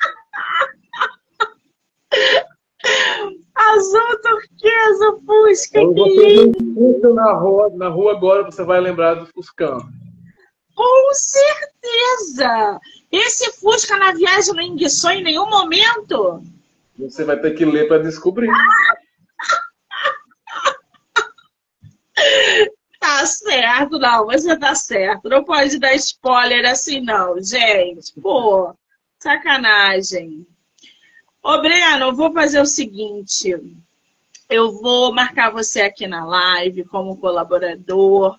Azul 3.54 4.20
turquesa, 4.22 5.16
Fusca, 5.26 5.80
Quando 5.80 6.04
que 6.04 6.11
lindo! 6.11 7.14
na 7.14 7.32
rua, 7.34 7.70
na 7.74 7.88
rua 7.88 8.12
agora, 8.12 8.44
você 8.44 8.64
vai 8.64 8.80
lembrar 8.80 9.14
do 9.14 9.26
Fuscão. 9.26 9.78
Com 10.74 11.14
certeza! 11.14 12.80
Esse 13.12 13.52
Fusca 13.61 13.96
na 13.98 14.12
viagem 14.12 14.54
não 14.54 14.62
enguiçou 14.62 15.11
em 15.11 15.22
nenhum 15.22 15.48
momento? 15.48 16.42
Você 16.98 17.24
vai 17.24 17.38
ter 17.38 17.52
que 17.52 17.64
ler 17.64 17.86
para 17.88 18.02
descobrir. 18.02 18.50
Tá 23.00 23.24
certo, 23.24 23.98
não, 23.98 24.26
você 24.26 24.58
tá 24.58 24.74
certo. 24.74 25.26
Não 25.30 25.42
pode 25.42 25.78
dar 25.78 25.94
spoiler 25.94 26.70
assim, 26.70 27.00
não, 27.00 27.42
gente. 27.42 28.12
Pô, 28.20 28.74
sacanagem. 29.18 30.46
Ô, 31.43 31.59
Breno, 31.59 32.07
eu 32.07 32.14
vou 32.14 32.32
fazer 32.32 32.61
o 32.61 32.66
seguinte. 32.66 33.55
Eu 34.49 34.72
vou 34.72 35.12
marcar 35.12 35.51
você 35.51 35.80
aqui 35.80 36.07
na 36.07 36.24
live 36.24 36.84
como 36.84 37.16
colaborador, 37.16 38.38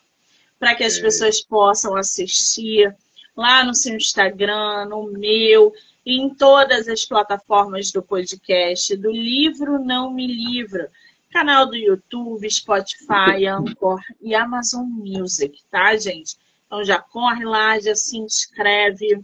para 0.60 0.76
que 0.76 0.84
as 0.84 0.98
é. 0.98 1.02
pessoas 1.02 1.42
possam 1.42 1.96
assistir 1.96 2.96
lá 3.36 3.64
no 3.64 3.74
seu 3.74 3.96
Instagram, 3.96 4.86
no 4.86 5.12
meu. 5.12 5.74
em 6.06 6.34
todas 6.34 6.88
as 6.88 7.06
plataformas 7.06 7.92
do 7.92 8.02
podcast, 8.04 8.96
do 8.98 9.12
livro 9.12 9.80
Não 9.80 10.12
Me 10.12 10.28
Livro, 10.28 10.88
canal 11.32 11.68
do 11.68 11.76
YouTube, 11.76 12.50
Spotify, 12.50 13.46
Anchor 13.50 14.00
e 14.20 14.36
Amazon 14.36 14.86
Music, 14.86 15.60
tá, 15.72 15.96
gente? 15.98 16.36
Então 16.68 16.84
já 16.84 17.00
corre 17.00 17.46
lá, 17.46 17.80
já 17.80 17.96
se 17.96 18.18
inscreve. 18.18 19.24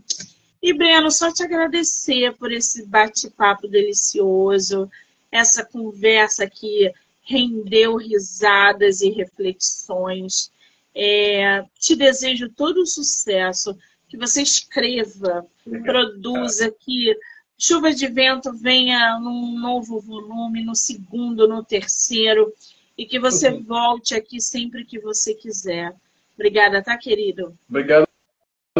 E, 0.68 0.74
Breno, 0.74 1.10
só 1.10 1.32
te 1.32 1.44
agradecer 1.44 2.36
por 2.36 2.52
esse 2.52 2.86
bate-papo 2.86 3.70
delicioso, 3.70 4.92
essa 5.32 5.64
conversa 5.64 6.46
que 6.46 6.92
rendeu 7.24 7.96
risadas 7.96 9.00
e 9.00 9.10
reflexões. 9.10 10.52
É, 10.94 11.64
te 11.80 11.96
desejo 11.96 12.50
todo 12.50 12.82
o 12.82 12.86
sucesso, 12.86 13.78
que 14.10 14.18
você 14.18 14.42
escreva, 14.42 15.48
produza, 15.86 16.70
que 16.70 17.18
Chuva 17.58 17.94
de 17.94 18.08
Vento 18.08 18.52
venha 18.52 19.18
num 19.22 19.58
novo 19.58 20.02
volume, 20.02 20.66
no 20.66 20.76
segundo, 20.76 21.48
no 21.48 21.64
terceiro, 21.64 22.54
e 22.98 23.06
que 23.06 23.18
você 23.18 23.52
uhum. 23.52 23.64
volte 23.64 24.14
aqui 24.14 24.42
sempre 24.42 24.84
que 24.84 25.00
você 25.00 25.34
quiser. 25.34 25.96
Obrigada, 26.36 26.84
tá, 26.84 26.98
querido? 26.98 27.58
Obrigado 27.70 28.06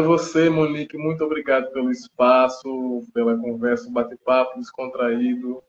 você, 0.02 0.48
Monique. 0.48 0.96
Muito 0.96 1.24
obrigado 1.24 1.70
pelo 1.72 1.90
espaço, 1.90 3.06
pela 3.12 3.36
conversa, 3.36 3.90
bate-papo 3.90 4.58
descontraído. 4.58 5.62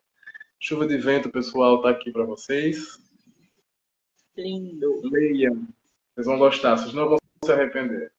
Chuva 0.60 0.86
de 0.86 0.98
Vento, 0.98 1.30
pessoal, 1.30 1.82
tá 1.82 1.90
aqui 1.90 2.12
para 2.12 2.26
vocês. 2.26 3.00
Lindo. 4.36 5.02
Leiam. 5.04 5.68
Vocês 6.14 6.28
vão 6.28 6.38
gostar, 6.38 6.78
vocês 6.78 6.94
não 6.94 7.10
vão 7.10 7.18
se 7.44 7.52
arrepender. 7.52 8.12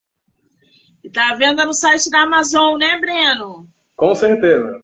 E 1.03 1.11
tá 1.11 1.31
à 1.31 1.35
venda 1.35 1.65
no 1.65 1.75
site 1.75 2.11
da 2.11 2.23
Amazon, 2.23 2.79
né, 2.79 2.99
Breno? 2.99 3.69
Com 3.97 4.15
certeza. 4.15 4.83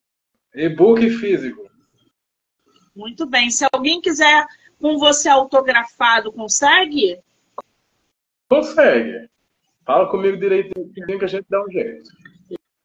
E-book 0.53 1.09
físico. 1.09 1.67
Muito 2.95 3.25
bem. 3.25 3.49
Se 3.49 3.65
alguém 3.71 4.01
quiser 4.01 4.45
com 4.79 4.97
você 4.97 5.29
autografado, 5.29 6.31
consegue? 6.31 7.19
Consegue. 8.49 9.29
Fala 9.87 10.05
comigo 10.09 10.35
direitinho 10.35 10.91
que 10.91 11.23
a 11.23 11.27
gente 11.27 11.45
dá 11.49 11.63
um 11.63 11.71
jeito. 11.71 12.09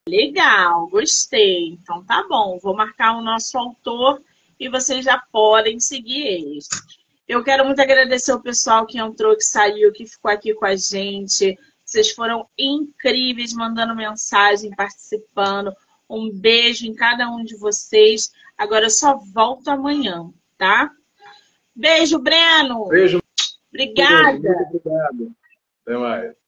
Legal, 0.08 0.86
gostei. 0.86 1.70
Então 1.70 2.04
tá 2.04 2.24
bom. 2.28 2.60
Vou 2.62 2.76
marcar 2.76 3.16
o 3.16 3.20
nosso 3.20 3.58
autor 3.58 4.22
e 4.58 4.68
vocês 4.68 5.04
já 5.04 5.20
podem 5.32 5.80
seguir 5.80 6.24
eles. 6.24 6.68
Eu 7.26 7.42
quero 7.42 7.64
muito 7.64 7.82
agradecer 7.82 8.32
o 8.32 8.40
pessoal 8.40 8.86
que 8.86 9.00
entrou, 9.00 9.34
que 9.34 9.42
saiu, 9.42 9.92
que 9.92 10.06
ficou 10.06 10.30
aqui 10.30 10.54
com 10.54 10.64
a 10.64 10.76
gente. 10.76 11.58
Vocês 11.84 12.12
foram 12.12 12.48
incríveis 12.56 13.52
mandando 13.52 13.96
mensagem, 13.96 14.70
participando. 14.70 15.74
Um 16.08 16.30
beijo 16.30 16.86
em 16.86 16.94
cada 16.94 17.28
um 17.28 17.42
de 17.42 17.56
vocês. 17.56 18.30
Agora 18.56 18.86
eu 18.86 18.90
só 18.90 19.18
volto 19.34 19.66
amanhã, 19.68 20.30
tá? 20.56 20.88
Beijo, 21.74 22.20
Breno. 22.20 22.86
Beijo. 22.86 23.20
Obrigada. 23.70 24.38
Muito 24.38 24.76
obrigado. 24.76 25.34
Até 25.84 25.96
mais. 25.96 26.41